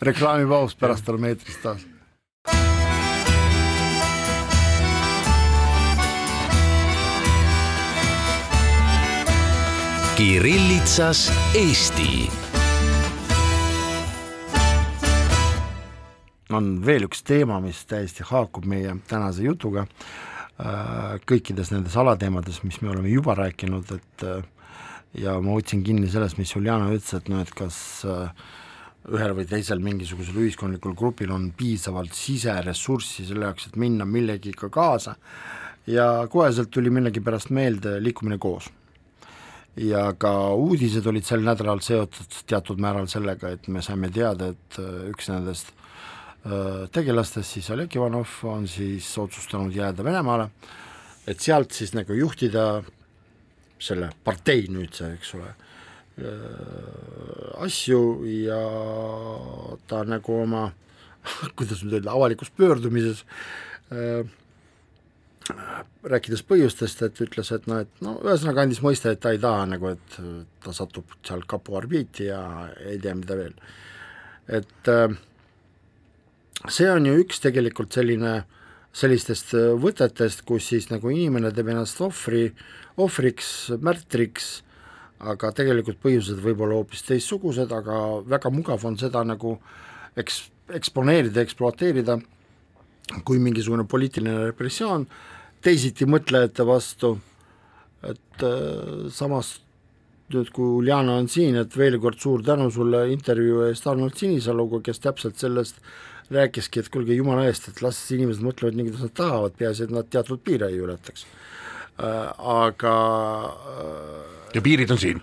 reklaamipaus 0.01 0.75
pärast 0.75 1.09
oleme 1.09 1.35
eetris 1.35 1.59
taas 1.63 1.92
Kirillitsas 10.14 11.32
Eesti. 11.58 12.30
on 16.54 16.68
veel 16.86 17.08
üks 17.08 17.24
teema, 17.26 17.56
mis 17.64 17.80
täiesti 17.90 18.22
haakub 18.30 18.68
meie 18.70 18.92
tänase 19.10 19.42
jutuga, 19.48 19.88
äh, 20.62 21.16
kõikides 21.26 21.72
nendes 21.74 21.96
alateemades, 21.98 22.60
mis 22.62 22.78
me 22.84 22.92
oleme 22.92 23.10
juba 23.10 23.34
rääkinud, 23.40 23.90
et 23.96 24.26
äh, 24.30 24.46
ja 25.24 25.34
ma 25.42 25.56
võtsin 25.58 25.82
kinni 25.82 26.12
sellest, 26.14 26.38
mis 26.38 26.54
Juliana 26.54 26.92
ütles, 26.94 27.16
et 27.18 27.34
noh, 27.34 27.42
et 27.42 27.56
kas 27.58 27.80
äh, 28.06 28.46
ühel 29.10 29.34
või 29.40 29.48
teisel 29.50 29.82
mingisugusel 29.82 30.38
ühiskondlikul 30.46 30.94
grupil 30.94 31.34
on 31.34 31.50
piisavalt 31.58 32.14
siseressurssi 32.14 33.26
selle 33.32 33.50
jaoks, 33.50 33.72
et 33.72 33.82
minna 33.82 34.06
millegiga 34.06 34.70
kaasa 34.70 35.18
ja 35.90 36.28
koheselt 36.30 36.70
tuli 36.70 36.94
millegipärast 36.94 37.50
meelde 37.50 37.98
liikumine 37.98 38.38
koos 38.38 38.70
ja 39.80 40.04
ka 40.20 40.32
uudised 40.54 41.06
olid 41.10 41.26
sel 41.26 41.44
nädalal 41.46 41.82
seotud 41.84 42.42
teatud 42.50 42.82
määral 42.82 43.08
sellega, 43.12 43.54
et 43.56 43.68
me 43.68 43.82
saime 43.86 44.12
teada, 44.14 44.52
et 44.54 44.80
äh, 44.82 45.08
üks 45.10 45.30
nendest 45.32 45.74
äh, 46.46 46.86
tegelastest, 46.94 47.56
siis 47.56 47.72
Oleg 47.74 47.96
Ivanov, 47.98 48.30
on 48.50 48.68
siis 48.70 49.10
otsustanud 49.18 49.74
jääda 49.74 50.06
Venemaale, 50.06 50.50
et 51.28 51.42
sealt 51.42 51.74
siis 51.74 51.96
nagu 51.98 52.14
juhtida 52.18 52.84
selle 53.84 54.12
partei 54.24 54.68
nüüdse, 54.72 55.10
eks 55.18 55.34
ole, 55.40 55.50
äh, 56.22 57.58
asju 57.66 58.04
ja 58.46 58.62
ta 59.90 60.04
nagu 60.08 60.38
oma, 60.46 60.68
kuidas 61.58 61.82
nüüd 61.82 61.98
öelda, 61.98 62.14
avalikus 62.14 62.54
pöördumises 62.54 63.26
äh, 63.90 64.22
rääkides 66.08 66.44
põhjustest, 66.48 67.02
et 67.06 67.20
ütles, 67.24 67.52
et 67.56 67.68
noh, 67.68 67.84
et 67.84 68.02
no 68.04 68.16
ühesõnaga 68.24 68.64
andis 68.64 68.82
mõista, 68.84 69.12
et 69.12 69.22
ta 69.24 69.34
ei 69.34 69.42
taha 69.42 69.66
nagu, 69.74 69.94
et 69.94 70.18
ta 70.64 70.74
satub 70.76 71.12
seal 71.26 71.44
kapo 71.50 71.78
orbiiti 71.80 72.30
ja 72.30 72.42
ei 72.84 73.00
tea, 73.04 73.16
mida 73.20 73.38
veel. 73.40 73.56
et 74.48 74.92
äh, 74.92 75.16
see 76.72 76.90
on 76.92 77.08
ju 77.08 77.16
üks 77.24 77.42
tegelikult 77.44 77.96
selline, 77.96 78.44
sellistest 78.94 79.56
võtetest, 79.82 80.44
kus 80.46 80.70
siis 80.70 80.90
nagu 80.92 81.10
inimene 81.10 81.52
teeb 81.52 81.72
ennast 81.74 82.02
ohvri, 82.06 82.52
ohvriks, 83.02 83.74
märtriks, 83.82 84.52
aga 85.24 85.52
tegelikult 85.56 86.02
põhjused 86.04 86.40
võib 86.44 86.62
olla 86.62 86.78
hoopis 86.82 87.04
teistsugused, 87.08 87.72
aga 87.72 88.00
väga 88.28 88.52
mugav 88.54 88.84
on 88.86 89.00
seda 89.00 89.24
nagu 89.26 89.58
eks-, 90.20 90.46
eksponeerida, 90.78 91.42
ekspluateerida 91.42 92.20
kui 93.28 93.40
mingisugune 93.44 93.86
poliitiline 93.90 94.46
repressioon 94.48 95.06
teisiti 95.06 95.33
mõtlejate 96.10 96.66
vastu, 96.68 97.18
et 98.04 98.44
äh, 98.44 99.10
samas 99.12 99.60
nüüd, 100.34 100.50
kui 100.56 100.66
Uljana 100.80 101.18
on 101.22 101.30
siin, 101.32 101.56
et 101.60 101.78
veel 101.78 102.00
kord 102.02 102.20
suur 102.20 102.44
tänu 102.44 102.70
sulle 102.72 103.06
intervjuu 103.14 103.68
eest 103.68 103.88
Arnold 103.88 104.18
Sinisaluga, 104.20 104.82
kes 104.84 105.00
täpselt 105.04 105.40
sellest 105.40 105.80
rääkiski, 106.34 106.80
et 106.80 106.90
kuulge 106.90 107.16
jumala 107.16 107.46
eest, 107.48 107.70
et 107.70 107.82
las 107.84 108.00
inimesed 108.16 108.44
mõtlevad 108.46 108.78
nii, 108.78 108.88
kuidas 108.90 109.08
nad 109.08 109.16
tahavad, 109.20 109.58
peaasi, 109.60 109.88
et 109.88 109.94
nad 109.94 110.10
teatud 110.10 110.42
piire 110.44 110.72
ei 110.72 110.80
ületaks 110.84 111.26
äh,. 111.26 112.32
Aga 112.40 112.96
äh, 113.54 114.43
ja 114.56 114.62
piirid 114.62 114.92
on 114.92 115.00
siin. 115.02 115.22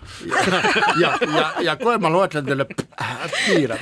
ja, 1.01 1.13
ja, 1.35 1.45
ja 1.61 1.75
kohe 1.79 1.97
ma 2.01 2.11
loetlen 2.11 2.45
teile 2.45 2.65
piire. 2.67 3.77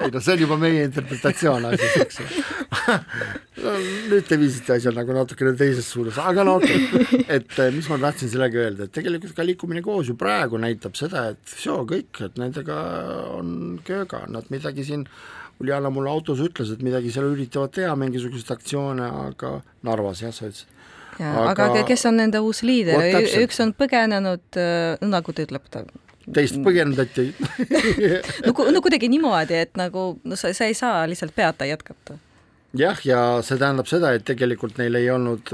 ei 0.00 0.10
no 0.10 0.20
see 0.20 0.36
on 0.36 0.44
juba 0.44 0.58
meie 0.60 0.84
interpretatsioon 0.88 1.66
asjast, 1.70 1.96
eks 2.04 2.20
ju 2.20 2.28
no, 3.64 3.74
nüüd 4.12 4.28
te 4.28 4.38
viisite 4.40 4.76
asja 4.78 4.92
nagu 4.96 5.14
natukene 5.16 5.52
teises 5.58 5.90
suunas, 5.92 6.18
aga 6.22 6.44
no 6.46 6.56
okei 6.60 6.86
okay., 6.86 7.24
et 7.36 7.60
mis 7.74 7.90
ma 7.92 8.00
tahtsin 8.06 8.32
sellega 8.32 8.64
öelda, 8.64 8.86
et 8.86 8.94
tegelikult 8.96 9.36
ka 9.36 9.46
liikumine 9.46 9.84
koos 9.84 10.08
ju 10.10 10.16
praegu 10.20 10.60
näitab 10.62 10.96
seda, 10.98 11.28
et 11.34 11.58
soo 11.60 11.84
kõik, 11.88 12.22
et 12.26 12.40
nendega 12.40 12.80
on 13.36 13.52
kööga, 13.86 14.24
nad 14.32 14.48
midagi 14.54 14.86
siin 14.88 15.06
Uljana 15.60 15.90
mulle 15.92 16.08
autos 16.08 16.38
ütles, 16.40 16.70
et 16.72 16.80
midagi 16.80 17.10
seal 17.12 17.26
üritavad 17.34 17.74
teha, 17.76 17.92
mingisuguseid 18.00 18.54
aktsioone, 18.54 19.04
aga 19.28 19.58
Narvas 19.84 20.22
jah, 20.24 20.32
sa 20.32 20.48
ütlesid 20.48 20.79
aga, 21.20 21.70
aga 21.70 21.82
kes 21.88 22.06
on 22.10 22.20
nende 22.20 22.40
uus 22.44 22.62
liider, 22.66 23.20
üks 23.42 23.60
on 23.64 23.74
põgenenud, 23.76 24.46
äh, 24.58 24.96
nagu 25.04 25.34
ta 25.36 25.46
ütleb, 25.46 25.66
ta 25.72 25.84
teist 26.34 26.58
põgendati 26.64 27.30
no, 28.46 28.52
no 28.52 28.82
kuidagi 28.84 29.10
niimoodi, 29.10 29.56
et 29.66 29.78
nagu 29.80 30.12
no 30.22 30.38
sa, 30.38 30.52
sa 30.56 30.68
ei 30.68 30.76
saa 30.78 31.04
lihtsalt 31.10 31.34
peata 31.36 31.68
jätkata. 31.68 32.18
jah, 32.76 33.00
ja 33.06 33.20
see 33.46 33.58
tähendab 33.60 33.90
seda, 33.90 34.12
et 34.14 34.26
tegelikult 34.28 34.78
neil 34.80 35.00
ei 35.00 35.10
olnud, 35.10 35.52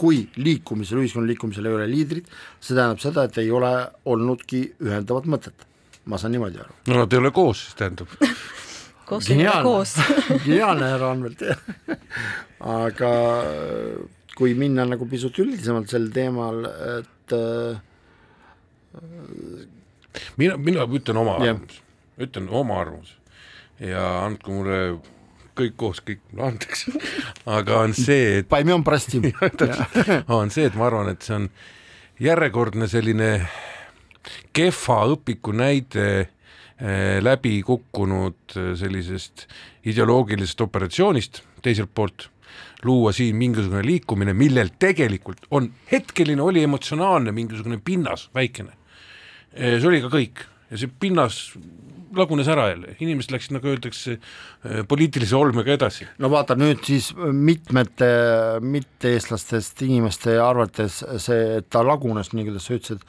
kui 0.00 0.24
liikumisel, 0.40 1.02
ühiskonna 1.02 1.28
liikumisel 1.30 1.68
ei 1.68 1.78
ole 1.78 1.88
liidrit, 1.90 2.30
see 2.60 2.74
tähendab 2.76 3.02
seda, 3.02 3.28
et 3.28 3.38
ei 3.42 3.50
ole 3.54 3.72
olnudki 4.10 4.66
ühendavat 4.82 5.28
mõtet. 5.30 5.68
ma 6.04 6.20
saan 6.20 6.34
niimoodi 6.36 6.60
aru. 6.62 6.76
no 6.90 7.02
nad 7.02 7.12
ei 7.12 7.22
ole 7.22 7.32
koos, 7.34 7.66
siis 7.66 7.80
tähendab. 7.80 8.14
Koos 9.04 9.26
ei 9.28 9.42
ole 9.44 9.62
koos. 9.62 9.90
Geniaalne 10.46 10.86
härra 10.88 11.10
Anvelt. 11.12 11.42
Aga 12.64 13.10
kui 14.34 14.54
minna 14.58 14.86
nagu 14.88 15.06
pisut 15.10 15.38
üldisemalt 15.42 15.90
sel 15.92 16.08
teemal, 16.14 16.64
et 16.98 17.34
äh, 17.36 17.78
mina, 20.40 20.56
mina 20.58 20.86
ütlen 20.86 21.20
oma 21.22 21.38
Jah. 21.38 21.54
arvamuse, 21.54 21.82
ütlen 22.26 22.48
oma 22.50 22.80
arvamuse. 22.82 23.20
Ja 23.82 24.04
andke 24.24 24.52
mulle 24.54 24.80
kõik 25.58 25.76
koos 25.78 26.00
kõik 26.02 26.22
mulle 26.30 26.52
andeks 26.52 26.88
aga 27.58 27.80
on 27.86 27.94
see, 27.96 28.40
et 28.40 28.50
Prastim 28.86 29.26
on 30.38 30.50
see, 30.54 30.66
et 30.68 30.78
ma 30.78 30.88
arvan, 30.88 31.10
et 31.14 31.22
see 31.22 31.36
on 31.38 31.48
järjekordne 32.22 32.88
selline 32.90 33.30
kehva 34.54 35.00
õpiku 35.14 35.54
näide 35.54 36.28
läbi 37.24 37.58
kukkunud 37.64 38.56
eh, 38.56 38.70
sellisest 38.76 39.46
ideoloogilisest 39.88 40.60
operatsioonist, 40.66 41.42
teiselt 41.64 41.92
poolt 41.94 42.28
luua 42.84 43.12
siin 43.16 43.36
mingisugune 43.40 43.82
liikumine, 43.86 44.34
millel 44.36 44.74
tegelikult 44.78 45.46
on 45.56 45.70
hetkeline, 45.90 46.42
oli 46.42 46.62
emotsionaalne 46.66 47.32
mingisugune 47.32 47.80
pinnas, 47.84 48.28
väikene. 48.34 48.74
see 49.54 49.86
oli 49.88 50.02
ka 50.02 50.10
kõik 50.12 50.44
ja 50.70 50.80
see 50.82 50.90
pinnas 51.00 51.54
lagunes 52.14 52.48
ära 52.50 52.68
jälle, 52.70 52.94
inimesed 53.02 53.32
läksid, 53.34 53.54
nagu 53.56 53.70
öeldakse, 53.72 54.18
poliitilise 54.88 55.36
olmega 55.36 55.74
edasi. 55.74 56.06
no 56.18 56.30
vaata 56.30 56.56
nüüd 56.58 56.84
siis 56.86 57.10
mitmete 57.16 58.10
mitte-eestlastest 58.62 59.82
inimeste 59.86 60.36
arvates 60.42 61.00
see, 61.22 61.58
et 61.58 61.70
ta 61.70 61.82
lagunes, 61.86 62.32
nii 62.34 62.48
kuidas 62.48 62.68
sa 62.68 62.78
ütlesid, 62.78 63.02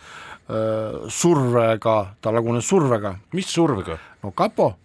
survega, 1.10 1.96
ta 2.22 2.32
lagunes 2.32 2.66
survega, 2.68 3.16
mis 3.34 3.48
survega? 3.50 3.98
no 4.24 4.32
kapo. 4.32 4.76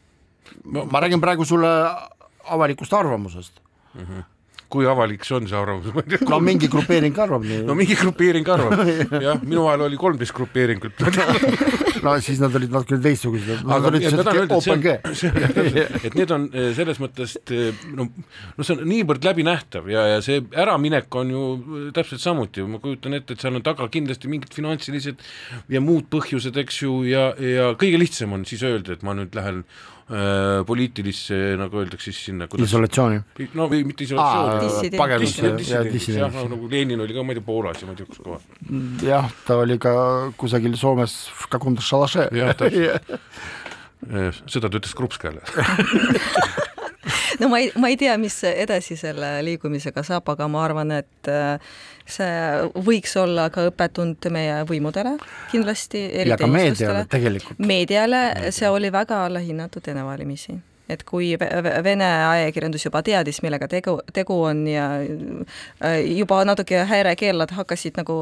No- 0.65 0.87
ma 0.91 1.01
räägin 1.01 1.21
praegu 1.21 1.45
sulle 1.45 1.69
avalikust 2.49 2.93
arvamusest. 2.93 3.61
kui 4.71 4.87
avalik 4.87 5.25
see 5.27 5.35
on, 5.37 5.47
see 5.51 5.57
arvamus, 5.59 5.91
no 6.31 6.39
mingi 6.41 6.69
grupeering 6.71 7.17
arvab 7.19 7.43
nii. 7.43 7.65
No 7.67 7.75
mingi 7.75 7.97
grupeering 7.99 8.47
arvab, 8.49 8.85
jah, 9.27 9.41
minu 9.43 9.67
ajal 9.69 9.87
oli 9.89 9.97
kolmteist 9.99 10.33
grupeeringut 10.37 10.95
no 12.05 12.15
siis 12.25 12.41
nad 12.43 12.55
olid 12.57 12.73
natukene 12.75 13.03
teistsugused, 13.05 13.63
nad 13.69 13.87
olid 13.91 14.07
tahan 14.11 14.41
öelda, 14.43 14.59
et 16.07 16.17
need 16.19 16.35
on 16.35 16.47
eh, 16.53 16.71
selles 16.77 17.01
mõttes 17.03 17.37
eh, 17.53 17.85
no, 17.97 18.09
no 18.57 18.67
see 18.67 18.77
on 18.77 18.83
niivõrd 18.89 19.27
läbinähtav 19.29 19.89
ja, 19.93 20.07
ja 20.15 20.25
see 20.25 20.43
äraminek 20.65 21.21
on 21.21 21.33
ju 21.35 21.45
eh, 21.59 21.87
täpselt 21.97 22.25
samuti, 22.25 22.65
ma 22.67 22.83
kujutan 22.83 23.19
ette, 23.19 23.37
et 23.37 23.45
seal 23.45 23.59
on 23.59 23.67
taga 23.67 23.89
kindlasti 23.93 24.31
mingid 24.33 24.57
finantsilised 24.57 25.23
ja 25.73 25.85
muud 25.85 26.11
põhjused, 26.13 26.59
eks 26.65 26.83
ju, 26.85 27.01
ja, 27.11 27.31
ja 27.37 27.73
kõige 27.81 28.01
lihtsam 28.01 28.37
on 28.37 28.47
siis 28.49 28.65
öelda, 28.67 28.97
et 28.97 29.07
ma 29.07 29.17
nüüd 29.19 29.37
lähen 29.37 29.65
äh, 29.65 30.00
Äh, 30.11 30.65
poliitilisse, 30.67 31.37
nagu 31.55 31.79
öeldakse 31.79 32.11
siis 32.11 32.25
sinna 32.27 32.49
kuidas... 32.51 32.67
isolatsiooni? 32.67 33.21
no 33.55 33.69
või 33.71 33.85
mitte 33.87 34.03
isolatsiooni, 34.03 34.65
dissident, 35.23 35.61
jah, 36.19 36.39
nagu 36.51 36.71
Lenin 36.73 37.05
oli 37.05 37.15
ka, 37.15 37.23
ma 37.23 37.31
ei 37.31 37.39
tea, 37.39 37.45
Poolas 37.47 37.79
ja 37.79 37.87
ma 37.87 37.95
ei 37.95 38.01
tea, 38.01 38.09
kus 38.11 38.19
kohas. 38.25 38.49
jah, 39.07 39.29
ta 39.47 39.61
oli 39.63 39.79
ka 39.79 39.93
kusagil 40.41 40.75
Soomes, 40.81 41.15
kakundas 41.53 41.87
šalaše. 41.87 42.27
jah, 42.35 42.51
täpselt. 42.59 43.07
seda 44.51 44.67
ta 44.67 44.81
ütles 44.81 44.97
Krupskale 44.99 45.45
no 47.41 47.49
ma 47.53 47.59
ei, 47.63 47.71
ma 47.81 47.89
ei 47.93 47.97
tea, 48.01 48.17
mis 48.21 48.39
edasi 48.51 48.97
selle 49.01 49.33
liikumisega 49.47 50.05
saab, 50.07 50.29
aga 50.35 50.49
ma 50.53 50.65
arvan, 50.65 50.93
et 51.01 51.31
äh, 51.31 51.59
see 52.11 52.71
võiks 52.87 53.15
olla 53.21 53.49
ka 53.55 53.69
õppetund 53.71 54.31
meie 54.35 54.63
võimudele 54.69 55.17
kindlasti, 55.53 56.07
ja 56.27 56.37
ka 56.41 56.49
meediale 56.51 57.05
tegelikult. 57.11 57.61
meediale, 57.61 58.25
see 58.55 58.69
oli 58.71 58.91
väga 58.95 59.25
allahinnatud 59.29 59.89
enne 59.93 60.05
valimisi 60.09 60.59
et 60.91 61.05
kui 61.07 61.37
ve- 61.39 61.49
ve- 61.63 61.77
Vene 61.87 62.07
ajakirjandus 62.27 62.83
juba 62.89 62.99
teadis, 63.07 63.37
millega 63.45 63.69
tegu, 63.71 63.93
tegu 64.13 64.35
on 64.49 64.65
ja 64.67 64.89
äh, 64.99 66.01
juba 66.19 66.41
natuke 66.49 66.81
häirekellad 66.91 67.53
hakkasid 67.55 68.01
nagu 68.01 68.17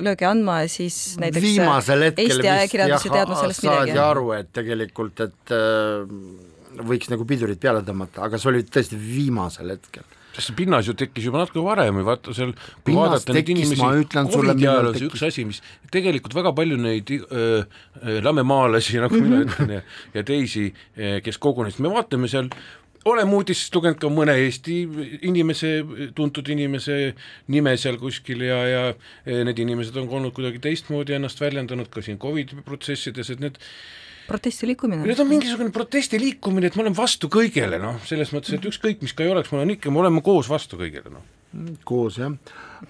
löögi 0.00 0.24
andma, 0.24 0.62
siis 0.72 1.18
näiteks 1.20 1.44
viimasel 1.44 2.06
hetkel 2.08 2.24
Eesti 2.32 2.48
ajakirjandus 2.54 3.04
ei 3.04 3.12
teadnud 3.18 3.42
sellest 3.42 3.60
saadi 3.66 3.90
midagi. 3.92 4.00
aru, 4.06 4.32
et 4.38 4.48
tegelikult, 4.56 5.20
et 5.26 5.52
äh, 5.52 6.53
võiks 6.82 7.10
nagu 7.12 7.24
pidurid 7.28 7.60
peale 7.62 7.82
tõmmata, 7.86 8.24
aga 8.26 8.38
see 8.40 8.50
oli 8.50 8.62
tõesti 8.66 8.98
viimasel 8.98 9.70
hetkel. 9.76 10.04
sest 10.34 10.48
see 10.50 10.56
pinnas 10.58 10.86
ju 10.88 10.94
tekkis 10.98 11.28
juba 11.28 11.38
natuke 11.44 11.62
varem 11.62 12.00
ja 12.00 12.04
vaata 12.08 12.32
seal, 12.34 12.52
kui 12.82 12.94
vaadata 12.96 13.32
neid 13.36 13.48
inimesi, 13.54 15.04
üks 15.06 15.22
asi, 15.28 15.44
mis 15.46 15.60
tegelikult 15.94 16.34
väga 16.34 16.50
palju 16.56 16.76
neid 16.76 17.10
öö, 17.20 17.60
öö, 18.02 18.20
lamemaalasi, 18.26 18.98
nagu 18.98 19.14
mina 19.14 19.36
Mhm. 19.44 19.48
ütlen 19.48 19.70
ja, 19.76 19.82
ja 20.14 20.22
teisi, 20.26 20.72
kes 21.22 21.38
kogunesid, 21.38 21.78
me 21.80 21.88
vaatame 21.94 22.26
seal 22.28 22.48
oleme 23.04 23.36
uudistest 23.36 23.74
lugenud 23.76 23.98
ka 24.00 24.08
mõne 24.08 24.32
Eesti 24.40 24.80
inimese, 25.28 25.84
tuntud 26.16 26.48
inimese 26.48 27.14
nime 27.52 27.76
seal 27.76 27.98
kuskil 28.00 28.40
ja, 28.42 28.58
ja 28.66 28.84
need 29.44 29.58
inimesed 29.60 29.94
on 30.00 30.08
olnud 30.08 30.32
kuidagi 30.34 30.58
teistmoodi 30.58 31.12
ennast 31.14 31.38
väljendanud 31.40 31.90
ka 31.92 32.02
siin 32.02 32.18
Covidi 32.18 32.56
protsessides, 32.64 33.30
et 33.30 33.40
need 33.44 33.60
protestiliikumine. 34.28 35.04
Need 35.04 35.20
on 35.22 35.28
mingisugune 35.28 35.72
protestiliikumine, 35.74 36.70
et 36.70 36.76
ma 36.78 36.84
olen 36.86 36.96
vastu 36.96 37.30
kõigele, 37.32 37.78
noh, 37.82 38.00
selles 38.08 38.32
mõttes, 38.34 38.56
et 38.56 38.68
ükskõik, 38.70 39.02
mis 39.04 39.14
ka 39.16 39.26
ei 39.26 39.32
oleks, 39.34 39.52
ma 39.52 39.60
olen 39.60 39.76
ikka, 39.76 39.92
me 39.92 40.02
oleme 40.04 40.24
koos 40.24 40.50
vastu 40.50 40.80
kõigele, 40.80 41.12
noh. 41.12 41.30
koos 41.86 42.16
jah, 42.18 42.32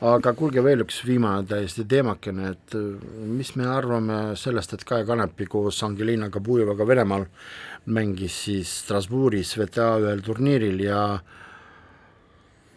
aga 0.01 0.33
kuulge 0.39 0.63
veel 0.65 0.87
üks 0.87 1.03
viimane 1.05 1.45
täiesti 1.49 1.85
teemakene, 1.89 2.55
et 2.55 2.77
äh, 2.79 2.85
mis 3.29 3.51
me 3.61 3.69
arvame 3.69 4.21
sellest, 4.41 4.73
et 4.77 4.85
Kaja 4.89 5.05
Kanepi 5.09 5.49
koos 5.51 5.83
Angelina 5.85 6.31
Kabujevaga 6.33 6.87
Venemaal 6.89 7.27
mängis 7.87 8.37
siis 8.47 8.71
Strasbourgis 8.85 9.59
VTA 9.59 9.99
ühel 10.01 10.23
turniiril 10.25 10.81
ja 10.87 11.03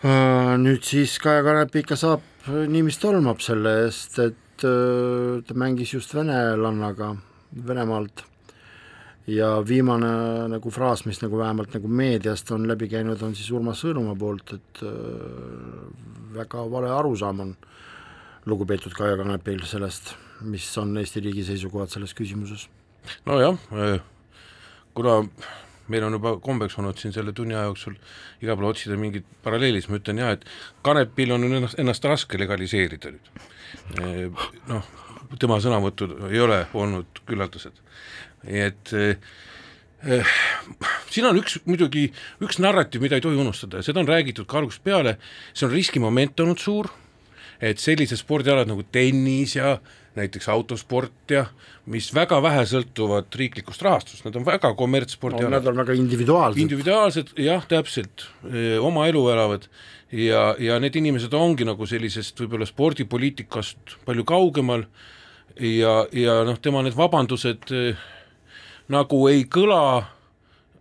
äh, 0.04 0.58
nüüd 0.60 0.84
siis 0.84 1.16
Kaja 1.24 1.46
Kanep 1.48 1.76
ikka 1.80 1.96
saab 2.00 2.26
niimist 2.68 3.02
tolmab 3.04 3.40
selle 3.44 3.78
eest, 3.86 4.20
et 4.20 4.68
äh, 4.68 5.40
ta 5.48 5.56
mängis 5.56 5.94
just 5.96 6.16
venelannaga 6.16 7.16
Venemaalt 7.68 8.26
ja 9.28 9.50
viimane 9.68 10.10
nagu 10.54 10.72
fraas, 10.72 11.06
mis 11.06 11.20
nagu 11.22 11.40
vähemalt 11.40 11.74
nagu 11.76 11.88
meediast 11.92 12.52
on 12.56 12.68
läbi 12.68 12.88
käinud, 12.92 13.22
on 13.24 13.36
siis 13.36 13.50
Urmas 13.52 13.84
Sõõrumaa 13.84 14.16
poolt, 14.20 14.54
et 14.56 14.84
äh, 14.88 15.84
väga 16.38 16.64
vale 16.72 16.92
arusaam 16.96 17.44
on 17.44 17.54
lugupeetud 18.48 18.96
Kaja 18.96 19.18
Kanepil 19.20 19.64
sellest, 19.68 20.14
mis 20.48 20.68
on 20.80 20.96
Eesti 20.98 21.24
riigi 21.26 21.44
seisukohad 21.48 21.92
selles 21.92 22.16
küsimuses. 22.16 22.68
nojah, 23.26 23.58
kuna 24.96 25.22
meil 25.88 26.04
on 26.04 26.18
juba 26.18 26.36
kombeks 26.44 26.78
olnud 26.80 27.00
siin 27.00 27.14
selle 27.16 27.34
tunni 27.36 27.56
aja 27.56 27.68
jooksul 27.70 27.96
igal 28.44 28.58
pool 28.60 28.70
otsida 28.72 28.98
mingit 29.00 29.28
paralleeli, 29.44 29.82
siis 29.82 29.92
ma 29.92 30.00
ütlen 30.02 30.22
jah, 30.22 30.34
et 30.36 30.46
kanepil 30.86 31.34
on 31.36 31.48
ennast, 31.48 31.80
ennast 31.80 32.08
raske 32.08 32.40
legaliseerida 32.40 33.14
nüüd. 33.16 33.30
noh, 34.68 34.90
tema 35.40 35.60
sõnavõtud 35.64 36.18
ei 36.32 36.40
ole 36.44 36.62
olnud 36.78 37.24
küllaldased, 37.28 37.80
et 38.46 38.94
eh, 38.94 40.38
siin 41.10 41.28
on 41.30 41.40
üks 41.40 41.58
muidugi, 41.66 42.08
üks 42.44 42.62
narratiiv, 42.64 43.04
mida 43.04 43.18
ei 43.18 43.26
tohi 43.26 43.40
unustada 43.40 43.82
ja 43.82 43.88
seda 43.88 44.04
on 44.04 44.10
räägitud 44.10 44.48
ka 44.50 44.62
algusest 44.62 44.84
peale, 44.86 45.18
see 45.54 45.68
on 45.68 45.74
riskimoment 45.74 46.46
olnud 46.46 46.62
suur, 46.62 46.92
et 47.58 47.82
sellised 47.82 48.22
spordialad 48.22 48.70
nagu 48.70 48.86
tennis 48.94 49.58
ja 49.58 49.78
näiteks 50.18 50.48
autosport 50.50 51.32
ja 51.34 51.44
mis 51.90 52.10
väga 52.14 52.40
vähe 52.42 52.64
sõltuvad 52.70 53.34
riiklikust 53.38 53.84
rahastust, 53.86 54.24
nad 54.26 54.38
on 54.38 54.46
väga 54.46 54.72
no, 54.74 54.78
kommertsspordialad 54.80 55.60
Nad 55.60 55.70
on 55.70 55.78
väga 55.78 55.94
individuaalsed. 55.98 56.62
individuaalsed, 56.62 57.36
jah, 57.42 57.66
täpselt, 57.70 58.26
oma 58.82 59.06
elu 59.12 59.22
elavad 59.34 59.68
ja, 60.12 60.56
ja 60.60 60.80
need 60.82 60.98
inimesed 60.98 61.34
ongi 61.38 61.68
nagu 61.68 61.86
sellisest 61.90 62.40
võib-olla 62.42 62.68
spordipoliitikast 62.70 63.98
palju 64.08 64.26
kaugemal 64.28 64.88
ja, 65.60 66.00
ja 66.14 66.42
noh, 66.48 66.60
tema 66.62 66.84
need 66.86 66.98
vabandused 66.98 67.74
eh, 67.76 68.06
nagu 68.94 69.22
ei 69.32 69.46
kõla, 69.52 69.82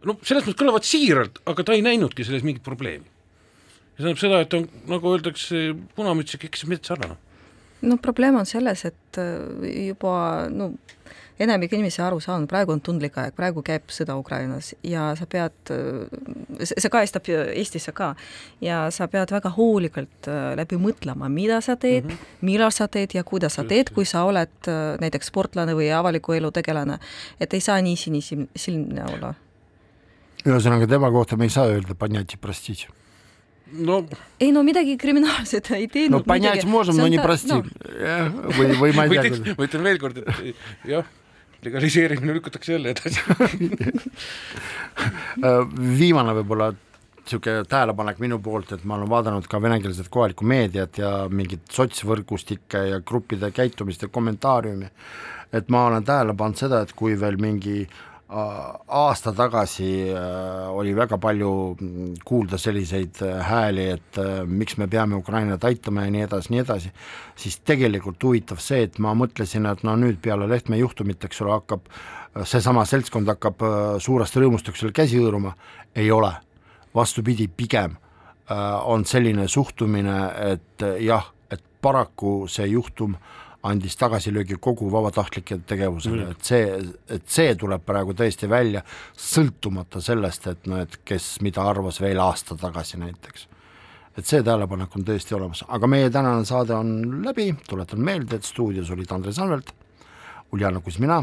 no 0.06 0.16
selles 0.22 0.46
mõttes 0.46 0.58
kõlavad 0.60 0.86
siiralt, 0.86 1.40
aga 1.48 1.66
ta 1.66 1.76
ei 1.76 1.84
näinudki 1.86 2.26
selles 2.26 2.44
mingit 2.46 2.64
probleemi. 2.66 3.06
see 3.96 4.04
tähendab 4.04 4.20
seda, 4.20 4.40
et 4.44 4.54
on, 4.54 4.68
nagu 4.90 5.14
öeldakse, 5.14 5.70
punamüts 5.96 6.36
ja 6.36 6.42
keksis 6.42 6.68
metsa 6.70 6.94
alla, 6.96 7.14
noh. 7.14 7.20
no 7.82 7.98
probleem 8.02 8.36
on 8.36 8.46
selles, 8.46 8.84
et 8.84 9.20
äh, 9.22 9.70
juba 9.88 10.46
no 10.52 10.74
enamik 11.41 11.73
inimesi 11.73 12.01
aru 12.03 12.19
saanud, 12.21 12.49
praegu 12.49 12.73
on 12.75 12.81
tundlik 12.83 13.17
aeg, 13.21 13.33
praegu 13.37 13.63
käib 13.65 13.91
sõda 13.93 14.15
Ukrainas 14.19 14.73
ja 14.85 15.11
sa 15.17 15.27
pead, 15.29 15.73
see 16.61 16.91
kajastab 16.93 17.29
Eestisse 17.31 17.93
ka, 17.95 18.13
ja 18.63 18.83
sa 18.93 19.07
pead 19.11 19.33
väga 19.33 19.53
hoolikalt 19.57 20.29
äh, 20.29 20.53
läbi 20.59 20.79
mõtlema, 20.81 21.29
mida 21.31 21.61
sa 21.61 21.75
teed 21.75 22.05
mm, 22.05 22.15
-hmm. 22.15 22.47
millal 22.47 22.71
sa 22.71 22.87
teed 22.87 23.15
ja 23.17 23.23
kuidas 23.23 23.57
sa 23.59 23.63
teed, 23.63 23.93
kui 23.95 24.05
sa 24.05 24.23
oled 24.23 24.67
äh, 24.67 24.97
näiteks 25.01 25.31
sportlane 25.33 25.75
või 25.77 25.91
avaliku 25.95 26.33
elu 26.33 26.51
tegelane, 26.51 26.99
et 27.39 27.53
ei 27.53 27.61
saa 27.61 27.81
nii 27.81 27.95
sinisilmne 27.95 29.05
olla. 29.15 29.33
ühesõnaga, 30.45 30.87
tema 30.87 31.11
kohta 31.11 31.37
me 31.37 31.45
ei 31.45 31.49
saa 31.49 31.65
öelda, 31.69 31.95
понятие 31.95 32.37
простить 32.41 32.87
no 33.71 34.05
ei 34.39 34.51
no 34.51 34.63
midagi 34.63 34.97
kriminaalset 34.97 35.71
ei 35.71 35.87
teinud. 35.87 36.19
no 36.19 36.23
понять 36.23 36.65
можем, 36.65 36.97
но 36.97 37.07
не 37.07 37.19
простить 37.19 37.49
no.. 37.49 37.63
või, 38.57 38.75
või 38.79 38.93
ma 38.95 39.05
ei 39.05 39.31
tea. 39.31 39.55
ma 39.57 39.65
ütlen 39.65 39.83
veel 39.83 39.99
kord, 39.99 40.17
et 40.17 40.55
jah 40.85 41.05
legaliseerimine 41.66 42.36
lükatakse 42.38 42.76
jälle 42.76 42.94
edasi. 42.94 43.20
Viimane 46.00 46.32
võib-olla 46.40 46.66
niisugune 46.72 47.64
tähelepanek 47.68 48.18
minu 48.22 48.38
poolt, 48.42 48.72
et 48.76 48.84
ma 48.86 48.96
olen 48.96 49.10
vaadanud 49.10 49.46
ka 49.50 49.60
venekeelset 49.62 50.08
kohalikku 50.14 50.46
meediat 50.46 50.98
ja 51.02 51.10
mingit 51.28 51.66
sotsvõrgustikke 51.74 52.80
ja 52.92 53.00
gruppide 53.02 53.50
käitumist 53.54 54.06
ja 54.06 54.12
kommentaariumi, 54.14 54.88
et 55.52 55.72
ma 55.74 55.88
olen 55.90 56.06
tähele 56.06 56.36
pannud 56.38 56.62
seda, 56.62 56.84
et 56.86 56.94
kui 56.94 57.18
veel 57.20 57.36
mingi 57.42 57.80
äh, 57.82 58.15
aasta 58.28 59.32
tagasi 59.32 60.10
äh, 60.10 60.70
oli 60.70 60.96
väga 60.96 61.18
palju 61.18 61.76
kuulda 62.24 62.58
selliseid 62.58 63.20
äh, 63.22 63.42
hääli, 63.46 63.84
et 63.94 64.18
äh, 64.18 64.42
miks 64.46 64.76
me 64.76 64.88
peame 64.90 65.14
Ukrainat 65.16 65.64
aitama 65.64 66.04
ja 66.04 66.10
nii 66.10 66.24
edasi, 66.26 66.50
nii 66.50 66.62
edasi, 66.64 66.90
siis 67.38 67.60
tegelikult 67.62 68.22
huvitav 68.22 68.58
see, 68.62 68.82
et 68.88 68.98
ma 68.98 69.14
mõtlesin, 69.14 69.68
et 69.70 69.84
no 69.86 69.94
nüüd 70.00 70.18
peale 70.22 70.48
Lehtme 70.50 70.80
juhtumit, 70.80 71.22
eks 71.24 71.40
ole, 71.44 71.54
hakkab 71.54 71.86
seesama 72.44 72.84
seltskond 72.84 73.30
hakkab 73.30 73.62
suurest 74.02 74.36
rõõmust, 74.36 74.68
ole, 74.82 74.92
käsi 74.92 75.22
hõõruma, 75.22 75.54
ei 75.94 76.10
ole. 76.10 76.34
vastupidi, 76.94 77.46
pigem 77.48 77.96
on 78.84 79.04
selline 79.04 79.48
suhtumine, 79.48 80.20
et 80.52 80.84
jah, 81.00 81.26
et 81.50 81.62
paraku 81.82 82.46
see 82.48 82.66
juhtum 82.70 83.14
äh, 83.14 83.45
andis 83.66 83.96
tagasilöögi 83.98 84.58
kogu 84.62 84.88
vabatahtlike 84.92 85.58
tegevusele. 85.68 86.30
Et 86.32 86.48
see, 86.50 86.70
et 87.16 87.26
see 87.30 87.54
tuleb 87.58 87.84
praegu 87.86 88.14
tõesti 88.16 88.48
välja, 88.50 88.82
sõltumata 89.18 90.00
sellest, 90.04 90.46
et 90.52 90.70
noh, 90.70 90.80
et 90.84 90.98
kes 91.04 91.36
mida 91.46 91.66
arvas 91.66 92.00
veel 92.00 92.20
aasta 92.22 92.56
tagasi 92.60 93.00
näiteks. 93.02 93.48
et 94.16 94.24
see 94.24 94.40
tähelepanek 94.40 94.94
on 94.96 95.02
tõesti 95.04 95.34
olemas, 95.36 95.60
aga 95.68 95.86
meie 95.92 96.08
tänane 96.10 96.44
saade 96.48 96.72
on 96.72 97.20
läbi, 97.24 97.50
tuletan 97.68 98.00
meelde, 98.00 98.36
et 98.36 98.48
stuudios 98.48 98.90
olid 98.90 99.12
Andres 99.12 99.38
Anvelt, 99.38 99.74
Uljana 100.52 100.80
Kuzmina, 100.80 101.20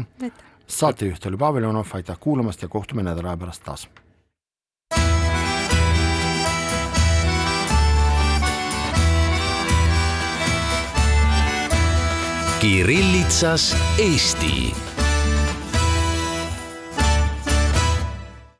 saatejuht 0.66 1.26
oli 1.26 1.36
Pavel 1.36 1.66
Jonov, 1.66 1.90
aitäh 1.92 2.20
kuulamast 2.20 2.62
ja 2.62 2.68
kohtume 2.68 3.02
nädala 3.02 3.34
aja 3.34 3.42
pärast 3.42 3.64
taas 3.66 3.88
Kirillitsas 12.60 13.76
Eesti 13.98 14.74